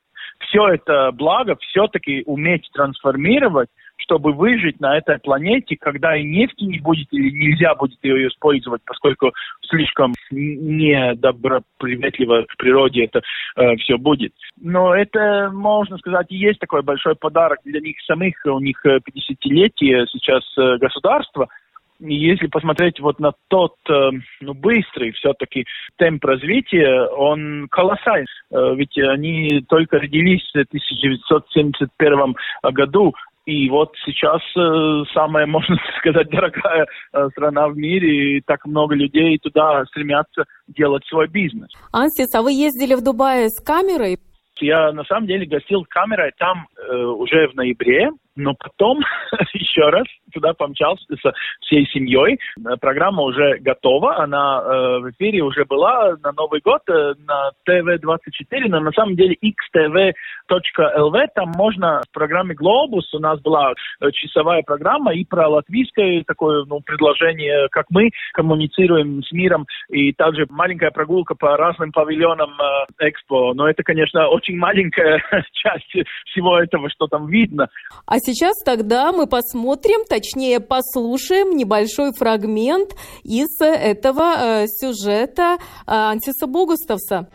все 0.48 0.68
это 0.68 1.12
благо 1.12 1.58
все-таки 1.62 2.22
уметь 2.26 2.70
трансформировать, 2.74 3.70
чтобы 3.98 4.34
выжить 4.34 4.80
на 4.80 4.98
этой 4.98 5.20
планете, 5.20 5.78
когда 5.80 6.16
и 6.16 6.24
нефти 6.24 6.64
не 6.64 6.80
будет 6.80 7.08
или 7.12 7.30
нельзя 7.30 7.76
будет 7.76 8.04
ее 8.04 8.28
использовать, 8.28 8.82
поскольку 8.86 9.32
слишком 9.70 10.16
недоброприветливо 10.32 12.46
в 12.50 12.58
природе 12.58 13.06
это 13.06 13.22
э, 13.56 13.76
все 13.78 13.98
будет. 13.98 14.34
Но 14.60 14.96
это, 14.96 15.52
можно 15.54 16.00
сказать, 16.00 16.28
и 16.30 16.38
есть 16.38 16.60
такой 16.60 16.82
большой 16.82 17.16
подарок 17.16 17.60
для 17.64 17.80
них 17.80 17.96
самих. 18.06 18.36
У 18.46 18.60
них 18.60 18.84
50-летие 18.86 20.08
сейчас 20.12 20.44
э, 20.58 20.78
государства– 20.78 21.48
если 22.02 22.48
посмотреть 22.48 23.00
вот 23.00 23.20
на 23.20 23.32
тот, 23.48 23.76
э, 23.90 24.10
ну, 24.42 24.54
быстрый 24.54 25.12
все-таки 25.12 25.66
темп 25.98 26.26
развития, 26.26 27.08
он 27.08 27.68
колоссальный. 27.70 28.26
Э, 28.52 28.76
ведь 28.76 28.98
они 28.98 29.64
только 29.70 30.00
родились 30.00 30.44
в 30.54 30.60
1971 30.60 32.36
году, 32.74 33.14
и 33.46 33.70
вот 33.70 33.94
сейчас 34.06 34.42
э, 34.58 35.04
самая, 35.14 35.46
можно 35.48 35.78
сказать, 36.00 36.30
дорогая 36.30 36.86
страна 37.32 37.68
в 37.68 37.78
мире, 37.78 38.38
и 38.38 38.42
так 38.42 38.66
много 38.66 38.96
людей 38.96 39.38
туда 39.38 39.86
стремятся 39.86 40.46
делать 40.68 41.06
свой 41.06 41.28
бизнес. 41.28 41.70
Ансис, 41.92 42.34
а 42.36 42.42
вы 42.42 42.54
ездили 42.54 42.96
в 42.96 43.04
Дубае 43.04 43.50
с 43.50 43.64
камерой? 43.64 44.18
Я 44.62 44.92
на 44.92 45.04
самом 45.06 45.28
деле 45.28 45.46
гостил 45.46 45.84
камерой 45.90 46.32
там 46.38 46.68
э, 46.78 46.96
уже 46.96 47.48
в 47.48 47.56
ноябре, 47.56 48.10
но 48.36 48.54
потом 48.54 49.00
еще 49.54 49.82
раз 49.90 50.06
туда 50.34 50.54
помчался 50.54 51.06
со 51.22 51.34
всей 51.62 51.86
семьей. 51.88 52.40
Программа 52.80 53.24
уже 53.24 53.58
готова, 53.60 54.18
она 54.18 54.62
э, 54.62 55.00
в 55.00 55.12
эфире 55.12 55.42
уже 55.42 55.66
была 55.66 56.16
на 56.24 56.32
Новый 56.32 56.62
год 56.62 56.82
э, 56.90 57.14
на 57.28 57.52
ТВ-24, 57.66 58.68
но 58.70 58.80
на 58.80 58.92
самом 58.92 59.16
деле 59.16 59.36
xtv.lv, 59.44 61.28
там 61.36 61.52
можно 61.56 62.02
в 62.08 62.14
программе 62.14 62.56
«Глобус», 62.56 63.14
у 63.14 63.20
нас 63.20 63.40
была 63.42 63.72
э, 63.72 64.12
часовая 64.12 64.64
программа 64.64 65.14
и 65.14 65.26
про 65.26 65.48
латвийское 65.50 66.24
такое 66.26 66.66
ну, 66.66 66.80
предложение, 66.82 67.68
как 67.72 67.88
мы 67.90 68.10
коммуницируем 68.34 69.24
с 69.24 69.32
миром, 69.32 69.66
и 69.90 70.14
также 70.14 70.46
маленькая 70.50 70.92
прогулка 70.92 71.36
по 71.36 71.58
разным 71.58 71.92
павильонам 71.92 72.52
э, 72.52 73.10
Экспо, 73.10 73.54
но 73.54 73.70
это, 73.70 73.84
конечно, 73.84 74.28
очень 74.28 74.58
маленькая 74.58 75.22
часть 75.54 75.92
всего 76.26 76.60
этого, 76.60 76.90
что 76.90 77.08
там 77.08 77.28
видно. 77.28 77.68
А 78.06 78.18
сейчас 78.21 78.55
тогда 78.65 79.13
мы 79.13 79.27
посмотрим, 79.27 80.05
точнее 80.09 80.61
послушаем 80.61 81.57
небольшой 81.57 82.13
фрагмент 82.13 82.95
из 83.25 83.49
этого 83.61 84.35
э, 84.39 84.67
сюжета 84.69 85.57
э, 85.57 85.59
Антиса 85.87 86.47
Богуставса. 86.47 87.29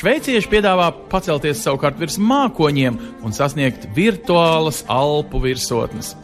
Šveicieši 0.00 0.48
piedāvā 0.48 0.86
pacelties 1.12 1.60
savukārt 1.60 1.98
virs 2.00 2.16
mākoņiem 2.16 2.94
un 3.26 3.34
sasniegt 3.36 3.84
virtuālas 3.92 4.80
alpu 4.88 5.42
virsotnes. 5.44 6.14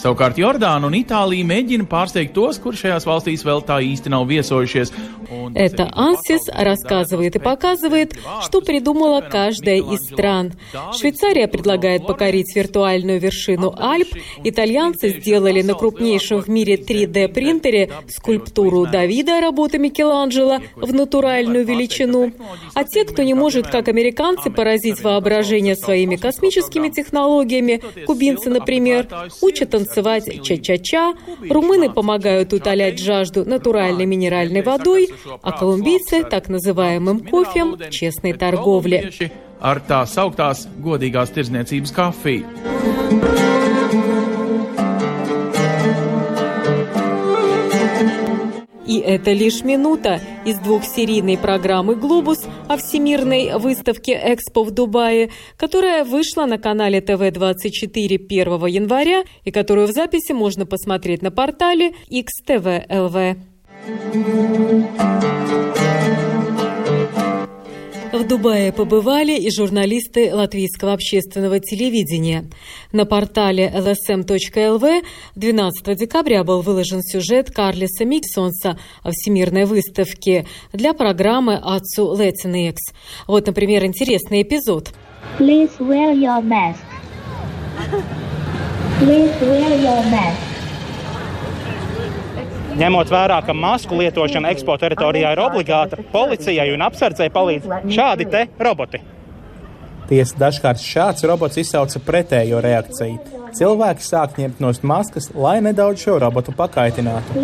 Savukārt 0.00 0.38
Jordāna 0.40 0.88
un 0.88 0.96
Itālija 0.96 1.44
mēģina 1.44 1.84
pārsteigt 1.90 2.32
tos, 2.32 2.56
kur 2.58 2.74
šajās 2.74 3.04
valstīs 3.04 3.44
vēl 3.44 3.60
tā 3.68 3.76
īsti 3.84 4.10
nav 4.10 4.24
viesojušies. 4.30 4.94
Это 5.53 5.89
Ансис 5.93 6.47
рассказывает 6.47 7.35
и 7.35 7.39
показывает, 7.39 8.15
что 8.43 8.61
придумала 8.61 9.21
каждая 9.21 9.77
из 9.77 10.05
стран. 10.05 10.53
Швейцария 10.97 11.47
предлагает 11.47 12.05
покорить 12.05 12.55
виртуальную 12.55 13.19
вершину 13.19 13.73
Альп, 13.77 14.15
итальянцы 14.43 15.09
сделали 15.09 15.61
на 15.61 15.73
крупнейшем 15.73 16.41
в 16.41 16.47
мире 16.47 16.75
3D-принтере 16.75 17.91
скульптуру 18.09 18.85
Давида 18.85 19.41
работы 19.41 19.77
Микеланджело 19.77 20.59
в 20.75 20.93
натуральную 20.93 21.65
величину. 21.65 22.31
А 22.73 22.83
те, 22.83 23.05
кто 23.05 23.23
не 23.23 23.33
может, 23.33 23.67
как 23.67 23.87
американцы, 23.87 24.49
поразить 24.49 25.01
воображение 25.01 25.75
своими 25.75 26.15
космическими 26.15 26.89
технологиями, 26.89 27.81
кубинцы, 28.05 28.49
например, 28.49 29.07
учат 29.41 29.71
танцевать 29.71 30.43
ча-ча-ча, 30.43 31.13
румыны 31.49 31.89
помогают 31.89 32.53
утолять 32.53 32.99
жажду 32.99 33.45
натуральной 33.45 34.05
минеральной 34.05 34.61
водой, 34.61 35.09
а 35.41 35.51
колумбийцы– 35.51 36.23
так 36.29 36.49
называемым 36.49 37.19
кофем 37.21 37.77
честной 37.89 38.33
торговли. 38.33 39.11
И 48.85 48.99
это 48.99 49.33
лишь 49.33 49.63
минута 49.63 50.21
из 50.45 50.59
двухсерийной 50.59 51.37
программы 51.37 51.95
«Глобус» 51.95 52.45
о 52.67 52.77
всемирной 52.77 53.57
выставке 53.57 54.13
«Экспо» 54.13 54.63
в 54.63 54.71
Дубае, 54.71 55.31
которая 55.57 56.05
вышла 56.05 56.45
на 56.45 56.59
канале 56.59 57.01
ТВ-24 57.01 58.15
1 58.15 58.65
января 58.67 59.23
и 59.43 59.51
которую 59.51 59.87
в 59.87 59.91
записи 59.91 60.33
можно 60.33 60.65
посмотреть 60.67 61.23
на 61.23 61.31
портале 61.31 61.93
XTV.LV. 62.11 63.54
В 68.11 68.27
Дубае 68.27 68.71
побывали 68.71 69.37
и 69.37 69.51
журналисты 69.51 70.33
латвийского 70.33 70.93
общественного 70.93 71.59
телевидения. 71.59 72.49
На 72.91 73.05
портале 73.05 73.71
lsm.lv 73.71 75.03
12 75.35 75.97
декабря 75.99 76.43
был 76.43 76.61
выложен 76.61 77.03
сюжет 77.03 77.51
Карлиса 77.51 78.05
Миксонса 78.05 78.79
о 79.03 79.11
всемирной 79.11 79.65
выставке 79.65 80.47
для 80.73 80.93
программы 80.93 81.59
«Ацу 81.61 82.17
Летинекс». 82.17 82.91
Вот, 83.27 83.45
например, 83.45 83.85
интересный 83.85 84.41
эпизод. 84.41 84.93
Please 85.37 85.77
wear 85.77 86.11
your 86.11 86.41
mask. 86.41 86.79
Please 88.99 89.31
wear 89.41 89.79
your 89.79 90.03
mask. 90.09 90.54
Ņemot 92.80 93.10
vērā, 93.10 93.40
ka 93.46 93.54
masku 93.56 93.98
lietošana 93.98 94.52
ekspo 94.54 94.76
teritorijā 94.80 95.32
ir 95.34 95.42
obligāta, 95.42 95.98
policijai 96.12 96.70
un 96.74 96.84
apsardzei 96.86 97.30
palīdz 97.34 97.66
šādi 97.90 98.28
te 98.30 98.46
roboti. 98.62 99.02
Tiesa 100.10 100.38
dažkārt 100.38 100.82
šāds 100.82 101.26
robots 101.28 101.60
izsauca 101.62 102.00
pretējo 102.02 102.62
reakciju. 102.64 103.18
Cilvēki 103.58 104.06
sāk 104.06 104.38
ņemt 104.38 104.62
nost 104.62 104.86
maskas, 104.86 105.28
lai 105.34 105.58
nedaudz 105.62 106.02
šo 106.06 106.18
robotu 106.22 106.54
pakaitinātu. 106.56 107.38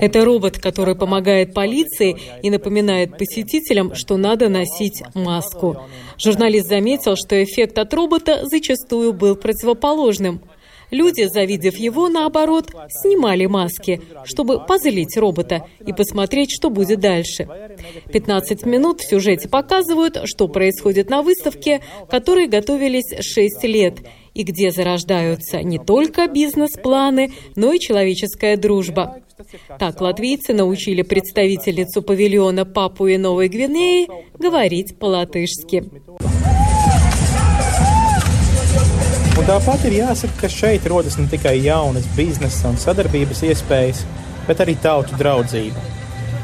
Это 0.00 0.24
робот, 0.24 0.58
который 0.58 0.94
помогает 0.94 1.54
полиции 1.54 2.16
и 2.42 2.50
напоминает 2.50 3.16
посетителям, 3.16 3.94
что 3.94 4.16
надо 4.16 4.48
носить 4.48 5.02
маску. 5.14 5.78
Журналист 6.18 6.68
заметил, 6.68 7.16
что 7.16 7.42
эффект 7.42 7.78
от 7.78 7.94
робота 7.94 8.40
зачастую 8.44 9.14
был 9.14 9.36
противоположным. 9.36 10.42
Люди, 10.93 11.23
завидев 11.23 11.75
его, 11.77 12.07
наоборот, 12.07 12.69
снимали 12.87 13.47
маски, 13.47 13.99
чтобы 14.25 14.63
позлить 14.63 15.17
робота 15.17 15.65
и 15.83 15.91
посмотреть, 15.91 16.51
что 16.51 16.69
будет 16.69 16.99
дальше. 16.99 17.47
15 18.11 18.63
минут 18.67 19.01
в 19.01 19.09
сюжете 19.09 19.49
показывают, 19.49 20.19
что 20.25 20.47
происходит 20.47 21.09
на 21.09 21.23
выставке, 21.23 21.81
которой 22.11 22.47
готовились 22.47 23.11
6 23.19 23.63
лет, 23.63 24.01
и 24.35 24.43
где 24.43 24.69
зарождаются 24.69 25.63
не 25.63 25.79
только 25.79 26.27
бизнес-планы, 26.27 27.31
но 27.55 27.73
и 27.73 27.79
человеческая 27.79 28.55
дружба. 28.55 29.17
Так 29.79 29.99
латвийцы 29.99 30.53
научили 30.53 31.01
представительницу 31.01 32.03
павильона 32.03 32.65
Папуи 32.65 33.15
Новой 33.15 33.47
Гвинеи 33.47 34.07
говорить 34.37 34.99
по-латышски. 34.99 35.85
Un 39.38 39.46
tāpat 39.46 39.84
ir 39.86 40.00
jāsaka, 40.00 40.34
ka 40.40 40.48
šeit 40.50 40.86
rodas 40.90 41.18
ne 41.18 41.28
tikai 41.30 41.58
jaunas 41.62 42.08
biznesa 42.16 42.72
un 42.72 42.80
sadarbības 42.80 43.44
iespējas, 43.46 44.02
bet 44.48 44.64
arī 44.64 44.74
tautu 44.82 45.16
draudzība. 45.20 45.84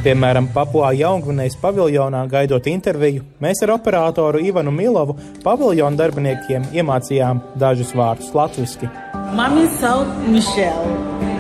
Piemēram, 0.05 0.50
Papua 0.53 0.90
Jaungvinējas 0.92 1.57
paviljonā 1.62 2.27
gaidot 2.29 2.66
interviju, 2.68 3.24
mēs 3.40 3.62
ar 3.64 3.72
operatoru 3.79 4.42
Ivanu 4.44 4.74
Milovu 4.74 5.16
paviljonu 5.42 5.96
darbiniekiem 5.96 6.66
iemācījām 6.77 7.40
dažus 7.57 7.94
vārdus 7.96 8.35
latviski. 8.37 8.90
Mami 9.35 9.64
sauc 9.81 10.11
Mišel. 10.29 10.85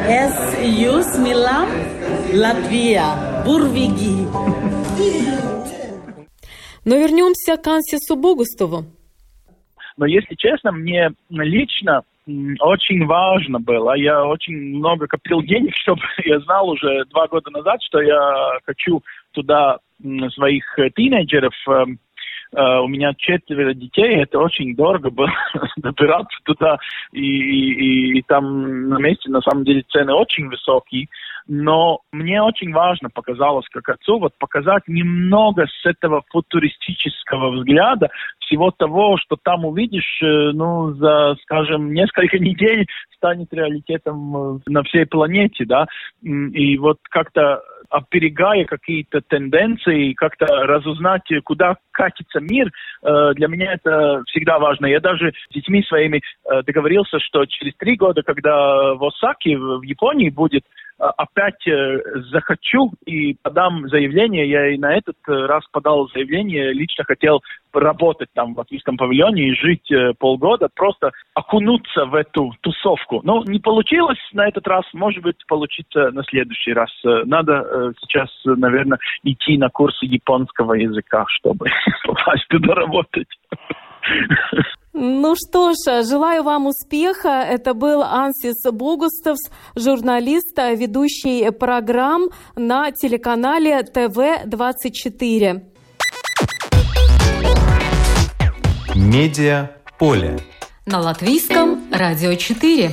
Es 0.08 0.56
jūs 0.64 1.12
mīlam 1.20 1.70
Latvijā, 2.32 3.06
burvīgi. 3.44 4.14
Но 6.86 6.96
вернемся 6.96 7.56
к 7.56 7.66
Ансису 7.68 8.16
Богустову. 8.16 8.84
Но 9.99 10.05
если 10.05 10.33
честно, 10.35 10.71
мне 10.71 11.11
лично 11.29 12.03
очень 12.61 13.05
важно 13.05 13.59
было. 13.59 13.95
Я 13.95 14.25
очень 14.25 14.77
много 14.77 15.07
копил 15.07 15.41
денег, 15.41 15.75
чтобы 15.81 16.01
я 16.23 16.39
знал 16.39 16.69
уже 16.69 17.03
два 17.11 17.27
года 17.27 17.51
назад, 17.51 17.83
что 17.83 18.01
я 18.01 18.59
хочу 18.65 19.03
туда 19.31 19.77
своих 20.33 20.63
тинейджеров. 20.95 21.53
Uh, 22.51 22.79
у 22.81 22.87
меня 22.87 23.13
четверо 23.15 23.75
детей, 23.75 24.23
это 24.23 24.39
очень 24.39 24.75
дорого 24.75 25.11
было 25.11 25.31
добираться 25.77 26.35
туда, 26.45 26.79
и, 27.11 27.19
и, 27.21 28.17
и 28.17 28.21
там 28.23 28.89
на 28.89 28.97
месте 28.97 29.29
на 29.29 29.39
самом 29.41 29.65
деле 29.65 29.83
цены 29.87 30.15
очень 30.15 30.47
высокие 30.47 31.09
но 31.49 32.01
мне 32.11 32.43
очень 32.43 32.71
важно 32.71 33.09
показалось 33.09 33.67
как 33.69 33.89
отцу 33.89 34.19
вот 34.19 34.33
показать 34.37 34.83
немного 34.87 35.65
с 35.65 35.85
этого 35.85 36.21
футуристического 36.29 37.49
взгляда 37.49 38.09
всего 38.39 38.69
того, 38.69 39.17
что 39.17 39.35
там 39.35 39.65
увидишь, 39.65 40.21
э, 40.21 40.51
ну, 40.53 40.93
за, 40.93 41.35
скажем, 41.41 41.91
несколько 41.91 42.37
недель 42.39 42.85
станет 43.15 43.51
реалитетом 43.51 44.37
э, 44.37 44.59
на 44.67 44.83
всей 44.83 45.07
планете, 45.07 45.65
да, 45.65 45.87
и 46.21 46.77
вот 46.77 46.99
как-то 47.09 47.61
оперегая 47.89 48.65
какие-то 48.65 49.21
тенденции, 49.21 50.13
как-то 50.13 50.45
разузнать, 50.45 51.27
куда 51.43 51.77
катится 51.91 52.39
мир, 52.39 52.71
э, 53.01 53.31
для 53.33 53.47
меня 53.47 53.73
это 53.73 54.21
всегда 54.27 54.59
важно. 54.59 54.85
Я 54.85 54.99
даже 54.99 55.33
с 55.49 55.53
детьми 55.53 55.81
своими 55.83 56.21
договорился, 56.65 57.19
что 57.19 57.45
через 57.47 57.75
три 57.77 57.95
года, 57.95 58.21
когда 58.21 58.93
в 58.93 59.03
Осаке, 59.03 59.57
в 59.57 59.81
Японии 59.81 60.29
будет 60.29 60.63
опять 60.99 61.65
э, 61.67 61.99
захочу 62.31 62.91
и 63.05 63.35
подам 63.41 63.87
заявление. 63.87 64.49
Я 64.49 64.67
и 64.67 64.77
на 64.77 64.95
этот 64.95 65.15
э, 65.27 65.31
раз 65.31 65.63
подал 65.71 66.09
заявление. 66.09 66.73
Лично 66.73 67.05
хотел 67.05 67.41
работать 67.73 68.29
там 68.33 68.53
в 68.53 68.57
латвийском 68.57 68.97
павильоне 68.97 69.49
и 69.49 69.55
жить 69.55 69.89
э, 69.91 70.13
полгода, 70.19 70.67
просто 70.73 71.11
окунуться 71.33 72.05
в 72.05 72.15
эту 72.15 72.53
тусовку. 72.61 73.21
Но 73.23 73.43
не 73.45 73.59
получилось 73.59 74.19
на 74.33 74.47
этот 74.47 74.67
раз, 74.67 74.83
может 74.93 75.23
быть, 75.23 75.37
получится 75.47 76.11
на 76.11 76.23
следующий 76.23 76.73
раз. 76.73 76.89
Надо 77.03 77.93
сейчас, 78.01 78.29
наверное, 78.43 78.99
идти 79.23 79.57
на 79.57 79.69
курсы 79.69 80.05
японского 80.05 80.73
языка, 80.73 81.25
чтобы 81.29 81.67
попасть 82.05 82.47
туда 82.49 82.75
работать. 82.75 83.27
Ну 84.93 85.35
что 85.35 85.73
ж, 85.73 86.03
желаю 86.03 86.43
вам 86.43 86.67
успеха. 86.67 87.29
Это 87.29 87.73
был 87.73 88.01
Ансис 88.03 88.61
Богустовс, 88.69 89.49
журналист, 89.75 90.57
ведущий 90.57 91.49
программ 91.51 92.29
на 92.55 92.91
телеканале 92.91 93.81
ТВ-24. 93.83 95.61
Медиа 98.95 99.71
поле. 99.97 100.39
На 100.85 100.99
латвийском 100.99 101.79
радио 101.91 102.33
4. 102.35 102.91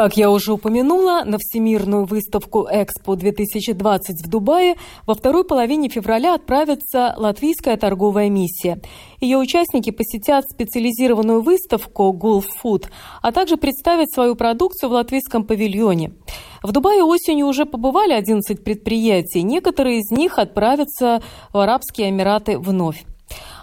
Как 0.00 0.16
я 0.16 0.30
уже 0.30 0.54
упомянула, 0.54 1.24
на 1.26 1.36
Всемирную 1.36 2.06
выставку 2.06 2.66
«Экспо-2020» 2.72 4.24
в 4.24 4.30
Дубае 4.30 4.76
во 5.06 5.14
второй 5.14 5.44
половине 5.44 5.90
февраля 5.90 6.32
отправится 6.32 7.12
латвийская 7.18 7.76
торговая 7.76 8.30
миссия. 8.30 8.80
Ее 9.20 9.36
участники 9.36 9.90
посетят 9.90 10.46
специализированную 10.50 11.42
выставку 11.42 12.16
«Gulf 12.18 12.46
Food», 12.64 12.86
а 13.20 13.30
также 13.30 13.58
представят 13.58 14.10
свою 14.10 14.36
продукцию 14.36 14.88
в 14.88 14.92
латвийском 14.94 15.44
павильоне. 15.44 16.14
В 16.62 16.72
Дубае 16.72 17.04
осенью 17.04 17.46
уже 17.46 17.66
побывали 17.66 18.14
11 18.14 18.64
предприятий, 18.64 19.42
некоторые 19.42 19.98
из 19.98 20.10
них 20.10 20.38
отправятся 20.38 21.22
в 21.52 21.58
Арабские 21.58 22.08
Эмираты 22.08 22.58
вновь. 22.58 23.04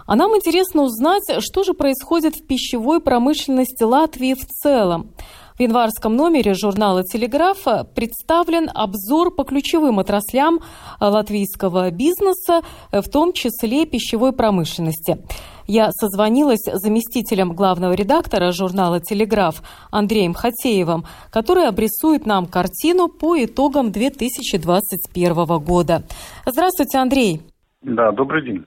А 0.05 0.15
нам 0.15 0.35
интересно 0.35 0.83
узнать, 0.83 1.23
что 1.39 1.63
же 1.63 1.73
происходит 1.73 2.35
в 2.35 2.45
пищевой 2.45 3.01
промышленности 3.01 3.81
Латвии 3.81 4.35
в 4.35 4.45
целом. 4.45 5.15
В 5.57 5.59
январском 5.59 6.15
номере 6.15 6.53
журнала 6.53 7.03
«Телеграф» 7.03 7.65
представлен 7.95 8.69
обзор 8.71 9.33
по 9.33 9.43
ключевым 9.43 9.97
отраслям 9.97 10.59
латвийского 10.99 11.89
бизнеса, 11.89 12.61
в 12.91 13.09
том 13.09 13.33
числе 13.33 13.87
пищевой 13.87 14.33
промышленности. 14.33 15.17
Я 15.65 15.91
созвонилась 15.93 16.61
с 16.61 16.79
заместителем 16.79 17.53
главного 17.53 17.93
редактора 17.93 18.51
журнала 18.51 18.99
«Телеграф» 18.99 19.63
Андреем 19.89 20.35
Хатеевым, 20.35 21.05
который 21.31 21.67
обрисует 21.67 22.27
нам 22.27 22.45
картину 22.45 23.07
по 23.07 23.43
итогам 23.43 23.91
2021 23.91 25.57
года. 25.57 26.03
Здравствуйте, 26.45 26.99
Андрей. 26.99 27.41
Да, 27.81 28.11
добрый 28.11 28.45
день. 28.45 28.65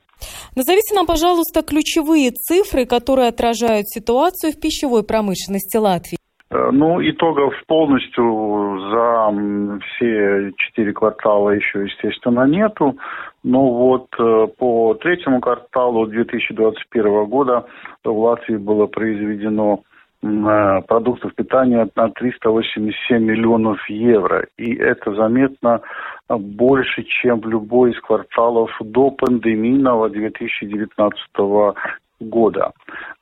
Назовите 0.57 0.92
нам, 0.96 1.07
пожалуйста, 1.07 1.62
ключевые 1.62 2.33
цифры, 2.33 2.85
которые 2.85 3.29
отражают 3.29 3.88
ситуацию 3.88 4.53
в 4.53 4.59
пищевой 4.59 5.05
промышленности 5.05 5.76
Латвии. 5.76 6.19
Э, 6.51 6.71
ну, 6.73 7.01
итогов 7.01 7.55
полностью 7.67 8.81
за 8.91 9.79
все 9.85 10.53
четыре 10.57 10.93
квартала 10.93 11.51
еще, 11.51 11.85
естественно, 11.85 12.47
нету. 12.47 12.97
Но 13.45 13.73
вот 13.73 14.09
э, 14.19 14.49
по 14.59 14.95
третьему 14.95 15.41
кварталу 15.41 16.07
2021 16.07 17.25
года 17.27 17.67
в 18.05 18.11
Латвии 18.11 18.57
было 18.57 18.87
произведено 18.87 19.83
э, 20.23 20.81
продуктов 20.89 21.35
питания 21.37 21.89
на 21.95 22.09
387 22.11 23.23
миллионов 23.23 23.79
евро. 23.89 24.47
И 24.59 24.75
это 24.75 25.15
заметно 25.15 25.83
больше, 26.29 27.05
чем 27.05 27.41
в 27.41 27.47
любой 27.47 27.93
из 27.93 28.01
кварталов 28.01 28.71
до 28.81 29.13
пандемийного 29.13 30.11
2019 30.11 31.21
года. 32.20 32.72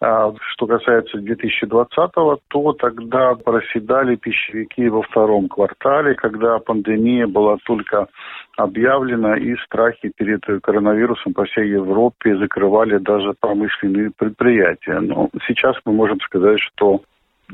А 0.00 0.32
что 0.52 0.66
касается 0.66 1.18
2020-го, 1.18 2.40
то 2.48 2.72
тогда 2.74 3.34
проседали 3.34 4.16
пищевики 4.16 4.88
во 4.88 5.02
втором 5.02 5.48
квартале, 5.48 6.14
когда 6.14 6.58
пандемия 6.58 7.26
была 7.26 7.56
только 7.64 8.08
объявлена 8.56 9.36
и 9.36 9.56
страхи 9.64 10.12
перед 10.16 10.42
коронавирусом 10.62 11.32
по 11.32 11.44
всей 11.44 11.68
Европе 11.70 12.36
закрывали 12.36 12.98
даже 12.98 13.34
промышленные 13.38 14.10
предприятия. 14.16 15.00
Но 15.00 15.28
сейчас 15.46 15.76
мы 15.84 15.92
можем 15.92 16.20
сказать, 16.20 16.60
что 16.60 17.02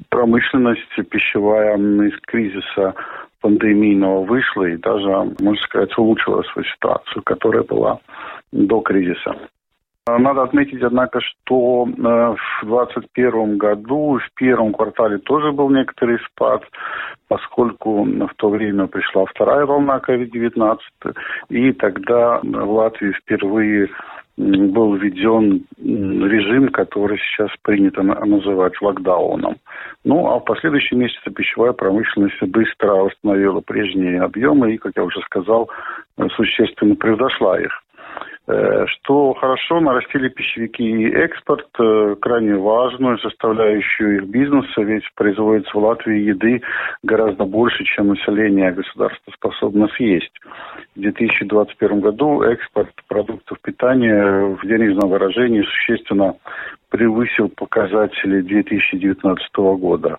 промышленность 0.08 0.80
пищевая 1.10 1.76
из 1.76 2.18
кризиса 2.22 2.94
пандемийного 3.40 4.24
вышла 4.24 4.64
и 4.64 4.76
даже, 4.76 5.08
можно 5.40 5.62
сказать, 5.62 5.96
улучшила 5.98 6.42
свою 6.42 6.66
ситуацию, 6.66 7.22
которая 7.22 7.62
была 7.62 8.00
до 8.52 8.80
кризиса. 8.80 9.36
Надо 10.06 10.42
отметить, 10.42 10.82
однако, 10.82 11.18
что 11.20 11.86
э, 11.88 11.90
в 11.92 12.66
2021 12.66 13.56
году, 13.56 14.18
в 14.18 14.34
первом 14.34 14.74
квартале 14.74 15.16
тоже 15.16 15.50
был 15.50 15.70
некоторый 15.70 16.18
спад, 16.26 16.62
поскольку 17.26 18.04
в 18.04 18.34
то 18.36 18.50
время 18.50 18.86
пришла 18.86 19.24
вторая 19.24 19.64
волна 19.64 20.02
COVID-19, 20.06 20.78
и 21.48 21.72
тогда 21.72 22.38
в 22.42 22.70
Латвии 22.70 23.12
впервые 23.12 23.88
был 24.36 24.94
введен 24.94 25.64
режим, 25.78 26.68
который 26.68 27.18
сейчас 27.18 27.48
принято 27.62 28.02
называть 28.02 28.78
локдауном. 28.82 29.56
Ну, 30.04 30.26
а 30.26 30.38
в 30.38 30.44
последующие 30.44 30.98
месяцы 30.98 31.30
пищевая 31.30 31.72
промышленность 31.72 32.42
быстро 32.42 32.92
восстановила 32.94 33.60
прежние 33.60 34.20
объемы 34.20 34.74
и, 34.74 34.78
как 34.78 34.92
я 34.96 35.04
уже 35.04 35.20
сказал, 35.20 35.70
существенно 36.36 36.94
превзошла 36.94 37.58
их. 37.58 37.83
Э, 38.46 38.84
что 38.86 39.32
хорошо, 39.34 39.80
нарастили 39.80 40.28
пищевики 40.28 40.84
и 40.84 41.10
экспорт, 41.10 41.66
э, 41.78 42.16
крайне 42.20 42.56
важную 42.56 43.18
составляющую 43.18 44.16
их 44.16 44.24
бизнеса, 44.24 44.82
ведь 44.82 45.04
производится 45.14 45.70
в 45.72 45.82
Латвии 45.82 46.20
еды 46.20 46.60
гораздо 47.02 47.44
больше, 47.44 47.84
чем 47.84 48.08
население 48.08 48.70
государства 48.72 49.32
способно 49.32 49.88
съесть. 49.96 50.32
В 50.94 51.00
2021 51.00 52.00
году 52.00 52.42
экспорт 52.42 52.92
продуктов 53.08 53.58
питания 53.62 54.54
в 54.54 54.66
денежном 54.66 55.08
выражении 55.08 55.62
существенно 55.62 56.34
превысил 56.90 57.48
показатели 57.48 58.42
2019 58.42 59.56
года. 59.56 60.18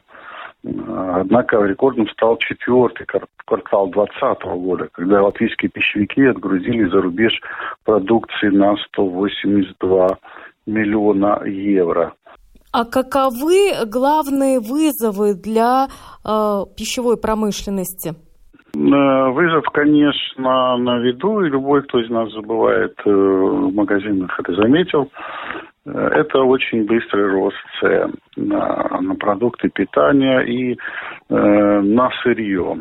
Однако 0.65 1.63
рекордом 1.63 2.08
стал 2.10 2.38
четвертый 2.38 3.06
квартал 3.45 3.88
2020 3.89 4.43
года, 4.43 4.88
когда 4.91 5.21
латвийские 5.21 5.69
пищевики 5.69 6.25
отгрузили 6.25 6.89
за 6.89 7.01
рубеж 7.01 7.39
продукции 7.84 8.49
на 8.49 8.76
182 8.78 10.18
миллиона 10.66 11.41
евро. 11.45 12.13
А 12.72 12.84
каковы 12.84 13.86
главные 13.86 14.59
вызовы 14.59 15.34
для 15.36 15.88
э, 16.26 16.63
пищевой 16.76 17.18
промышленности? 17.18 18.16
Э, 18.76 19.30
вызов, 19.32 19.63
конечно, 19.72 20.76
на 20.78 20.97
виду, 20.99 21.41
и 21.41 21.49
любой, 21.49 21.84
кто 21.84 22.01
из 22.01 22.09
нас 22.09 22.32
забывает 22.34 22.93
э, 23.05 23.09
в 23.09 23.74
магазинах, 23.74 24.38
это 24.39 24.53
заметил. 24.55 25.09
Это 25.86 26.39
очень 26.39 26.86
быстрый 26.86 27.27
рост 27.29 27.57
цен 27.79 28.15
на, 28.36 28.99
на 29.01 29.15
продукты 29.15 29.69
питания 29.69 30.39
и 30.39 30.73
э, 30.73 30.75
на 31.29 32.09
сырье. 32.23 32.77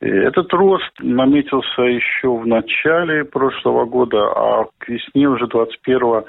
Этот 0.00 0.52
рост 0.52 0.92
наметился 0.98 1.82
еще 1.82 2.36
в 2.36 2.46
начале 2.46 3.24
прошлого 3.24 3.84
года, 3.84 4.18
а 4.18 4.64
к 4.78 4.88
весне 4.88 5.28
уже 5.28 5.44
21-го 5.44 6.24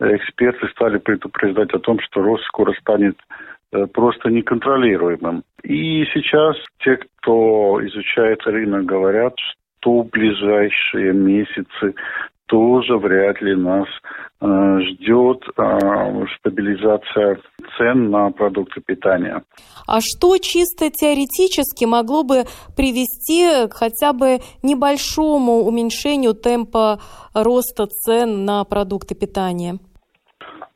эксперты 0.00 0.68
стали 0.68 0.98
предупреждать 0.98 1.74
о 1.74 1.80
том, 1.80 1.98
что 2.00 2.22
рост 2.22 2.44
скоро 2.44 2.72
станет 2.80 3.16
э, 3.72 3.86
просто 3.86 4.30
неконтролируемым. 4.30 5.42
И 5.64 6.04
сейчас 6.14 6.56
те, 6.78 6.96
кто 6.96 7.84
изучает 7.86 8.46
рынок, 8.46 8.84
говорят, 8.84 9.34
что 9.80 10.02
в 10.02 10.10
ближайшие 10.10 11.12
месяцы 11.12 11.94
тоже 12.48 12.96
вряд 12.96 13.40
ли 13.40 13.54
нас 13.54 13.86
э, 14.40 14.80
ждет 14.80 15.42
э, 15.56 16.24
стабилизация 16.38 17.38
цен 17.76 18.10
на 18.10 18.30
продукты 18.30 18.80
питания. 18.80 19.42
А 19.86 20.00
что 20.00 20.36
чисто 20.38 20.90
теоретически 20.90 21.84
могло 21.84 22.24
бы 22.24 22.44
привести 22.76 23.68
к 23.68 23.74
хотя 23.74 24.12
бы 24.12 24.38
небольшому 24.62 25.64
уменьшению 25.64 26.34
темпа 26.34 26.98
роста 27.34 27.86
цен 27.86 28.44
на 28.44 28.64
продукты 28.64 29.14
питания? 29.14 29.78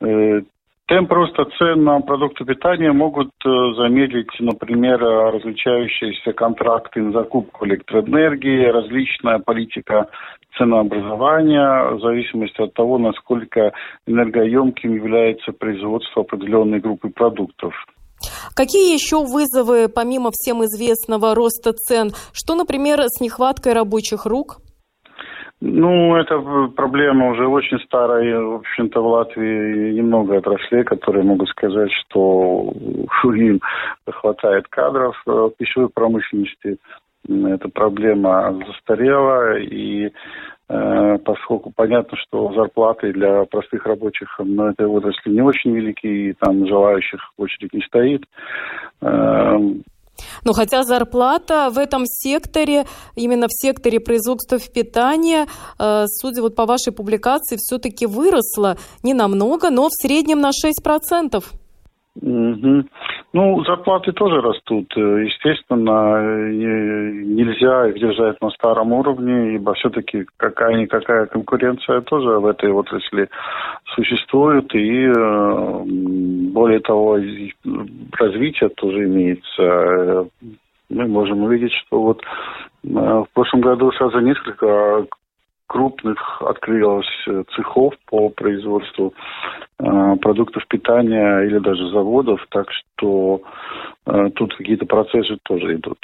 Э, 0.00 0.42
Темп 0.88 1.12
роста 1.12 1.46
цен 1.56 1.84
на 1.84 2.00
продукты 2.00 2.44
питания 2.44 2.92
могут 2.92 3.30
э, 3.46 3.48
замедлить, 3.76 4.28
например, 4.40 5.00
различающиеся 5.00 6.34
контракты 6.34 7.00
на 7.00 7.12
закупку 7.12 7.64
электроэнергии, 7.64 8.66
различная 8.66 9.38
политика 9.38 10.08
ценообразования 10.58 11.94
в 11.94 12.00
зависимости 12.00 12.60
от 12.60 12.74
того, 12.74 12.98
насколько 12.98 13.72
энергоемким 14.06 14.94
является 14.94 15.52
производство 15.52 16.22
определенной 16.22 16.80
группы 16.80 17.08
продуктов. 17.08 17.74
Какие 18.54 18.94
еще 18.94 19.24
вызовы, 19.24 19.88
помимо 19.88 20.30
всем 20.32 20.62
известного 20.64 21.34
роста 21.34 21.72
цен? 21.72 22.10
Что, 22.32 22.54
например, 22.54 23.00
с 23.06 23.20
нехваткой 23.20 23.72
рабочих 23.72 24.26
рук? 24.26 24.58
Ну, 25.64 26.16
это 26.16 26.40
проблема 26.74 27.30
уже 27.30 27.46
очень 27.46 27.78
старая. 27.86 28.40
В 28.40 28.54
общем-то, 28.56 29.00
в 29.00 29.06
Латвии 29.06 29.92
немного 29.92 30.38
отраслей, 30.38 30.82
которые 30.82 31.22
могут 31.24 31.48
сказать, 31.50 31.90
что 31.92 32.72
им 33.22 33.60
хватает 34.10 34.66
кадров 34.66 35.14
в 35.24 35.50
пищевой 35.50 35.88
промышленности. 35.88 36.78
Эта 37.28 37.68
проблема 37.68 38.58
застарела, 38.66 39.58
и 39.58 40.10
э, 40.68 41.18
поскольку 41.24 41.72
понятно, 41.74 42.18
что 42.18 42.52
зарплаты 42.52 43.12
для 43.12 43.44
простых 43.44 43.86
рабочих 43.86 44.28
на 44.38 44.70
этой 44.70 44.86
отрасли 44.86 45.30
не 45.30 45.42
очень 45.42 45.72
велики, 45.72 46.06
и 46.06 46.32
там 46.32 46.66
желающих 46.66 47.20
в 47.36 47.42
очередь 47.42 47.72
не 47.72 47.82
стоит, 47.82 48.24
э, 49.02 49.58
но 50.44 50.52
хотя 50.52 50.82
зарплата 50.84 51.70
в 51.70 51.78
этом 51.78 52.06
секторе, 52.06 52.84
именно 53.16 53.46
в 53.48 53.52
секторе 53.52 54.00
производства 54.00 54.58
питания, 54.58 55.46
э, 55.78 56.04
судя 56.06 56.42
вот 56.42 56.54
по 56.56 56.66
вашей 56.66 56.92
публикации, 56.92 57.56
все-таки 57.58 58.06
выросла 58.06 58.76
не 59.02 59.14
намного, 59.14 59.70
но 59.70 59.88
в 59.88 59.92
среднем 59.92 60.40
на 60.40 60.50
6%. 60.52 61.44
Угу. 62.20 62.84
Ну, 63.32 63.64
зарплаты 63.64 64.12
тоже 64.12 64.42
растут. 64.42 64.94
Естественно, 64.96 66.50
нельзя 66.50 67.88
их 67.88 67.98
держать 67.98 68.40
на 68.42 68.50
старом 68.50 68.92
уровне, 68.92 69.54
ибо 69.54 69.72
все-таки 69.74 70.26
какая-никакая 70.36 71.26
конкуренция 71.26 72.02
тоже 72.02 72.38
в 72.38 72.46
этой 72.46 72.70
отрасли 72.70 73.28
существует. 73.94 74.74
И 74.74 75.06
э, 75.06 75.82
более 76.52 76.80
того, 76.80 77.18
развитие 78.18 78.68
тоже 78.70 79.04
имеется. 79.04 80.28
Мы 80.90 81.08
можем 81.08 81.44
увидеть, 81.44 81.72
что 81.72 82.02
вот 82.02 82.22
э, 82.84 82.88
в 82.88 83.26
прошлом 83.32 83.62
году 83.62 83.90
сразу 83.92 84.18
несколько 84.20 85.06
крупных 85.66 86.42
открылось 86.42 87.06
э, 87.26 87.44
цехов 87.54 87.94
по 88.06 88.28
производству 88.28 89.14
э, 89.78 90.16
продуктов 90.20 90.66
питания 90.68 91.40
или 91.46 91.58
даже 91.58 91.88
заводов, 91.90 92.40
так 92.50 92.66
что 92.70 93.42
э, 94.06 94.30
тут 94.34 94.54
какие-то 94.56 94.86
процессы 94.86 95.38
тоже 95.44 95.76
идут. 95.76 95.98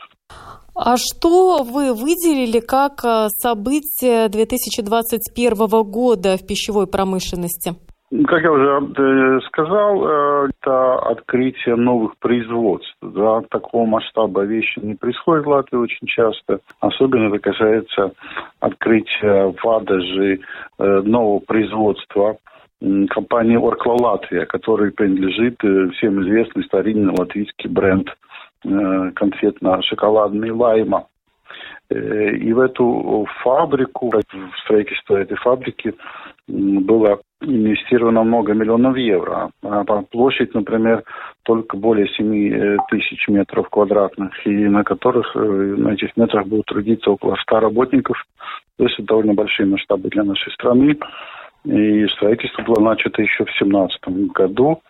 А 0.75 0.97
что 0.97 1.65
вы 1.65 1.93
выделили 1.93 2.61
как 2.61 3.05
э, 3.05 3.29
событие 3.31 4.29
2021 4.29 5.83
года 5.83 6.37
в 6.37 6.47
пищевой 6.47 6.87
промышленности? 6.87 7.75
Как 8.11 8.43
я 8.43 8.51
уже 8.51 8.81
э, 8.97 9.41
сказал, 9.49 10.07
э, 10.07 10.49
это 10.49 10.95
открытие 11.11 11.77
новых 11.77 12.17
производств. 12.17 12.97
Да, 13.03 13.43
такого 13.51 13.85
масштаба 13.85 14.45
вещи 14.45 14.79
не 14.79 14.95
происходит 14.95 15.45
в 15.45 15.49
Латвии 15.49 15.77
очень 15.77 16.07
часто. 16.07 16.61
Особенно 16.81 17.29
это 17.29 17.39
касается 17.39 18.13
открытия 18.61 19.53
в 19.53 19.69
Адаже 19.69 20.41
э, 20.79 21.01
нового 21.03 21.41
производства 21.41 22.39
компании 23.11 23.57
Оркла 23.57 23.95
Латвия, 24.01 24.47
который 24.47 24.93
принадлежит 24.93 25.59
всем 25.97 26.23
известный 26.23 26.63
старинный 26.63 27.13
латвийский 27.19 27.69
бренд 27.69 28.09
конфетно-шоколадный 28.63 30.53
Лайма. 30.53 31.09
И 31.91 32.53
в 32.53 32.61
эту 32.61 33.27
фабрику, 33.43 34.13
в 34.13 34.59
строительство 34.63 35.17
этой 35.17 35.37
фабрики 35.39 35.93
было 36.47 37.19
инвестировано 37.41 38.25
много 38.25 38.53
миллионов 38.53 38.97
евро. 38.97 39.51
А 39.63 39.85
площадь, 40.11 40.55
например, 40.55 41.05
только 41.45 41.77
более 41.77 42.09
7 42.09 42.53
э, 42.53 42.77
тысяч 42.91 43.29
метров 43.29 43.69
квадратных, 43.69 44.47
и 44.47 44.51
на 44.51 44.85
которых, 44.85 45.37
э, 45.37 45.39
на 45.39 45.91
этих 45.91 46.17
метрах 46.17 46.47
будут 46.47 46.67
трудиться 46.67 47.11
около 47.11 47.37
100 47.37 47.61
работников. 47.61 48.17
То 48.77 48.85
есть 48.85 48.99
это 48.99 49.09
довольно 49.09 49.35
большие 49.35 49.67
масштабы 49.67 50.09
для 50.09 50.25
нашей 50.25 50.53
страны. 50.53 50.99
И 51.65 52.07
строительство 52.09 52.63
было 52.63 52.81
начато 52.81 53.23
еще 53.23 53.45
в 53.45 53.59
2017 53.59 54.33
году. 54.33 54.81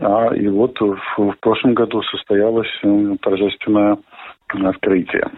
А 0.00 0.34
и 0.34 0.46
вот 0.48 0.78
в, 0.80 0.98
в 1.16 1.34
прошлом 1.40 1.74
году 1.74 2.02
состоялось 2.02 2.68
э, 2.82 3.16
торжественное 3.20 3.98
открытие. 4.48 5.30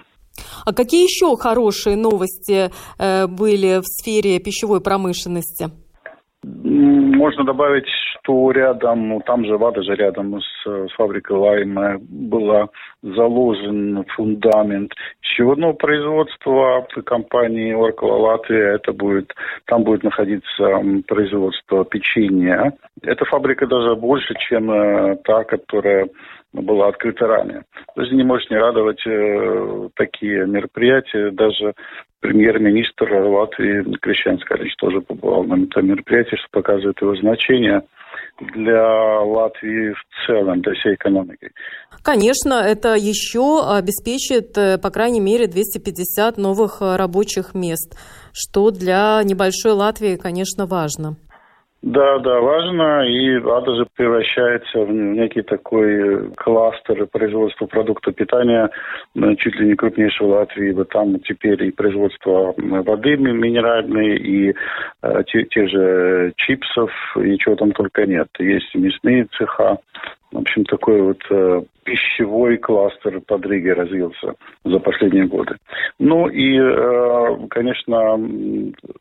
А 0.64 0.72
какие 0.72 1.04
еще 1.04 1.36
хорошие 1.36 1.96
новости 1.96 2.70
э, 2.98 3.26
были 3.26 3.80
в 3.80 3.84
сфере 3.84 4.38
пищевой 4.40 4.80
промышленности? 4.80 5.70
Можно 6.42 7.44
добавить, 7.44 7.86
что 7.86 8.50
рядом, 8.50 9.08
ну, 9.08 9.20
там 9.20 9.44
же 9.44 9.58
Вада 9.58 9.82
же 9.82 9.94
рядом 9.94 10.40
с, 10.40 10.64
с 10.64 10.92
фабрикой 10.92 11.36
Лайма 11.36 11.98
был 12.00 12.70
заложен 13.02 14.04
фундамент 14.16 14.92
еще 15.22 15.52
одного 15.52 15.74
производства 15.74 16.86
компании 17.04 17.74
Оркала 17.74 18.16
Латвия. 18.16 18.76
Это 18.76 18.92
будет, 18.92 19.34
там 19.66 19.84
будет 19.84 20.02
находиться 20.02 20.80
производство 21.06 21.84
печенья. 21.84 22.72
Эта 23.02 23.24
фабрика 23.26 23.66
даже 23.66 23.94
больше, 23.96 24.34
чем 24.48 24.70
э, 24.70 25.16
та, 25.24 25.44
которая 25.44 26.08
была 26.52 26.88
открыта 26.88 27.26
ранее. 27.26 27.62
Даже 27.96 28.14
не 28.14 28.24
может 28.24 28.50
не 28.50 28.56
радовать 28.56 29.00
э, 29.06 29.88
такие 29.94 30.46
мероприятия. 30.46 31.30
Даже 31.30 31.74
премьер-министр 32.20 33.12
Латвии 33.12 33.96
Крещан 33.98 34.38
Скалич 34.40 34.74
тоже 34.76 35.00
побывал 35.00 35.44
на 35.44 35.62
этом 35.62 35.86
мероприятии, 35.86 36.36
что 36.36 36.48
показывает 36.50 37.00
его 37.00 37.14
значение 37.16 37.82
для 38.54 39.20
Латвии 39.20 39.92
в 39.92 40.26
целом, 40.26 40.60
для 40.62 40.72
всей 40.74 40.94
экономики. 40.94 41.50
Конечно, 42.02 42.54
это 42.54 42.94
еще 42.94 43.62
обеспечит, 43.66 44.56
э, 44.56 44.78
по 44.78 44.90
крайней 44.90 45.20
мере, 45.20 45.46
250 45.46 46.36
новых 46.36 46.78
э, 46.80 46.96
рабочих 46.96 47.54
мест, 47.54 47.96
что 48.32 48.70
для 48.70 49.20
небольшой 49.24 49.72
Латвии, 49.72 50.16
конечно, 50.16 50.66
важно. 50.66 51.16
Да, 51.82 52.18
да, 52.18 52.40
важно, 52.40 53.08
и 53.08 53.36
Ада 53.36 53.74
же 53.74 53.86
превращается 53.96 54.80
в 54.80 54.92
некий 54.92 55.40
такой 55.40 56.30
кластер 56.34 57.06
производства 57.06 57.64
продуктов 57.64 58.14
питания, 58.14 58.68
э, 59.16 59.34
чуть 59.36 59.56
ли 59.56 59.68
не 59.68 59.76
крупнейшего 59.76 60.40
Латвии, 60.40 60.76
там 60.84 61.18
теперь 61.20 61.62
и 61.64 61.70
производство 61.70 62.52
воды 62.58 63.16
минеральной, 63.16 64.14
и 64.18 64.54
э, 65.02 65.22
те, 65.28 65.44
те 65.44 65.68
же 65.68 66.34
чипсов, 66.36 66.90
и 67.16 67.38
чего 67.38 67.56
там 67.56 67.72
только 67.72 68.04
нет. 68.04 68.28
Есть 68.38 68.74
мясные 68.74 69.26
цеха, 69.38 69.78
в 70.32 70.38
общем, 70.38 70.64
такой 70.64 71.02
вот 71.02 71.18
э, 71.30 71.62
пищевой 71.82 72.56
кластер 72.58 73.20
под 73.20 73.44
Риге 73.46 73.72
развился 73.72 74.34
за 74.64 74.78
последние 74.78 75.26
годы. 75.26 75.56
Ну 75.98 76.28
и, 76.28 76.56
э, 76.56 77.46
конечно, 77.50 78.14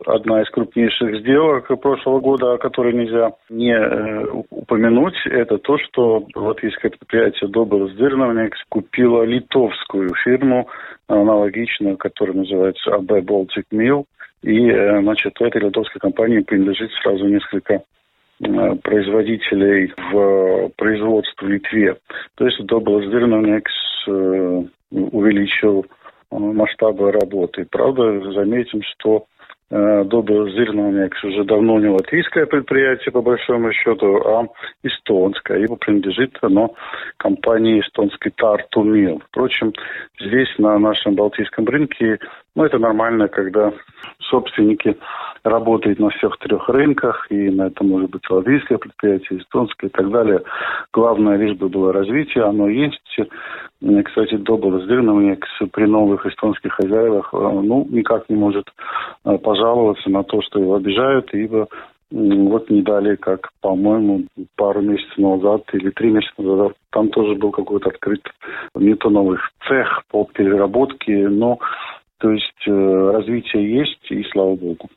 одна 0.06 0.42
из 0.42 0.50
крупнейших 0.50 1.20
сделок 1.20 1.68
прошлого 1.82 2.20
года, 2.20 2.54
о 2.54 2.58
которой 2.58 2.94
нельзя 2.94 3.34
не 3.50 3.74
э, 3.74 4.26
упомянуть, 4.50 5.16
это 5.26 5.60
то, 5.60 5.78
что 5.78 6.26
латвийское 6.34 6.92
предприятие 6.92 7.50
Доброс 7.50 7.92
Дырновникс 7.94 8.58
купило 8.70 9.24
литовскую 9.24 10.10
фирму, 10.24 10.68
аналогичную, 11.08 11.98
которая 11.98 12.38
называется 12.38 12.92
AB 12.92 13.22
Baltic 13.22 13.66
Mill. 13.72 14.06
И, 14.42 14.70
э, 14.70 15.02
значит, 15.02 15.40
этой 15.40 15.62
литовской 15.62 16.00
компании 16.00 16.40
принадлежит 16.40 16.92
сразу 17.04 17.26
несколько 17.26 17.84
производителей 18.40 19.94
в 20.12 20.70
производстве 20.78 21.48
в 21.48 21.52
Литве. 21.52 21.98
То 22.36 22.46
есть 22.46 22.60
Double 22.62 23.06
Sdirnovniks 23.06 24.08
э, 24.08 24.64
увеличил 24.92 25.86
э, 25.86 26.38
масштабы 26.38 27.12
работы. 27.12 27.68
Правда, 27.70 28.32
заметим, 28.32 28.82
что 28.84 29.26
Добрый 29.72 30.52
Зирновникс 30.54 31.24
уже 31.24 31.44
давно 31.44 31.80
не 31.80 31.90
латвийское 31.90 32.48
предприятие, 32.48 33.12
по 33.12 33.22
большому 33.22 33.72
счету, 33.72 34.18
а 34.26 34.48
эстонское. 34.82 35.60
Ибо 35.60 35.76
принадлежит 35.76 36.36
оно 36.42 36.74
компании 37.18 37.80
эстонской 37.80 38.34
Mill. 38.78 39.22
Впрочем, 39.28 39.72
здесь, 40.20 40.50
на 40.58 40.80
нашем 40.80 41.14
балтийском 41.14 41.66
рынке, 41.66 42.18
ну, 42.56 42.66
это 42.66 42.78
нормально, 42.78 43.28
когда 43.28 43.72
собственники 44.30 44.98
работают 45.44 46.00
на 46.00 46.10
всех 46.10 46.38
трех 46.40 46.68
рынках, 46.70 47.28
и 47.30 47.50
на 47.50 47.68
это 47.68 47.84
может 47.84 48.10
быть 48.10 48.30
латвийское 48.30 48.78
предприятие, 48.78 49.40
эстонское 49.40 49.90
и 49.90 49.94
так 49.94 50.10
далее. 50.12 50.42
Главное 50.94 51.38
лишь 51.38 51.58
бы 51.58 51.70
было 51.70 51.94
развитие, 51.94 52.44
оно 52.44 52.68
есть. 52.68 53.18
Кстати, 54.06 54.36
Добл 54.36 54.82
сделано 54.82 55.38
при 55.72 55.86
новых 55.86 56.26
эстонских 56.26 56.74
хозяевах, 56.74 57.30
э, 57.34 57.38
ну, 57.38 57.88
никак 57.90 58.28
не 58.30 58.36
может 58.36 58.68
э, 59.24 59.38
пожаловаться 59.38 60.10
на 60.10 60.24
то, 60.24 60.42
что 60.42 60.60
его 60.60 60.76
обижают, 60.76 61.34
ибо 61.34 61.68
вот 62.12 62.70
не 62.70 62.82
дали, 62.82 63.16
как, 63.16 63.50
по-моему, 63.62 64.24
пару 64.56 64.82
месяцев 64.82 65.18
назад 65.18 65.62
или 65.74 65.92
три 65.92 66.10
месяца 66.10 66.42
назад, 66.42 66.74
там 66.92 67.10
тоже 67.10 67.36
был 67.36 67.52
какой-то 67.52 67.90
открыт 67.90 68.22
не 68.76 68.96
то 68.96 69.10
новый 69.10 69.38
цех 69.68 70.04
по 70.10 70.26
переработке, 70.26 71.28
но 71.28 71.60
то 72.20 72.32
есть 72.32 72.68
э, 72.68 72.72
развитие 72.72 73.78
есть, 73.80 74.12
и 74.12 74.24
слава 74.32 74.56
богу. 74.56 74.90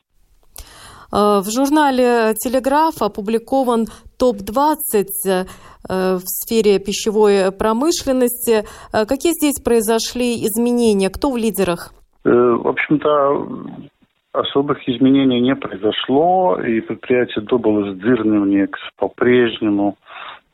Э, 1.12 1.40
в 1.40 1.46
журнале 1.54 2.34
«Телеграф» 2.34 3.00
опубликован 3.00 3.86
топ-20 4.18 5.06
э, 5.24 5.44
в 5.88 6.22
сфере 6.24 6.78
пищевой 6.78 7.52
промышленности. 7.52 8.64
Какие 8.92 9.32
здесь 9.32 9.60
произошли 9.62 10.34
изменения? 10.46 11.10
Кто 11.10 11.30
в 11.30 11.36
лидерах? 11.36 11.92
В 12.24 12.68
общем-то, 12.68 13.48
особых 14.32 14.88
изменений 14.88 15.40
не 15.40 15.56
произошло, 15.56 16.56
и 16.60 16.80
предприятие 16.80 17.44
Доболос 17.44 17.96
Дирневникс 17.96 18.78
по-прежнему 18.96 19.96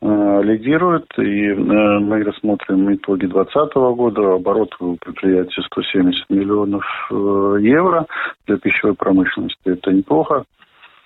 лидирует, 0.00 1.06
и 1.18 1.48
э, 1.48 1.54
мы 1.54 2.22
рассмотрим 2.22 2.94
итоги 2.94 3.26
2020 3.26 3.74
года. 3.74 4.34
Оборот 4.34 4.74
предприятия 5.00 5.62
170 5.62 6.30
миллионов 6.30 6.84
э, 7.10 7.56
евро 7.60 8.06
для 8.46 8.56
пищевой 8.58 8.94
промышленности. 8.94 9.58
Это 9.64 9.92
неплохо. 9.92 10.44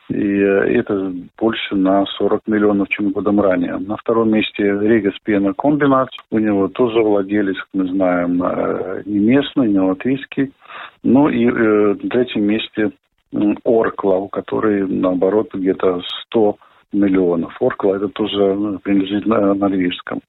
И 0.08 0.18
это 0.18 1.12
больше 1.38 1.74
на 1.74 2.04
40 2.04 2.42
миллионов, 2.46 2.88
чем 2.90 3.12
годом 3.12 3.40
ранее. 3.40 3.78
На 3.78 3.96
втором 3.96 4.30
месте 4.30 4.62
Регас 4.62 5.14
Пена 5.24 5.54
Комбинат. 5.54 6.10
У 6.30 6.38
него 6.38 6.68
тоже 6.68 7.00
владелец, 7.00 7.56
мы 7.72 7.86
знаем, 7.86 8.36
не 9.06 9.20
местный, 9.20 9.68
не 9.68 9.78
латвийский. 9.78 10.52
Ну 11.02 11.28
и 11.28 11.46
на 11.46 11.94
третьем 12.10 12.44
месте 12.44 12.90
Оркла, 13.64 14.16
у 14.16 14.28
которой, 14.28 14.86
наоборот, 14.86 15.54
где-то 15.54 16.02
100 16.26 16.58
миллионов. 16.92 17.56
Оркла 17.60 17.96
это 17.96 18.08
тоже 18.08 18.54
ну, 18.54 18.78
принадлежит 18.78 19.26
на, 19.26 19.54
львивском 19.68 20.20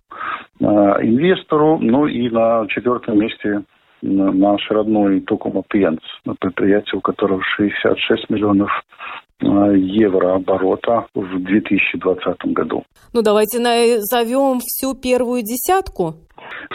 э, 0.60 0.66
инвестору. 0.66 1.78
Ну 1.80 2.08
и 2.08 2.30
на 2.30 2.66
четвертом 2.68 3.20
месте 3.20 3.64
наш 4.04 4.70
родной 4.70 5.22
Токума 5.22 5.64
Пенс, 5.68 6.02
предприятие, 6.40 6.98
у 6.98 7.02
которого 7.02 7.42
66 7.42 8.30
миллионов 8.30 8.70
э, 9.42 9.46
евро 9.78 10.36
оборота 10.36 11.06
в 11.16 11.40
2020 11.40 12.54
году. 12.54 12.84
Ну, 13.14 13.22
давайте 13.22 13.60
назовем 13.60 14.60
всю 14.60 14.94
первую 14.96 15.42
десятку. 15.42 16.16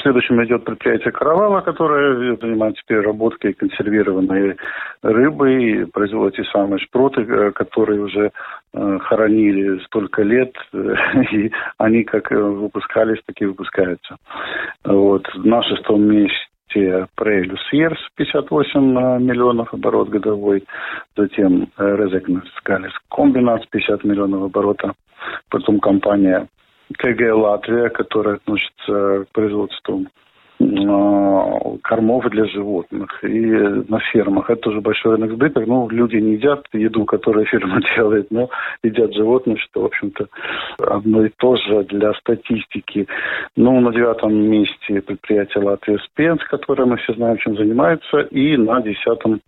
Следующим 0.01 0.43
идет 0.45 0.65
предприятие 0.65 1.13
«Каравала», 1.13 1.61
которое 1.61 2.37
занимается 2.37 2.83
переработкой 2.87 3.53
консервированной 3.53 4.57
рыбы 5.03 5.63
и 5.63 5.85
производит 5.85 6.37
те 6.37 6.45
самые 6.45 6.79
шпроты, 6.79 7.23
э, 7.23 7.53
которые 7.53 8.01
уже 8.01 8.31
э, 8.73 8.99
хоронили 9.01 9.79
столько 9.85 10.23
лет, 10.23 10.55
и 10.73 11.51
они 11.77 12.05
как 12.05 12.31
выпускались, 12.31 13.21
так 13.27 13.37
и 13.41 13.47
выпускаются. 13.47 14.17
Вот. 14.85 15.29
На 15.35 15.63
шестом 15.63 16.03
месте 16.05 16.48
Прейлюс 17.15 17.61
Ерс 17.73 17.99
58 18.17 18.81
миллионов 19.23 19.73
оборот 19.73 20.09
годовой, 20.09 20.65
затем 21.17 21.71
Резекнес 21.77 22.45
Галис 22.65 22.93
Комбинат 23.11 23.69
50 23.71 24.05
миллионов 24.05 24.45
оборота, 24.45 24.93
потом 25.51 25.81
компания 25.81 26.49
КГ 26.97 27.35
Латвия, 27.35 27.89
которая 27.91 28.37
относится 28.37 29.25
к 29.25 29.27
производству 29.33 30.07
кормов 30.59 32.29
для 32.31 32.47
животных 32.47 33.23
и 33.23 33.47
на 33.89 34.01
фермах. 34.13 34.51
Это 34.51 34.63
тоже 34.63 34.81
большой 34.81 35.13
рынок 35.13 35.33
сбыта. 35.33 35.61
Ну, 35.61 35.89
люди 35.89 36.17
не 36.17 36.33
едят 36.35 36.67
еду, 36.73 37.05
которую 37.05 37.47
фирма 37.47 37.81
делает, 37.97 38.31
но 38.31 38.51
едят 38.83 39.15
животных, 39.15 39.61
что, 39.61 39.83
в 39.83 39.87
общем-то, 39.87 40.27
одно 40.79 41.25
и 41.25 41.31
то 41.37 41.57
же 41.57 41.85
для 41.85 42.13
статистики. 42.15 43.07
Ну, 43.57 43.81
на 43.81 43.93
девятом 43.93 44.35
месте 44.35 45.01
предприятие 45.01 45.65
Латвия 45.65 45.99
Спенс, 45.99 46.43
которое 46.45 46.87
мы 46.87 46.97
все 46.97 47.15
знаем, 47.15 47.39
чем 47.39 47.57
занимается, 47.57 48.21
и 48.21 48.57
на 48.57 48.83
десятом 48.83 49.41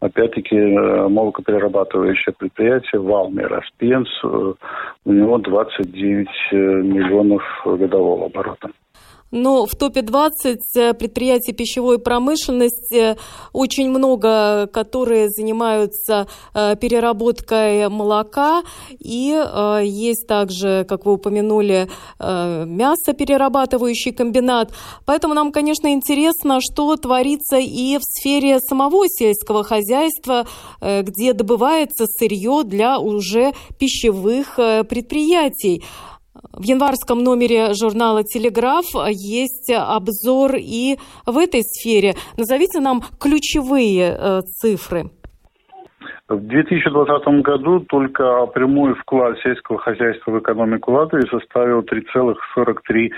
опять-таки 0.00 0.56
э, 0.56 1.08
молокоперерабатывающее 1.08 2.34
предприятие 2.36 3.00
Валмера 3.00 3.62
Спенс, 3.68 4.08
э, 4.24 4.52
у 5.04 5.12
него 5.12 5.38
29 5.38 6.28
э, 6.52 6.56
миллионов 6.56 7.42
годового 7.64 8.26
оборота. 8.26 8.70
Но 9.30 9.66
в 9.66 9.74
топе 9.76 10.02
20 10.02 10.58
э, 10.76 10.94
предприятий 10.94 11.52
пищевой 11.52 11.98
промышленности 11.98 13.16
очень 13.52 13.88
много, 13.90 14.68
которые 14.72 15.28
занимаются 15.30 16.26
э, 16.52 16.74
переработкой 16.76 17.88
молока. 17.88 18.62
И 18.98 19.32
э, 19.32 19.82
есть 19.84 20.26
также, 20.26 20.84
как 20.88 21.06
вы 21.06 21.12
упомянули, 21.14 21.88
мясоперерабатывающий 22.18 24.12
комбинат. 24.12 24.72
Поэтому 25.04 25.34
нам, 25.34 25.52
конечно, 25.52 25.92
интересно, 25.92 26.60
что 26.60 26.96
творится 26.96 27.58
и 27.58 27.98
в 27.98 28.02
сфере 28.02 28.58
самого 28.60 29.06
сельского 29.08 29.64
хозяйства, 29.64 30.46
где 30.80 31.32
добывается 31.32 32.06
сырье 32.06 32.62
для 32.64 32.98
уже 32.98 33.52
пищевых 33.78 34.56
предприятий. 34.56 35.82
В 36.34 36.62
январском 36.62 37.18
номере 37.24 37.74
журнала 37.74 38.22
«Телеграф» 38.22 38.86
есть 39.08 39.72
обзор 39.72 40.56
и 40.56 40.96
в 41.26 41.38
этой 41.38 41.62
сфере. 41.62 42.14
Назовите 42.36 42.80
нам 42.80 43.00
ключевые 43.20 44.16
э, 44.16 44.40
цифры. 44.42 45.10
В 46.28 46.38
2020 46.38 47.42
году 47.42 47.80
только 47.80 48.46
прямой 48.46 48.94
вклад 48.94 49.36
сельского 49.42 49.78
хозяйства 49.80 50.30
в 50.30 50.38
экономику 50.38 50.92
Латвии 50.92 51.28
составил 51.28 51.80
3,43 51.80 53.10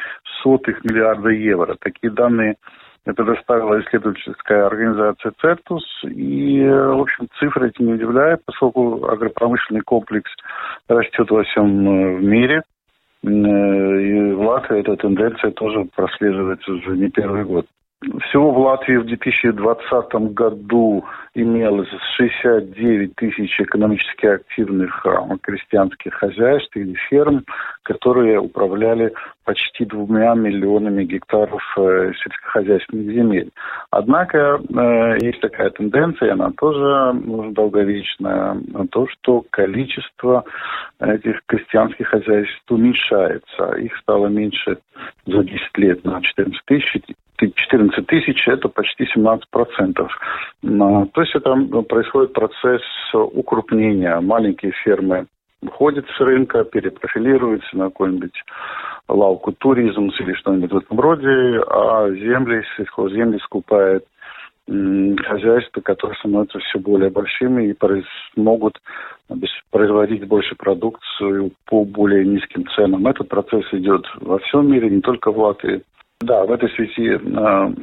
миллиарда 0.84 1.28
евро. 1.28 1.76
Такие 1.80 2.10
данные 2.10 2.56
предоставила 3.04 3.78
исследовательская 3.82 4.64
организация 4.64 5.32
«Цертус». 5.42 5.84
И, 6.04 6.64
в 6.64 7.00
общем, 7.02 7.28
цифры 7.38 7.68
эти 7.68 7.82
не 7.82 7.92
удивляют, 7.92 8.40
поскольку 8.46 9.04
агропромышленный 9.06 9.82
комплекс 9.82 10.30
растет 10.88 11.30
во 11.30 11.42
всем 11.42 11.66
э, 11.66 12.18
мире. 12.20 12.62
Э, 13.24 13.28
и 13.28 14.32
в 14.32 14.40
Латвии 14.40 14.80
эта 14.80 14.96
тенденция 14.96 15.52
тоже 15.52 15.84
прослеживается 15.94 16.72
уже 16.72 16.96
не 16.96 17.08
первый 17.08 17.44
год. 17.44 17.66
Всего 18.02 18.50
в 18.50 18.58
Латвии 18.58 18.96
в 18.96 19.06
2020 19.06 20.14
году 20.34 21.04
имелось 21.34 21.88
69 22.16 23.14
тысяч 23.14 23.60
экономически 23.60 24.26
активных 24.26 25.06
а, 25.06 25.28
крестьянских 25.40 26.12
хозяйств 26.14 26.76
или 26.76 26.94
ферм, 27.08 27.44
которые 27.84 28.40
управляли 28.40 29.12
почти 29.44 29.84
двумя 29.84 30.34
миллионами 30.34 31.04
гектаров 31.04 31.62
э, 31.78 32.12
сельскохозяйственных 32.22 33.14
земель. 33.14 33.50
Однако 33.90 34.60
э, 34.60 35.18
есть 35.20 35.40
такая 35.40 35.70
тенденция, 35.70 36.32
она 36.32 36.50
тоже 36.58 37.12
долговечная, 37.52 38.56
то, 38.90 39.06
что 39.08 39.44
количество 39.50 40.44
этих 41.00 41.40
крестьянских 41.46 42.08
хозяйств 42.08 42.62
уменьшается. 42.68 43.72
Их 43.78 43.96
стало 43.98 44.26
меньше 44.26 44.78
за 45.26 45.44
10 45.44 45.78
лет 45.78 46.04
на 46.04 46.20
14 46.20 46.60
тысяч, 46.66 47.02
14 47.50 48.06
тысяч, 48.06 48.46
это 48.48 48.68
почти 48.68 49.06
17 49.06 49.48
процентов. 49.50 50.12
То 50.62 51.20
есть 51.20 51.34
это 51.34 51.54
происходит 51.88 52.32
процесс 52.32 52.82
укрупнения. 53.12 54.20
Маленькие 54.20 54.72
фермы 54.84 55.26
уходят 55.62 56.06
с 56.16 56.20
рынка, 56.20 56.64
перепрофилируются 56.64 57.76
на 57.76 57.84
какой-нибудь 57.84 58.34
лауку 59.08 59.52
туризм 59.52 60.10
или 60.18 60.32
что-нибудь 60.34 60.72
в 60.72 60.76
этом 60.78 61.00
роде, 61.00 61.60
а 61.68 62.08
земли, 62.10 62.64
сельхозземли 62.76 63.38
скупает 63.38 64.04
хозяйства, 64.66 65.80
которые 65.80 66.16
становятся 66.18 66.58
все 66.60 66.78
более 66.78 67.10
большими 67.10 67.70
и 67.70 67.76
могут 68.36 68.80
производить 69.70 70.26
больше 70.26 70.54
продукцию 70.54 71.50
по 71.66 71.84
более 71.84 72.24
низким 72.24 72.66
ценам. 72.68 73.06
Этот 73.06 73.28
процесс 73.28 73.64
идет 73.72 74.06
во 74.20 74.38
всем 74.38 74.70
мире, 74.70 74.88
не 74.88 75.00
только 75.00 75.32
в 75.32 75.38
Латвии. 75.38 75.82
Да, 76.22 76.44
в 76.44 76.52
этой 76.52 76.70
связи 76.70 77.10
э, 77.10 77.18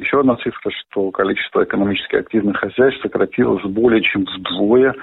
еще 0.00 0.20
одна 0.20 0.36
цифра, 0.36 0.70
что 0.70 1.10
количество 1.10 1.62
экономически 1.62 2.16
активных 2.16 2.56
хозяйств 2.56 3.02
сократилось 3.02 3.62
более 3.64 4.02
чем 4.02 4.24
вдвое 4.24 4.94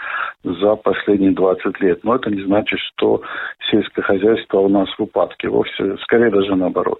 за 0.43 0.75
последние 0.75 1.33
20 1.33 1.79
лет. 1.81 2.03
Но 2.03 2.15
это 2.15 2.31
не 2.31 2.43
значит, 2.43 2.79
что 2.79 3.21
сельское 3.69 4.01
хозяйство 4.01 4.59
у 4.59 4.69
нас 4.69 4.89
в 4.97 5.03
упадке. 5.03 5.49
Вовсе, 5.49 5.97
скорее 6.03 6.31
даже 6.31 6.55
наоборот. 6.55 6.99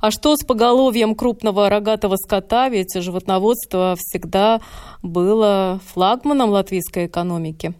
А 0.00 0.10
что 0.12 0.36
с 0.36 0.46
поголовьем 0.46 1.16
крупного 1.16 1.68
рогатого 1.68 2.14
скота? 2.16 2.68
Ведь 2.68 2.94
животноводство 2.94 3.94
всегда 3.96 4.60
было 5.02 5.80
флагманом 5.92 6.50
латвийской 6.50 7.06
экономики. 7.06 7.72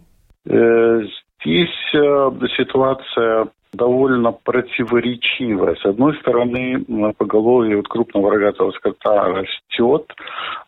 Э, 0.45 1.01
здесь 1.41 1.93
э, 1.93 2.31
ситуация 2.57 3.47
довольно 3.77 4.31
противоречивая. 4.31 5.75
С 5.75 5.85
одной 5.85 6.15
стороны, 6.17 6.83
поголовье 7.17 7.77
вот 7.77 7.87
крупного 7.87 8.31
рогатого 8.31 8.71
скота 8.71 9.25
растет, 9.25 10.11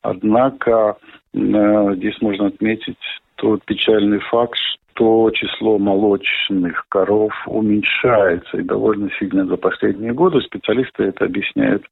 однако 0.01 0.97
э, 1.33 1.95
здесь 1.95 2.21
можно 2.21 2.47
отметить 2.47 2.97
тот 3.35 3.63
печальный 3.65 4.19
факт, 4.19 4.57
что 4.99 5.31
число 5.31 5.77
молочных 5.79 6.85
коров 6.89 7.31
уменьшается 7.47 8.57
и 8.57 8.63
довольно 8.63 9.09
сильно 9.17 9.45
за 9.45 9.55
последние 9.55 10.13
годы. 10.13 10.41
Специалисты 10.41 11.05
это 11.05 11.25
объясняют 11.25 11.85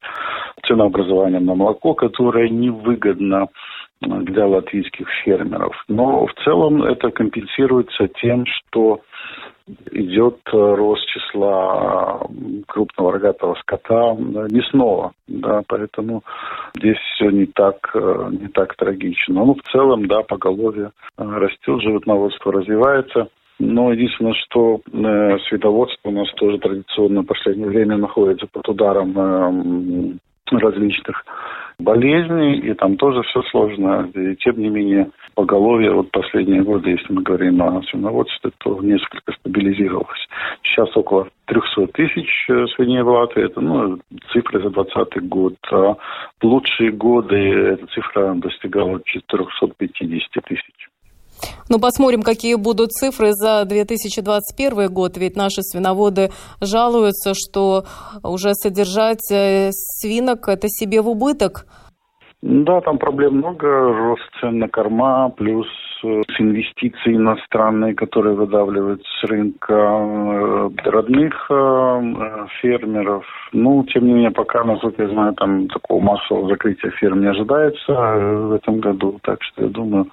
ценообразованием 0.65 1.45
на 1.45 1.55
молоко, 1.55 1.93
которое 1.93 2.49
невыгодно 2.49 3.47
для 4.01 4.45
латвийских 4.45 5.07
фермеров. 5.24 5.74
Но 5.88 6.28
в 6.28 6.34
целом 6.43 6.84
это 6.84 7.09
компенсируется 7.09 8.09
тем, 8.22 8.45
что 8.45 9.01
идет 9.91 10.39
э, 10.53 10.57
рост 10.57 11.05
числа 11.07 12.22
крупного 12.68 13.13
рогатого 13.13 13.55
скота 13.55 14.15
мясного, 14.15 15.13
да, 15.28 15.61
поэтому 15.68 16.24
здесь 16.78 16.97
все 16.97 17.30
не 17.30 17.45
так, 17.47 17.76
э, 17.93 18.30
не 18.32 18.47
так 18.47 18.76
трагично. 18.76 19.45
Ну, 19.45 19.55
в 19.55 19.72
целом, 19.72 20.07
да, 20.07 20.22
поголовье 20.22 20.91
э, 21.18 21.24
растет, 21.24 21.82
животноводство 21.82 22.51
развивается. 22.53 23.30
Но 23.59 23.91
единственное, 23.91 24.34
что 24.34 24.82
э, 24.86 25.38
свидоводство 25.49 26.09
у 26.09 26.11
нас 26.11 26.32
тоже 26.36 26.59
традиционно 26.59 27.24
в 27.24 27.26
последнее 27.26 27.68
время 27.68 27.97
находится 27.97 28.45
под 28.45 28.70
ударом 28.70 29.18
э, 29.18 30.18
различных 30.52 31.24
болезней, 31.80 32.60
и 32.60 32.74
там 32.74 32.98
тоже 32.98 33.22
все 33.24 33.41
сложно. 33.43 34.10
И 34.14 34.36
тем 34.38 34.58
не 34.58 34.70
менее, 34.70 35.12
поголовье 35.36 35.91
вот 35.91 36.12
последние 36.12 36.64
годы, 36.64 36.91
если 36.91 37.14
мы 37.14 37.22
говорим 37.22 37.62
о 37.62 37.84
свиноводстве, 37.84 38.52
то 38.58 38.82
несколько 38.82 39.32
стабилизировалось. 39.34 40.28
Сейчас 40.64 40.95
около 40.98 41.28
300 41.45 41.88
тысяч 41.88 42.45
э, 42.50 42.66
свиней 42.76 43.04
в 43.04 43.10
Латвии, 43.10 43.45
это 43.45 43.62
ну, 43.62 44.00
цифры 44.32 44.60
за 44.62 44.70
2020 44.70 45.30
год. 45.30 45.56
А 45.72 45.95
в 46.39 46.43
лучшие 46.43 46.91
годы 46.91 47.36
эта 47.36 47.86
цифра 47.88 48.34
достигала 48.36 49.00
450 49.06 50.43
тысяч. 50.45 50.89
Ну, 51.70 51.80
посмотрим, 51.80 52.24
какие 52.24 52.56
будут 52.56 52.94
цифры 52.94 53.34
за 53.34 53.66
2021 53.66 54.92
год, 54.92 55.18
ведь 55.18 55.36
наши 55.36 55.62
свиноводы 55.62 56.32
жалуются, 56.62 57.34
что 57.34 57.86
уже 58.24 58.54
содержать 58.56 59.32
э, 59.32 59.72
свинок– 59.72 60.48
это 60.50 60.70
себе 60.70 61.02
в 61.02 61.10
убыток. 61.10 61.66
Да, 62.44 62.82
там 62.82 63.00
проблем 63.00 63.38
много, 63.38 63.68
рост 63.68 64.22
цен 64.40 64.60
на 64.60 64.70
корма, 64.70 65.30
плюс 65.30 65.68
э, 66.04 66.22
инвестиции 66.38 67.16
иностранные, 67.16 67.96
которые 67.96 68.36
выдавливают 68.36 69.02
с 69.04 69.24
рынка 69.24 69.74
э, 69.74 70.70
родных 70.86 71.34
фермеров. 72.62 73.26
Ну, 73.54 73.84
тем 73.86 74.06
не 74.06 74.14
менее, 74.14 74.32
пока, 74.32 74.64
насколько 74.64 75.02
я 75.02 75.10
знаю, 75.10 75.34
там 75.34 75.68
такого 75.68 76.00
массового 76.00 76.48
закрытия 76.50 76.92
ферм 76.92 77.22
не 77.22 77.28
ожидается 77.28 77.92
в 77.92 78.54
этом 78.54 78.82
году. 78.82 79.20
Так 79.24 79.40
что 79.42 79.64
я 79.64 79.70
думаю, 79.70 80.06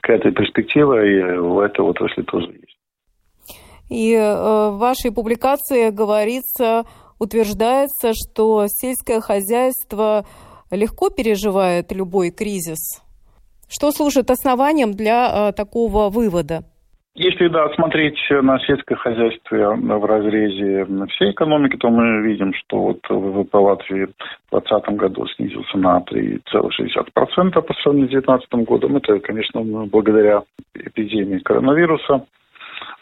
какая-то 0.00 0.30
перспектива 0.30 1.04
и 1.04 1.36
в 1.36 1.58
этой 1.58 1.80
отрасли 1.80 2.22
тоже 2.22 2.46
есть. 2.46 2.78
И 3.90 4.14
э, 4.14 4.70
в 4.70 4.78
вашей 4.78 5.12
публикации 5.12 5.90
говорится, 5.90 6.84
утверждается, 7.18 8.12
что 8.14 8.66
сельское 8.68 9.20
хозяйство 9.20 10.24
легко 10.72 11.10
переживает 11.10 11.92
любой 11.92 12.30
кризис. 12.30 13.02
Что 13.68 13.90
служит 13.92 14.30
основанием 14.30 14.92
для 14.92 15.48
э, 15.48 15.52
такого 15.52 16.10
вывода? 16.10 16.64
Если 17.14 17.48
да, 17.48 17.68
смотреть 17.74 18.18
на 18.30 18.58
сельское 18.60 18.96
хозяйство 18.96 19.76
в 19.76 20.04
разрезе 20.06 20.86
всей 21.10 21.32
экономики, 21.32 21.76
то 21.76 21.90
мы 21.90 22.22
видим, 22.22 22.54
что 22.54 22.78
вот 22.78 23.00
ВВП 23.06 23.58
Латвии 23.58 24.06
в 24.06 24.50
2020 24.50 24.88
году 24.96 25.26
снизился 25.36 25.76
на 25.76 25.98
3,6% 25.98 27.60
по 27.60 27.74
сравнению 27.82 28.08
с 28.08 28.12
2019 28.12 28.52
годом. 28.66 28.96
Это, 28.96 29.18
конечно, 29.20 29.60
благодаря 29.62 30.42
эпидемии 30.74 31.38
коронавируса. 31.40 32.24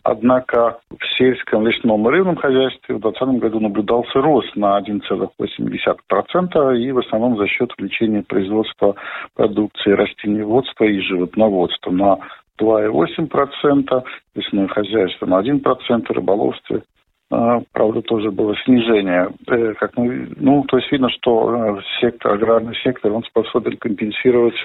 Однако 0.02 0.78
в 0.90 1.04
сельском 1.18 1.66
лесном 1.66 2.08
и 2.08 2.10
рыбном 2.10 2.36
хозяйстве 2.36 2.94
в 2.94 3.00
2020 3.00 3.40
году 3.40 3.60
наблюдался 3.60 4.20
рост 4.20 4.56
на 4.56 4.78
1,8% 4.80 6.78
и 6.78 6.92
в 6.92 6.98
основном 6.98 7.36
за 7.36 7.46
счет 7.46 7.72
увеличения 7.76 8.22
производства 8.22 8.94
продукции 9.34 9.90
растениеводства 9.90 10.84
и 10.84 11.00
животноводства 11.00 11.90
на 11.90 12.18
2,8%, 12.60 14.02
лесное 14.34 14.68
хозяйство 14.68 15.26
на 15.26 15.40
1%, 15.40 16.12
рыболовстве 16.12 16.82
а, 17.30 17.60
Правда, 17.72 18.02
тоже 18.02 18.30
было 18.30 18.54
снижение. 18.64 19.28
Э, 19.46 19.74
как 19.74 19.96
мы, 19.96 20.28
ну, 20.36 20.64
то 20.64 20.78
есть 20.78 20.90
видно, 20.90 21.10
что 21.10 21.78
э, 21.78 21.80
сектор, 22.00 22.32
аграрный 22.32 22.74
сектор, 22.82 23.12
он 23.12 23.22
способен 23.24 23.76
компенсировать 23.76 24.56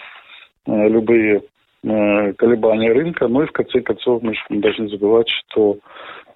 э, 0.65 0.89
любые 0.89 1.43
колебания 1.85 2.91
рынка. 2.91 3.27
Ну 3.27 3.43
и 3.43 3.47
в 3.47 3.51
конце 3.51 3.81
концов 3.81 4.23
мы 4.23 4.33
должны 4.49 4.89
забывать, 4.89 5.29
что 5.29 5.77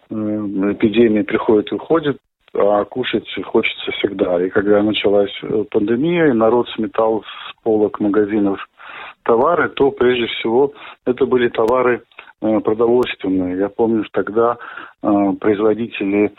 эпидемии 0.10 1.22
приходят 1.22 1.72
и 1.72 1.76
уходят, 1.76 2.18
а 2.54 2.84
кушать 2.86 3.28
хочется 3.44 3.92
всегда. 3.92 4.44
И 4.44 4.50
когда 4.50 4.82
началась 4.82 5.34
пандемия, 5.72 6.28
и 6.28 6.34
народ 6.34 6.68
сметал 6.70 7.24
с 7.24 7.64
полок 7.64 8.00
магазинов 8.00 8.60
товары, 9.24 9.70
то 9.70 9.92
прежде 9.92 10.28
всего 10.28 10.74
это 11.06 11.26
были 11.26 11.50
товары 11.50 12.02
э, 12.42 12.60
продовольственные. 12.60 13.58
Я 13.58 13.70
помню, 13.70 14.04
что 14.06 14.24
тогда 14.24 14.58
э, 15.04 15.34
производители 15.40 16.32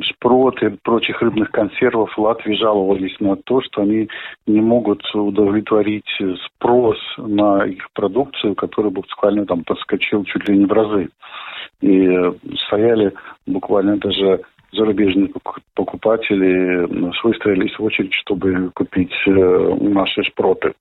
шпрот 0.00 0.62
и 0.62 0.68
прочих 0.68 1.20
рыбных 1.22 1.50
консервов 1.50 2.16
Латвии 2.18 2.54
жаловались 2.54 3.18
на 3.20 3.36
то, 3.36 3.60
что 3.62 3.82
они 3.82 4.08
не 4.46 4.60
могут 4.60 5.02
удовлетворить 5.14 6.08
спрос 6.46 6.98
на 7.16 7.64
их 7.64 7.90
продукцию, 7.92 8.54
который 8.54 8.90
буквально 8.90 9.46
там 9.46 9.64
подскочил 9.64 10.24
чуть 10.24 10.48
ли 10.48 10.58
не 10.58 10.66
в 10.66 10.72
разы. 10.72 11.08
И 11.80 12.08
стояли 12.66 13.12
буквально 13.46 13.96
даже 13.96 14.40
зарубежные 14.72 15.30
покупатели 15.74 16.86
выстроились 17.22 17.78
в 17.78 17.84
очередь, 17.84 18.12
чтобы 18.12 18.70
купить 18.74 19.14
наши 19.26 20.22
шпроты. 20.24 20.74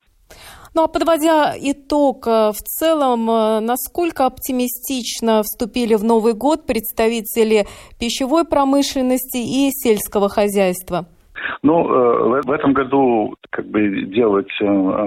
Ну 0.73 0.83
а 0.83 0.87
подводя 0.87 1.53
итог, 1.59 2.27
э, 2.27 2.51
в 2.51 2.61
целом, 2.61 3.29
э, 3.29 3.59
насколько 3.61 4.25
оптимистично 4.25 5.41
вступили 5.43 5.95
в 5.95 6.03
Новый 6.03 6.33
год 6.33 6.65
представители 6.65 7.65
пищевой 7.99 8.45
промышленности 8.45 9.37
и 9.37 9.69
сельского 9.71 10.29
хозяйства? 10.29 11.05
Ну, 11.63 11.87
э, 11.87 12.41
в 12.41 12.51
этом 12.51 12.73
году 12.73 13.35
как 13.49 13.65
бы 13.67 14.03
делать 14.05 14.51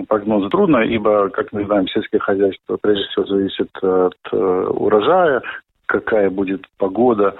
прогнозы 0.08 0.48
трудно, 0.48 0.78
ибо, 0.78 1.28
как 1.28 1.52
мы 1.52 1.64
знаем, 1.64 1.86
сельское 1.88 2.20
хозяйство 2.20 2.78
прежде 2.80 3.04
всего 3.08 3.26
зависит 3.26 3.70
от 3.82 4.32
урожая, 4.32 5.42
какая 5.86 6.30
будет 6.30 6.66
погода 6.78 7.34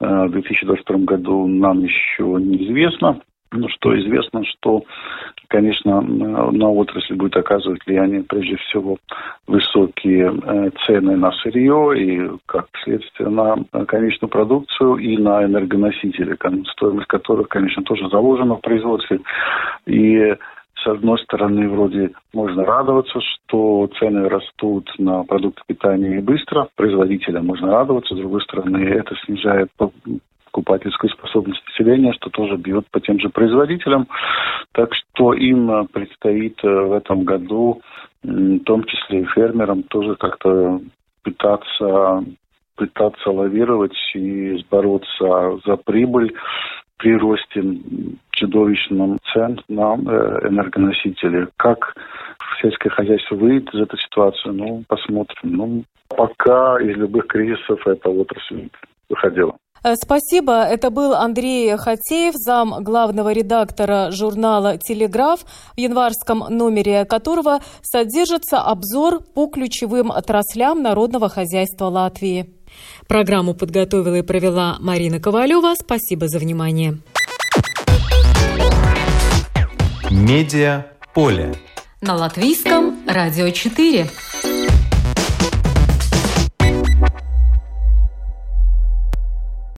в 0.00 0.28
2022 0.30 0.98
году, 0.98 1.46
нам 1.46 1.80
еще 1.80 2.22
неизвестно. 2.22 3.20
Ну, 3.50 3.68
что 3.68 3.98
известно, 3.98 4.44
что, 4.44 4.84
конечно, 5.48 6.02
на 6.02 6.70
отрасль 6.70 7.14
будет 7.14 7.36
оказывать 7.36 7.84
влияние 7.86 8.22
прежде 8.22 8.56
всего 8.56 8.98
высокие 9.46 10.30
э, 10.30 10.70
цены 10.84 11.16
на 11.16 11.32
сырье 11.32 11.94
и, 11.96 12.30
как 12.44 12.66
следствие, 12.84 13.30
на 13.30 13.56
конечную 13.86 14.28
продукцию 14.28 14.96
и 14.96 15.16
на 15.16 15.44
энергоносители, 15.44 16.36
стоимость 16.72 17.08
которых, 17.08 17.48
конечно, 17.48 17.82
тоже 17.84 18.08
заложена 18.10 18.56
в 18.56 18.60
производстве. 18.60 19.20
И 19.86 20.36
с 20.82 20.86
одной 20.86 21.18
стороны, 21.18 21.68
вроде 21.68 22.12
можно 22.32 22.64
радоваться, 22.64 23.18
что 23.20 23.88
цены 23.98 24.28
растут 24.28 24.90
на 24.98 25.24
продукты 25.24 25.62
питания 25.66 26.18
и 26.18 26.22
быстро, 26.22 26.68
производителям 26.76 27.46
можно 27.46 27.72
радоваться, 27.72 28.14
с 28.14 28.18
другой 28.18 28.42
стороны, 28.42 28.84
это 28.84 29.16
снижает 29.24 29.70
покупательскую 30.48 31.10
способность 31.10 31.62
населения, 31.66 32.12
что 32.14 32.30
тоже 32.30 32.56
бьет 32.56 32.86
по 32.90 33.00
тем 33.00 33.20
же 33.20 33.28
производителям. 33.28 34.08
Так 34.72 34.90
что 34.94 35.34
им 35.34 35.70
э, 35.70 35.84
предстоит 35.92 36.58
э, 36.62 36.68
в 36.68 36.92
этом 36.92 37.24
году, 37.24 37.82
в 38.22 38.58
том 38.60 38.84
числе 38.84 39.20
и 39.22 39.26
фермерам, 39.26 39.82
тоже 39.84 40.16
как-то 40.16 40.80
пытаться 41.22 42.24
пытаться 42.76 43.30
лавировать 43.30 43.96
и 44.14 44.64
бороться 44.70 45.58
за 45.66 45.76
прибыль 45.76 46.32
при 46.96 47.16
росте 47.16 47.62
чудовищном 48.30 49.18
цен 49.32 49.60
на 49.68 49.94
э, 49.94 50.48
энергоносители. 50.48 51.48
Как 51.56 51.94
сельское 52.62 52.90
хозяйство 52.90 53.34
выйдет 53.34 53.74
из 53.74 53.80
этой 53.80 53.98
ситуации, 53.98 54.50
ну, 54.50 54.84
посмотрим. 54.86 55.40
Ну, 55.42 55.84
пока 56.08 56.80
из 56.80 56.96
любых 56.96 57.26
кризисов 57.26 57.84
эта 57.86 58.10
отрасль 58.10 58.68
выходила. 59.08 59.56
Э, 59.82 59.94
спасибо. 59.96 60.62
Это 60.62 60.90
был 60.90 61.14
Андрей 61.14 61.76
Хатеев, 61.76 62.34
зам 62.36 62.82
главного 62.82 63.32
редактора 63.32 64.10
журнала 64.10 64.78
«Телеграф», 64.78 65.40
в 65.76 65.78
январском 65.78 66.44
номере 66.48 67.04
которого 67.04 67.60
содержится 67.82 68.60
обзор 68.60 69.20
по 69.20 69.46
ключевым 69.46 70.10
отраслям 70.10 70.82
народного 70.82 71.28
хозяйства 71.28 71.86
Латвии. 71.86 72.54
Программу 73.06 73.54
подготовила 73.54 74.16
и 74.16 74.22
провела 74.22 74.76
Марина 74.80 75.20
Ковалева. 75.20 75.74
Спасибо 75.74 76.28
за 76.28 76.38
внимание. 76.38 76.98
Медиа 80.10 80.86
поле. 81.14 81.54
На 82.00 82.14
латвийском 82.14 82.98
радио 83.06 83.50
4. 83.50 84.08